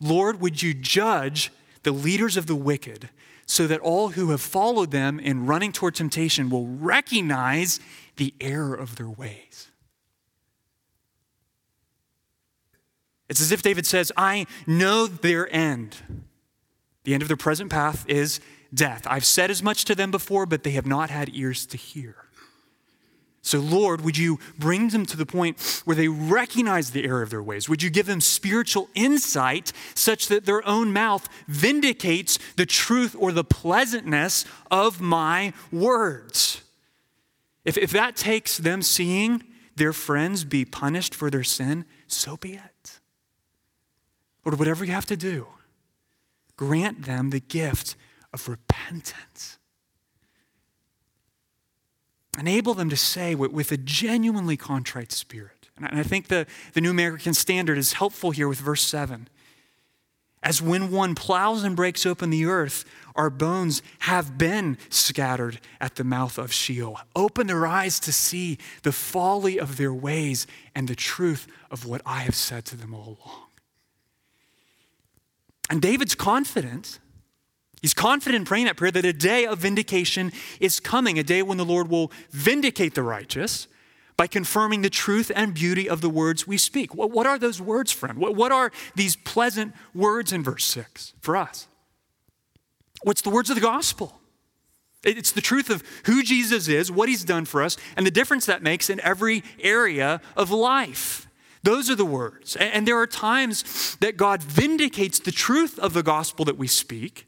Lord, 0.00 0.40
would 0.40 0.62
you 0.62 0.74
judge 0.74 1.52
the 1.82 1.92
leaders 1.92 2.36
of 2.36 2.46
the 2.46 2.56
wicked 2.56 3.10
so 3.46 3.66
that 3.66 3.80
all 3.80 4.10
who 4.10 4.30
have 4.30 4.40
followed 4.40 4.90
them 4.90 5.18
in 5.18 5.46
running 5.46 5.72
toward 5.72 5.94
temptation 5.94 6.50
will 6.50 6.66
recognize 6.66 7.80
the 8.16 8.34
error 8.40 8.74
of 8.74 8.96
their 8.96 9.08
ways. 9.08 9.70
It's 13.28 13.40
as 13.40 13.52
if 13.52 13.62
David 13.62 13.86
says, 13.86 14.12
I 14.16 14.46
know 14.66 15.06
their 15.06 15.52
end. 15.54 15.96
The 17.04 17.14
end 17.14 17.22
of 17.22 17.28
their 17.28 17.36
present 17.36 17.70
path 17.70 18.04
is 18.08 18.40
death. 18.74 19.06
I've 19.06 19.24
said 19.24 19.50
as 19.50 19.62
much 19.62 19.84
to 19.86 19.94
them 19.94 20.10
before, 20.10 20.46
but 20.46 20.62
they 20.62 20.72
have 20.72 20.86
not 20.86 21.10
had 21.10 21.30
ears 21.34 21.66
to 21.66 21.76
hear. 21.76 22.26
So, 23.44 23.58
Lord, 23.58 24.02
would 24.02 24.16
you 24.16 24.38
bring 24.56 24.90
them 24.90 25.04
to 25.06 25.16
the 25.16 25.26
point 25.26 25.82
where 25.84 25.96
they 25.96 26.06
recognize 26.06 26.90
the 26.90 27.04
error 27.04 27.22
of 27.22 27.30
their 27.30 27.42
ways? 27.42 27.68
Would 27.68 27.82
you 27.82 27.90
give 27.90 28.06
them 28.06 28.20
spiritual 28.20 28.88
insight 28.94 29.72
such 29.94 30.28
that 30.28 30.46
their 30.46 30.66
own 30.66 30.92
mouth 30.92 31.28
vindicates 31.48 32.38
the 32.54 32.66
truth 32.66 33.16
or 33.18 33.32
the 33.32 33.42
pleasantness 33.42 34.44
of 34.70 35.00
my 35.00 35.52
words? 35.72 36.62
If, 37.64 37.76
if 37.76 37.90
that 37.90 38.14
takes 38.14 38.58
them 38.58 38.80
seeing 38.80 39.42
their 39.74 39.92
friends 39.92 40.44
be 40.44 40.64
punished 40.64 41.14
for 41.14 41.28
their 41.28 41.44
sin, 41.44 41.84
so 42.06 42.36
be 42.36 42.54
it. 42.54 43.00
Lord, 44.44 44.58
whatever 44.58 44.84
you 44.84 44.92
have 44.92 45.06
to 45.06 45.16
do, 45.16 45.48
grant 46.56 47.06
them 47.06 47.30
the 47.30 47.40
gift 47.40 47.96
of 48.32 48.48
repentance 48.48 49.58
enable 52.38 52.74
them 52.74 52.88
to 52.90 52.96
say 52.96 53.34
with 53.34 53.72
a 53.72 53.76
genuinely 53.76 54.56
contrite 54.56 55.12
spirit. 55.12 55.68
And 55.76 55.98
I 55.98 56.02
think 56.02 56.28
the, 56.28 56.46
the 56.74 56.80
New 56.80 56.90
American 56.90 57.34
Standard 57.34 57.78
is 57.78 57.94
helpful 57.94 58.30
here 58.30 58.48
with 58.48 58.60
verse 58.60 58.82
7. 58.82 59.28
As 60.42 60.60
when 60.60 60.90
one 60.90 61.14
plows 61.14 61.62
and 61.62 61.76
breaks 61.76 62.04
open 62.04 62.30
the 62.30 62.46
earth, 62.46 62.84
our 63.14 63.30
bones 63.30 63.80
have 64.00 64.36
been 64.36 64.76
scattered 64.88 65.60
at 65.80 65.94
the 65.94 66.04
mouth 66.04 66.36
of 66.36 66.52
Sheol. 66.52 66.98
Open 67.14 67.46
their 67.46 67.66
eyes 67.66 68.00
to 68.00 68.12
see 68.12 68.58
the 68.82 68.92
folly 68.92 69.58
of 69.58 69.76
their 69.76 69.94
ways 69.94 70.46
and 70.74 70.88
the 70.88 70.96
truth 70.96 71.46
of 71.70 71.86
what 71.86 72.02
I 72.04 72.20
have 72.20 72.34
said 72.34 72.64
to 72.66 72.76
them 72.76 72.92
all 72.92 73.18
along. 73.24 73.46
And 75.70 75.80
David's 75.80 76.14
confident 76.14 76.98
He's 77.82 77.94
confident 77.94 78.36
in 78.40 78.44
praying 78.44 78.66
that 78.66 78.76
prayer 78.76 78.92
that 78.92 79.04
a 79.04 79.12
day 79.12 79.44
of 79.44 79.58
vindication 79.58 80.32
is 80.60 80.78
coming, 80.80 81.18
a 81.18 81.24
day 81.24 81.42
when 81.42 81.58
the 81.58 81.64
Lord 81.64 81.88
will 81.88 82.12
vindicate 82.30 82.94
the 82.94 83.02
righteous 83.02 83.66
by 84.16 84.28
confirming 84.28 84.82
the 84.82 84.90
truth 84.90 85.32
and 85.34 85.52
beauty 85.52 85.88
of 85.88 86.00
the 86.00 86.08
words 86.08 86.46
we 86.46 86.56
speak. 86.56 86.94
What 86.94 87.26
are 87.26 87.40
those 87.40 87.60
words, 87.60 87.90
friend? 87.90 88.18
What 88.18 88.52
are 88.52 88.70
these 88.94 89.16
pleasant 89.16 89.74
words 89.94 90.32
in 90.32 90.44
verse 90.44 90.64
6 90.64 91.14
for 91.20 91.36
us? 91.36 91.66
What's 93.02 93.22
the 93.22 93.30
words 93.30 93.50
of 93.50 93.56
the 93.56 93.62
gospel? 93.62 94.20
It's 95.02 95.32
the 95.32 95.40
truth 95.40 95.68
of 95.68 95.82
who 96.04 96.22
Jesus 96.22 96.68
is, 96.68 96.92
what 96.92 97.08
he's 97.08 97.24
done 97.24 97.46
for 97.46 97.64
us, 97.64 97.76
and 97.96 98.06
the 98.06 98.12
difference 98.12 98.46
that 98.46 98.62
makes 98.62 98.88
in 98.90 99.00
every 99.00 99.42
area 99.58 100.20
of 100.36 100.52
life. 100.52 101.26
Those 101.64 101.90
are 101.90 101.96
the 101.96 102.04
words. 102.04 102.54
And 102.54 102.86
there 102.86 102.98
are 102.98 103.08
times 103.08 103.96
that 103.96 104.16
God 104.16 104.40
vindicates 104.40 105.18
the 105.18 105.32
truth 105.32 105.80
of 105.80 105.94
the 105.94 106.04
gospel 106.04 106.44
that 106.44 106.56
we 106.56 106.68
speak 106.68 107.26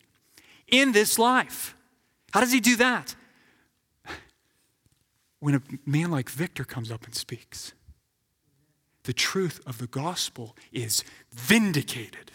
in 0.81 0.93
this 0.93 1.19
life. 1.19 1.77
How 2.33 2.41
does 2.41 2.53
he 2.53 2.61
do 2.61 2.77
that? 2.77 3.15
When 5.41 5.55
a 5.55 5.63
man 5.85 6.11
like 6.11 6.31
Victor 6.31 6.65
comes 6.65 6.91
up 6.91 7.05
and 7.05 7.15
speaks, 7.15 7.75
the 9.05 9.13
truth 9.13 9.61
of 9.67 9.79
the 9.79 9.87
gospel 9.87 10.57
is 10.73 11.05
vindicated. 11.33 12.31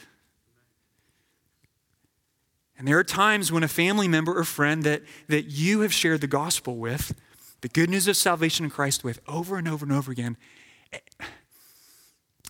And 2.78 2.88
there 2.88 2.98
are 2.98 3.04
times 3.04 3.52
when 3.52 3.64
a 3.64 3.68
family 3.68 4.08
member 4.08 4.38
or 4.38 4.44
friend 4.44 4.84
that, 4.84 5.02
that 5.28 5.46
you 5.46 5.82
have 5.82 5.94
shared 5.94 6.22
the 6.22 6.28
gospel 6.28 6.78
with, 6.78 7.14
the 7.62 7.68
good 7.68 7.90
news 7.90 8.08
of 8.08 8.16
salvation 8.16 8.64
in 8.64 8.72
Christ 8.72 9.04
with, 9.04 9.20
over 9.28 9.58
and 9.58 9.68
over 9.68 9.86
and 9.86 9.92
over 9.92 10.12
again, 10.12 10.38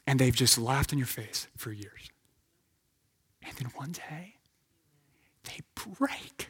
and 0.05 0.19
they've 0.19 0.35
just 0.35 0.57
laughed 0.57 0.91
in 0.91 0.99
your 0.99 1.07
face 1.07 1.47
for 1.55 1.71
years. 1.71 2.09
And 3.41 3.55
then 3.57 3.71
one 3.75 3.91
day, 3.91 4.35
they 5.49 5.61
break. 5.97 6.49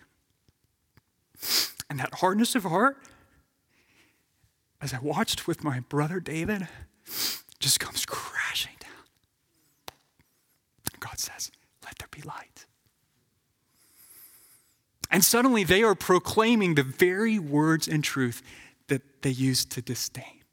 And 1.90 2.00
that 2.00 2.16
hardness 2.16 2.56
of 2.56 2.64
heart, 2.64 2.98
as 4.82 4.94
I 4.94 5.00
watched 5.00 5.48
with 5.48 5.64
my 5.64 5.80
brother 5.80 6.20
David, 6.20 6.68
just 7.60 7.80
comes 7.80 8.06
crashing 8.06 8.76
down. 8.80 8.92
God 11.00 11.20
says, 11.20 11.52
Let 11.84 11.98
there 11.98 12.08
be 12.12 12.22
light. 12.22 12.66
And 15.12 15.24
suddenly 15.24 15.64
they 15.64 15.82
are 15.82 15.96
proclaiming 15.96 16.76
the 16.76 16.84
very 16.84 17.40
words 17.40 17.88
and 17.88 18.04
truth 18.04 18.44
that 18.88 19.24
they 19.24 19.32
used 19.32 19.72
to 19.72 19.82
disdain. 19.82 20.44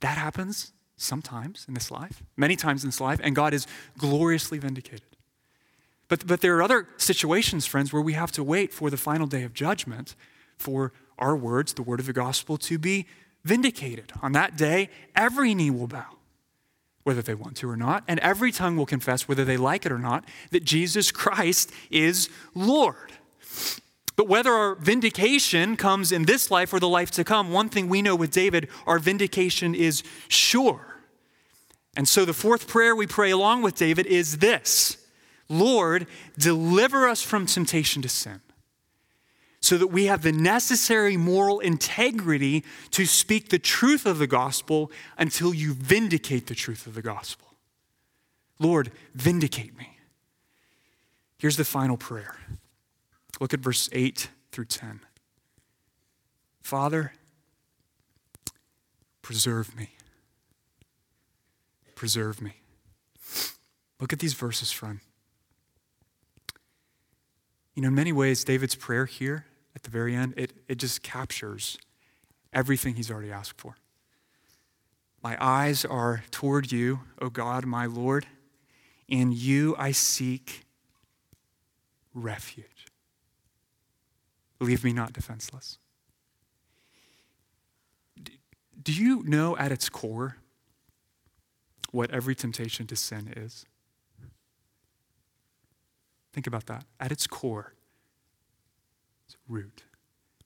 That 0.00 0.16
happens 0.16 0.72
sometimes 0.96 1.66
in 1.68 1.74
this 1.74 1.90
life, 1.90 2.22
many 2.36 2.56
times 2.56 2.84
in 2.84 2.88
this 2.88 3.00
life, 3.00 3.20
and 3.22 3.36
God 3.36 3.52
is 3.52 3.66
gloriously 3.98 4.58
vindicated. 4.58 5.07
But, 6.08 6.26
but 6.26 6.40
there 6.40 6.56
are 6.56 6.62
other 6.62 6.88
situations, 6.96 7.66
friends, 7.66 7.92
where 7.92 8.02
we 8.02 8.14
have 8.14 8.32
to 8.32 8.42
wait 8.42 8.72
for 8.72 8.90
the 8.90 8.96
final 8.96 9.26
day 9.26 9.42
of 9.42 9.52
judgment 9.52 10.14
for 10.56 10.92
our 11.18 11.36
words, 11.36 11.74
the 11.74 11.82
word 11.82 12.00
of 12.00 12.06
the 12.06 12.12
gospel, 12.12 12.56
to 12.58 12.78
be 12.78 13.06
vindicated. 13.44 14.12
On 14.22 14.32
that 14.32 14.56
day, 14.56 14.88
every 15.14 15.54
knee 15.54 15.70
will 15.70 15.86
bow, 15.86 16.16
whether 17.02 17.22
they 17.22 17.34
want 17.34 17.56
to 17.58 17.68
or 17.68 17.76
not, 17.76 18.04
and 18.08 18.18
every 18.20 18.52
tongue 18.52 18.76
will 18.76 18.86
confess, 18.86 19.28
whether 19.28 19.44
they 19.44 19.56
like 19.56 19.84
it 19.84 19.92
or 19.92 19.98
not, 19.98 20.24
that 20.50 20.64
Jesus 20.64 21.12
Christ 21.12 21.70
is 21.90 22.28
Lord. 22.54 23.12
But 24.16 24.26
whether 24.26 24.52
our 24.52 24.74
vindication 24.74 25.76
comes 25.76 26.10
in 26.10 26.24
this 26.24 26.50
life 26.50 26.72
or 26.72 26.80
the 26.80 26.88
life 26.88 27.10
to 27.12 27.24
come, 27.24 27.52
one 27.52 27.68
thing 27.68 27.88
we 27.88 28.02
know 28.02 28.16
with 28.16 28.32
David, 28.32 28.68
our 28.86 28.98
vindication 28.98 29.74
is 29.74 30.02
sure. 30.26 30.96
And 31.96 32.08
so 32.08 32.24
the 32.24 32.32
fourth 32.32 32.66
prayer 32.66 32.96
we 32.96 33.06
pray 33.06 33.30
along 33.30 33.62
with 33.62 33.76
David 33.76 34.06
is 34.06 34.38
this 34.38 34.96
Lord, 35.48 36.06
deliver 36.38 37.08
us 37.08 37.22
from 37.22 37.46
temptation 37.46 38.02
to 38.02 38.08
sin, 38.08 38.40
so 39.60 39.78
that 39.78 39.88
we 39.88 40.06
have 40.06 40.22
the 40.22 40.32
necessary 40.32 41.16
moral 41.16 41.58
integrity 41.60 42.64
to 42.90 43.06
speak 43.06 43.48
the 43.48 43.58
truth 43.58 44.06
of 44.06 44.18
the 44.18 44.26
gospel 44.26 44.90
until 45.16 45.54
you 45.54 45.74
vindicate 45.74 46.46
the 46.46 46.54
truth 46.54 46.86
of 46.86 46.94
the 46.94 47.02
gospel. 47.02 47.46
Lord, 48.58 48.90
vindicate 49.14 49.76
me. 49.76 49.98
Here's 51.38 51.56
the 51.56 51.64
final 51.64 51.96
prayer. 51.96 52.36
Look 53.40 53.54
at 53.54 53.60
verse 53.60 53.88
8 53.92 54.28
through 54.50 54.64
10. 54.66 55.00
Father, 56.60 57.12
preserve 59.22 59.76
me. 59.76 59.90
Preserve 61.94 62.42
me. 62.42 62.54
Look 64.00 64.12
at 64.12 64.18
these 64.18 64.34
verses, 64.34 64.70
friend. 64.70 65.00
You 67.78 67.82
know, 67.82 67.88
in 67.90 67.94
many 67.94 68.10
ways, 68.10 68.42
David's 68.42 68.74
prayer 68.74 69.06
here 69.06 69.44
at 69.76 69.84
the 69.84 69.90
very 69.90 70.12
end, 70.12 70.34
it, 70.36 70.52
it 70.66 70.78
just 70.78 71.00
captures 71.04 71.78
everything 72.52 72.96
he's 72.96 73.08
already 73.08 73.30
asked 73.30 73.60
for. 73.60 73.76
My 75.22 75.36
eyes 75.40 75.84
are 75.84 76.24
toward 76.32 76.72
you, 76.72 77.02
O 77.22 77.30
God, 77.30 77.66
my 77.66 77.86
Lord. 77.86 78.26
In 79.06 79.30
you 79.30 79.76
I 79.78 79.92
seek 79.92 80.66
refuge. 82.12 82.88
Leave 84.58 84.82
me 84.82 84.92
not 84.92 85.12
defenseless. 85.12 85.78
Do 88.82 88.92
you 88.92 89.22
know 89.22 89.56
at 89.56 89.70
its 89.70 89.88
core 89.88 90.38
what 91.92 92.10
every 92.10 92.34
temptation 92.34 92.88
to 92.88 92.96
sin 92.96 93.32
is? 93.36 93.66
Think 96.32 96.46
about 96.46 96.66
that. 96.66 96.84
At 97.00 97.12
its 97.12 97.26
core, 97.26 97.74
it's 99.26 99.36
root. 99.48 99.84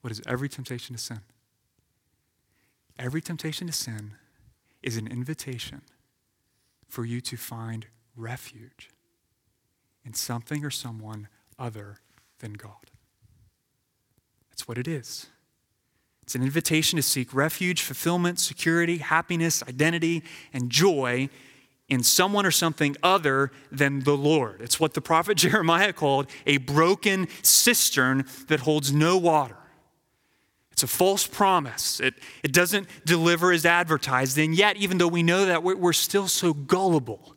What 0.01 0.11
is 0.11 0.20
every 0.26 0.49
temptation 0.49 0.97
to 0.97 1.03
sin? 1.03 1.20
Every 2.99 3.20
temptation 3.20 3.66
to 3.66 3.72
sin 3.72 4.12
is 4.83 4.97
an 4.97 5.07
invitation 5.07 5.83
for 6.89 7.05
you 7.05 7.20
to 7.22 7.37
find 7.37 7.87
refuge 8.16 8.91
in 10.05 10.14
something 10.14 10.64
or 10.64 10.70
someone 10.70 11.28
other 11.59 11.99
than 12.41 12.53
God. 12.53 12.91
That's 14.51 14.68
what 14.68 14.78
it 14.78 14.87
is. 14.87 15.28
It's 16.22 16.35
an 16.35 16.43
invitation 16.43 16.97
to 16.97 17.03
seek 17.03 17.35
refuge, 17.35 17.83
fulfillment, 17.83 18.39
security, 18.39 18.99
happiness, 18.99 19.62
identity, 19.66 20.22
and 20.53 20.70
joy 20.70 21.28
in 21.93 22.03
someone 22.03 22.47
or 22.47 22.51
something 22.51 22.97
other 23.03 23.53
than 23.70 24.01
the 24.01 24.16
Lord. 24.16 24.62
It's 24.62 24.80
what 24.80 24.95
the 24.95 25.03
prophet 25.03 25.34
Jeremiah 25.36 25.93
called 25.93 26.26
a 26.47 26.57
broken 26.57 27.28
cistern 27.43 28.24
that 28.49 28.61
holds 28.61 28.95
no 28.95 29.18
water. 29.18 29.59
It's 30.70 30.82
a 30.82 30.86
false 30.86 31.26
promise. 31.26 32.01
It, 32.01 32.14
it 32.43 32.51
doesn't 32.51 32.88
deliver 33.05 33.53
as 33.53 33.66
advertised. 33.66 34.38
And 34.38 34.55
yet, 34.55 34.78
even 34.78 34.97
though 34.97 35.07
we 35.07 35.22
know 35.22 35.45
that, 35.45 35.62
we're, 35.62 35.76
we're 35.76 35.93
still 35.93 36.28
so 36.28 36.55
gullible. 36.55 37.36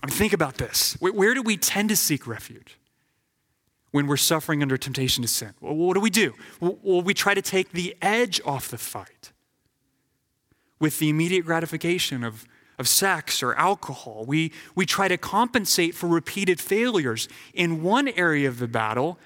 I 0.00 0.06
mean, 0.06 0.14
think 0.14 0.32
about 0.32 0.58
this. 0.58 0.96
Where, 1.00 1.12
where 1.12 1.34
do 1.34 1.42
we 1.42 1.56
tend 1.56 1.88
to 1.88 1.96
seek 1.96 2.24
refuge? 2.28 2.78
When 3.90 4.06
we're 4.06 4.16
suffering 4.16 4.62
under 4.62 4.76
temptation 4.76 5.22
to 5.22 5.28
sin. 5.28 5.54
Well, 5.60 5.74
what 5.74 5.94
do 5.94 6.00
we 6.00 6.10
do? 6.10 6.34
Well, 6.60 7.02
we 7.02 7.14
try 7.14 7.34
to 7.34 7.42
take 7.42 7.72
the 7.72 7.96
edge 8.00 8.40
off 8.44 8.68
the 8.68 8.78
fight 8.78 9.32
with 10.78 11.00
the 11.00 11.08
immediate 11.08 11.44
gratification 11.44 12.22
of 12.22 12.46
of 12.78 12.88
sex 12.88 13.42
or 13.42 13.54
alcohol. 13.54 14.24
We, 14.26 14.52
we 14.74 14.86
try 14.86 15.08
to 15.08 15.16
compensate 15.16 15.94
for 15.94 16.06
repeated 16.06 16.60
failures 16.60 17.28
in 17.54 17.82
one 17.82 18.08
area 18.08 18.48
of 18.48 18.58
the 18.58 18.68
battle 18.68 19.18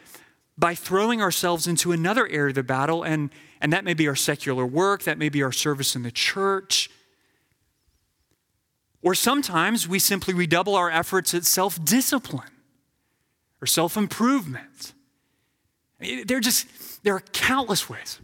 by 0.57 0.75
throwing 0.75 1.23
ourselves 1.23 1.67
into 1.67 1.91
another 1.91 2.29
area 2.29 2.51
of 2.51 2.55
the 2.55 2.63
battle, 2.63 3.03
and, 3.03 3.31
and 3.61 3.73
that 3.73 3.85
may 3.85 3.95
be 3.95 4.07
our 4.07 4.17
secular 4.17 4.67
work, 4.67 5.05
that 5.05 5.17
may 5.17 5.31
be 5.31 5.43
our 5.43 5.53
service 5.53 5.97
in 5.97 6.03
the 6.03 6.11
church. 6.11 6.91
Or 9.03 9.15
sometimes 9.15 9.89
we 9.89 9.99
simply 9.99 10.35
redouble 10.35 10.75
our 10.75 10.91
efforts 10.91 11.33
at 11.33 11.45
self 11.47 11.83
discipline 11.83 12.51
or 13.63 13.67
self 13.67 13.97
improvement. 13.97 14.93
There 15.99 16.41
just 16.41 17.03
there 17.03 17.15
are 17.15 17.21
countless 17.33 17.89
ways, 17.89 18.21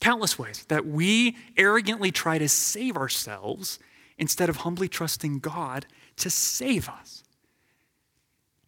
countless 0.00 0.38
ways 0.38 0.64
that 0.68 0.86
we 0.86 1.36
arrogantly 1.56 2.10
try 2.10 2.38
to 2.38 2.48
save 2.48 2.96
ourselves 2.96 3.78
instead 4.22 4.48
of 4.48 4.58
humbly 4.58 4.86
trusting 4.86 5.40
God 5.40 5.84
to 6.14 6.30
save 6.30 6.88
us. 6.88 7.24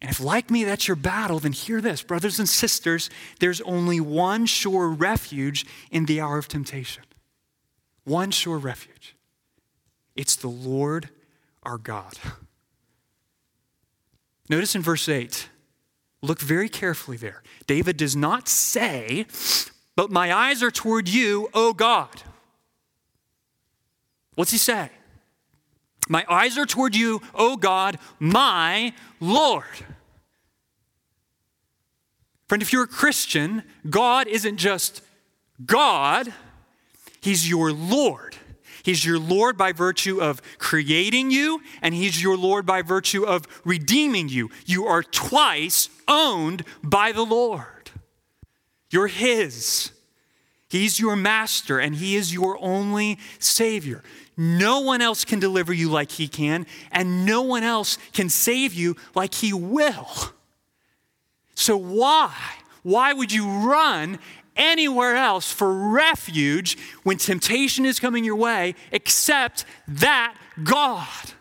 And 0.01 0.11
if, 0.11 0.19
like 0.19 0.51
me, 0.51 0.65
that's 0.65 0.85
your 0.85 0.97
battle, 0.97 1.39
then 1.39 1.53
hear 1.53 1.79
this, 1.79 2.03
brothers 2.03 2.39
and 2.39 2.47
sisters, 2.47 3.09
there's 3.39 3.61
only 3.61 4.01
one 4.01 4.47
sure 4.47 4.89
refuge 4.89 5.65
in 5.89 6.07
the 6.07 6.19
hour 6.19 6.37
of 6.37 6.49
temptation. 6.49 7.03
One 8.03 8.31
sure 8.31 8.57
refuge. 8.57 9.15
It's 10.13 10.35
the 10.35 10.49
Lord 10.49 11.09
our 11.63 11.77
God. 11.77 12.15
Notice 14.49 14.75
in 14.75 14.81
verse 14.81 15.07
8, 15.07 15.47
look 16.21 16.41
very 16.41 16.67
carefully 16.67 17.15
there. 17.15 17.43
David 17.65 17.95
does 17.95 18.15
not 18.15 18.49
say, 18.49 19.25
But 19.95 20.11
my 20.11 20.33
eyes 20.33 20.61
are 20.61 20.69
toward 20.69 21.07
you, 21.07 21.47
O 21.53 21.71
God. 21.71 22.23
What's 24.35 24.51
he 24.51 24.57
say? 24.57 24.91
My 26.07 26.25
eyes 26.29 26.57
are 26.57 26.65
toward 26.65 26.95
you, 26.95 27.21
O 27.33 27.57
God, 27.57 27.97
my 28.19 28.93
Lord. 29.19 29.65
Friend, 32.47 32.61
if 32.61 32.71
you're 32.71 32.83
a 32.83 32.87
Christian, 32.87 33.63
God 33.89 34.27
isn't 34.27 34.57
just 34.57 35.01
God, 35.65 36.31
He's 37.21 37.49
your 37.49 37.71
Lord. 37.71 38.35
He's 38.83 39.03
your 39.03 39.17
Lord 39.17 39.57
by 39.57 39.71
virtue 39.71 40.21
of 40.21 40.43
creating 40.59 41.31
you, 41.31 41.61
and 41.81 41.95
He's 41.95 42.21
your 42.21 42.37
Lord 42.37 42.67
by 42.67 42.83
virtue 42.83 43.23
of 43.23 43.47
redeeming 43.65 44.29
you. 44.29 44.51
You 44.67 44.85
are 44.85 45.01
twice 45.01 45.89
owned 46.07 46.63
by 46.83 47.11
the 47.11 47.25
Lord. 47.25 47.89
You're 48.91 49.07
His. 49.07 49.91
He's 50.69 50.99
your 50.99 51.15
master, 51.15 51.79
and 51.79 51.95
He 51.95 52.15
is 52.15 52.31
your 52.31 52.59
only 52.61 53.17
Savior. 53.39 54.03
No 54.37 54.81
one 54.81 55.01
else 55.01 55.23
can 55.23 55.39
deliver 55.39 55.73
you 55.73 55.89
like 55.89 56.11
He 56.11 56.27
can, 56.27 56.65
and 56.91 57.25
no 57.25 57.41
one 57.41 57.63
else 57.63 57.97
can 58.13 58.29
save 58.29 58.73
you 58.73 58.95
like 59.13 59.33
He 59.35 59.53
will. 59.53 60.07
So, 61.55 61.77
why? 61.77 62.33
Why 62.83 63.13
would 63.13 63.31
you 63.31 63.47
run 63.47 64.19
anywhere 64.55 65.15
else 65.15 65.51
for 65.51 65.73
refuge 65.73 66.77
when 67.03 67.17
temptation 67.17 67.85
is 67.85 67.99
coming 67.99 68.23
your 68.23 68.35
way 68.35 68.75
except 68.91 69.65
that 69.87 70.35
God? 70.63 71.33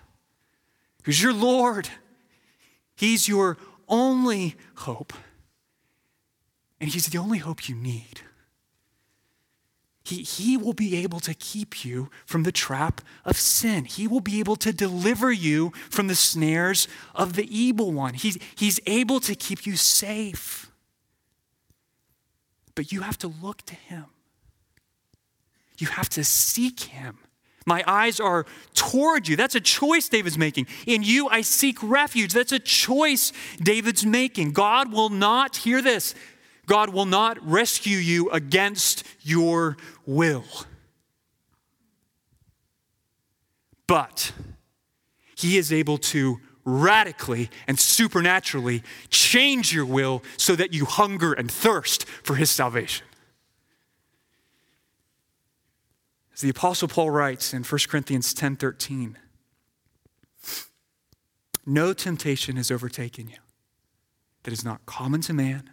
Who's 1.03 1.23
your 1.23 1.33
Lord? 1.35 1.89
He's 2.97 3.29
your 3.29 3.59
only 3.89 4.55
hope, 4.77 5.13
and 6.81 6.91
He's 6.91 7.07
the 7.07 7.19
only 7.19 7.39
hope 7.39 7.69
you 7.69 7.75
need. 7.75 8.21
He, 10.05 10.23
he 10.23 10.59
will 10.59 10.75
be 10.75 10.97
able 10.97 11.19
to 11.21 11.33
keep 11.33 11.83
you 11.83 12.11
from 12.27 12.43
the 12.43 12.53
trap 12.53 13.01
of 13.25 13.39
sin. 13.39 13.87
He 13.87 14.07
will 14.07 14.21
be 14.21 14.39
able 14.39 14.57
to 14.57 14.71
deliver 14.71 15.33
you 15.33 15.73
from 15.89 16.09
the 16.09 16.15
snares 16.15 16.87
of 17.15 17.33
the 17.33 17.49
evil 17.57 17.91
one. 17.91 18.13
He's, 18.13 18.39
he's 18.55 18.79
able 18.87 19.19
to 19.21 19.35
keep 19.35 19.67
you 19.67 19.77
safe. 19.77 20.71
But 22.75 22.93
you 22.93 23.01
have 23.01 23.17
to 23.19 23.29
look 23.29 23.63
to 23.63 23.75
him, 23.75 24.07
you 25.79 25.87
have 25.89 26.09
to 26.11 26.25
seek 26.25 26.81
him. 26.81 27.19
My 27.67 27.83
eyes 27.87 28.21
are 28.21 28.45
toward 28.75 29.27
you. 29.27 29.37
That's 29.37 29.55
a 29.55 29.61
choice 29.61 30.11
David's 30.11 30.37
making. 30.37 30.67
In 30.87 31.03
you, 31.03 31.29
I 31.29 31.41
seek 31.41 31.83
refuge. 31.83 32.35
That's 32.35 32.53
a 32.53 32.59
choice 32.59 33.33
David's 33.57 34.05
making. 34.05 34.53
God 34.53 34.93
will 34.93 35.09
not, 35.09 35.57
hear 35.57 35.81
this, 35.81 36.15
God 36.67 36.91
will 36.91 37.07
not 37.07 37.39
rescue 37.47 37.99
you 37.99 38.31
against 38.31 39.05
your 39.21 39.77
will. 40.07 40.45
But 43.87 44.33
He 45.37 45.59
is 45.59 45.73
able 45.73 45.99
to 45.99 46.41
radically 46.65 47.51
and 47.67 47.79
supernaturally 47.79 48.83
change 49.11 49.73
your 49.73 49.87
will 49.87 50.23
so 50.37 50.57
that 50.57 50.73
you 50.73 50.85
hunger 50.85 51.33
and 51.33 51.51
thirst 51.51 52.07
for 52.07 52.37
his 52.37 52.51
salvation. 52.51 53.07
As 56.33 56.41
the 56.41 56.49
apostle 56.49 56.89
Paul 56.89 57.11
writes 57.11 57.55
in 57.55 57.63
1 57.63 57.89
Corinthians 57.89 58.35
10:13, 58.35 59.17
no 61.67 61.93
temptation 61.93 62.57
has 62.57 62.71
overtaken 62.71 63.29
you 63.29 63.39
that 64.43 64.53
is 64.53 64.65
not 64.65 64.85
common 64.85 65.21
to 65.23 65.33
man, 65.33 65.71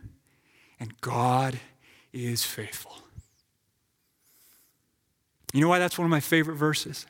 and 0.82 1.00
God 1.00 1.60
is 2.12 2.44
faithful. 2.44 2.98
You 5.54 5.62
know 5.62 5.70
why 5.70 5.78
that's 5.78 5.98
one 5.98 6.06
of 6.06 6.10
my 6.10 6.20
favorite 6.20 6.56
verses? 6.56 7.06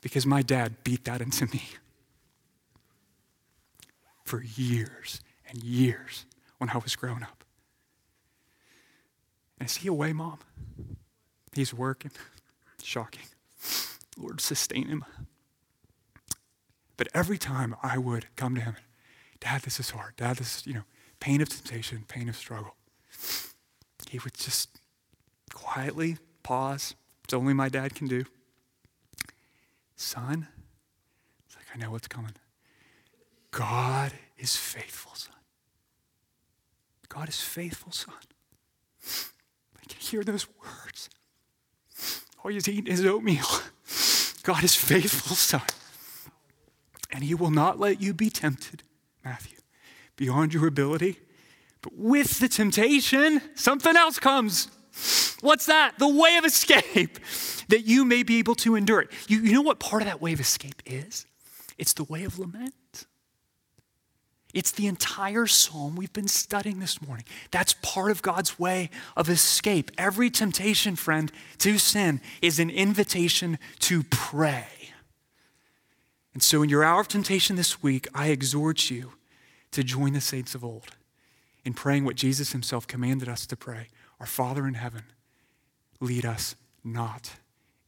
Because 0.00 0.24
my 0.24 0.40
dad 0.40 0.82
beat 0.82 1.04
that 1.04 1.20
into 1.20 1.46
me 1.46 1.62
for 4.24 4.42
years 4.42 5.20
and 5.46 5.62
years 5.62 6.24
when 6.56 6.70
I 6.70 6.78
was 6.78 6.96
growing 6.96 7.22
up. 7.22 7.44
And 9.60 9.68
is 9.68 9.76
he 9.76 9.88
away, 9.88 10.14
Mom? 10.14 10.38
He's 11.52 11.74
working. 11.74 12.12
Shocking. 12.82 13.26
Lord, 14.16 14.40
sustain 14.40 14.86
him. 14.86 15.04
But 16.96 17.08
every 17.12 17.36
time 17.36 17.76
I 17.82 17.98
would 17.98 18.26
come 18.36 18.54
to 18.54 18.60
him, 18.62 18.76
Dad, 19.40 19.62
this 19.62 19.78
is 19.78 19.90
hard. 19.90 20.16
Dad, 20.16 20.36
this 20.36 20.58
is, 20.58 20.66
you 20.66 20.74
know, 20.74 20.84
pain 21.20 21.40
of 21.40 21.48
temptation, 21.48 22.04
pain 22.08 22.28
of 22.28 22.36
struggle. 22.36 22.74
He 24.08 24.18
would 24.18 24.34
just 24.34 24.70
quietly 25.52 26.18
pause. 26.42 26.94
It's 27.24 27.34
only 27.34 27.52
my 27.52 27.68
dad 27.68 27.94
can 27.94 28.08
do. 28.08 28.24
Son, 29.96 30.46
it's 31.46 31.56
like, 31.56 31.66
I 31.74 31.78
know 31.78 31.90
what's 31.90 32.08
coming. 32.08 32.34
God 33.50 34.12
is 34.38 34.56
faithful, 34.56 35.14
son. 35.14 35.34
God 37.08 37.28
is 37.28 37.40
faithful, 37.40 37.92
son. 37.92 38.14
I 39.76 39.86
can 39.88 40.00
hear 40.00 40.22
those 40.22 40.46
words. 40.60 41.10
Oh, 42.44 42.48
he's 42.48 42.68
eating 42.68 42.90
his 42.90 43.04
oatmeal. 43.04 43.46
God 44.42 44.62
is 44.64 44.74
faithful, 44.74 45.36
son. 45.36 45.62
And 47.10 47.24
he 47.24 47.34
will 47.34 47.50
not 47.50 47.78
let 47.78 48.00
you 48.00 48.14
be 48.14 48.30
tempted, 48.30 48.82
Matthew, 49.24 49.57
beyond 50.18 50.52
your 50.52 50.66
ability. 50.66 51.16
But 51.80 51.96
with 51.96 52.40
the 52.40 52.48
temptation, 52.48 53.40
something 53.54 53.96
else 53.96 54.18
comes. 54.18 54.68
What's 55.40 55.66
that? 55.66 55.94
The 55.98 56.08
way 56.08 56.36
of 56.36 56.44
escape, 56.44 57.18
that 57.68 57.86
you 57.86 58.04
may 58.04 58.22
be 58.24 58.38
able 58.38 58.56
to 58.56 58.74
endure 58.74 59.00
it. 59.00 59.10
You, 59.28 59.38
you 59.38 59.52
know 59.54 59.62
what 59.62 59.78
part 59.78 60.02
of 60.02 60.08
that 60.08 60.20
way 60.20 60.34
of 60.34 60.40
escape 60.40 60.82
is? 60.84 61.24
It's 61.78 61.94
the 61.94 62.04
way 62.04 62.24
of 62.24 62.38
lament. 62.38 62.74
It's 64.52 64.72
the 64.72 64.86
entire 64.86 65.46
psalm 65.46 65.94
we've 65.94 66.12
been 66.12 66.26
studying 66.26 66.80
this 66.80 67.00
morning. 67.00 67.26
That's 67.50 67.74
part 67.74 68.10
of 68.10 68.22
God's 68.22 68.58
way 68.58 68.90
of 69.16 69.28
escape. 69.28 69.92
Every 69.96 70.30
temptation, 70.30 70.96
friend, 70.96 71.30
to 71.58 71.78
sin 71.78 72.20
is 72.42 72.58
an 72.58 72.70
invitation 72.70 73.58
to 73.80 74.02
pray. 74.04 74.66
And 76.32 76.42
so, 76.42 76.62
in 76.62 76.70
your 76.70 76.82
hour 76.82 77.00
of 77.00 77.08
temptation 77.08 77.56
this 77.56 77.82
week, 77.82 78.08
I 78.14 78.28
exhort 78.28 78.90
you 78.90 79.12
to 79.72 79.84
join 79.84 80.12
the 80.12 80.20
saints 80.20 80.54
of 80.54 80.64
old 80.64 80.96
in 81.64 81.74
praying 81.74 82.04
what 82.04 82.16
Jesus 82.16 82.52
himself 82.52 82.86
commanded 82.86 83.28
us 83.28 83.46
to 83.46 83.56
pray 83.56 83.88
Our 84.20 84.26
Father 84.26 84.66
in 84.66 84.74
heaven, 84.74 85.04
lead 86.00 86.24
us 86.24 86.56
not 86.82 87.32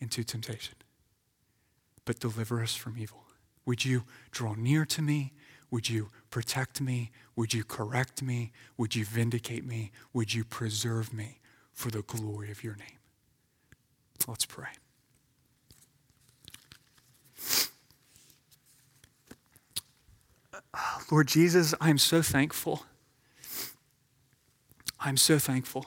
into 0.01 0.25
temptation, 0.25 0.75
but 2.05 2.21
deliver 2.21 2.63
us 2.63 2.75
from 2.75 2.99
evil. 2.99 3.25
Would 3.67 3.85
you 3.85 4.05
draw 4.31 4.55
near 4.55 4.85
to 4.87 5.03
me? 5.03 5.33
Would 5.71 5.89
you 5.89 6.09
protect 6.31 6.81
me? 6.81 7.11
Would 7.37 7.55
you 7.55 7.65
correct 7.65 8.23
me? 8.23 8.53
Would 8.77 8.97
you 8.97 9.05
vindicate 9.05 9.65
me? 9.65 9.93
Would 10.13 10.35
you 10.35 10.45
preserve 10.45 11.13
me 11.13 11.39
for 11.73 11.91
the 11.91 12.03
glory 12.03 12.51
of 12.51 12.65
your 12.65 12.75
name? 12.75 12.99
Let's 14.27 14.45
pray. 14.45 14.69
Ah, 20.75 21.03
Lord 21.11 21.29
Jesus, 21.29 21.75
I'm 21.81 21.99
so 21.99 22.23
thankful. 22.23 22.85
I'm 25.01 25.17
so 25.17 25.39
thankful 25.39 25.87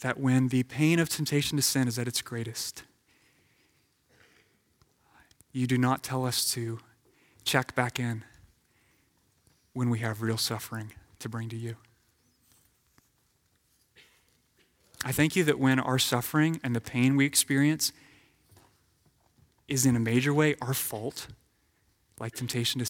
that 0.00 0.18
when 0.18 0.48
the 0.48 0.62
pain 0.62 0.98
of 0.98 1.08
temptation 1.08 1.56
to 1.56 1.62
sin 1.62 1.88
is 1.88 1.98
at 1.98 2.06
its 2.06 2.22
greatest, 2.22 2.84
you 5.52 5.66
do 5.66 5.76
not 5.76 6.02
tell 6.04 6.24
us 6.24 6.50
to 6.52 6.78
check 7.44 7.74
back 7.74 7.98
in 7.98 8.24
when 9.72 9.90
we 9.90 9.98
have 9.98 10.22
real 10.22 10.36
suffering 10.36 10.92
to 11.18 11.28
bring 11.28 11.48
to 11.48 11.56
you. 11.56 11.76
I 15.04 15.12
thank 15.12 15.36
you 15.36 15.44
that 15.44 15.58
when 15.58 15.78
our 15.78 15.98
suffering 15.98 16.60
and 16.62 16.74
the 16.74 16.80
pain 16.80 17.16
we 17.16 17.24
experience 17.24 17.92
is 19.66 19.86
in 19.86 19.96
a 19.96 20.00
major 20.00 20.34
way 20.34 20.54
our 20.60 20.74
fault, 20.74 21.28
like 22.20 22.34
temptation 22.34 22.78
to 22.78 22.84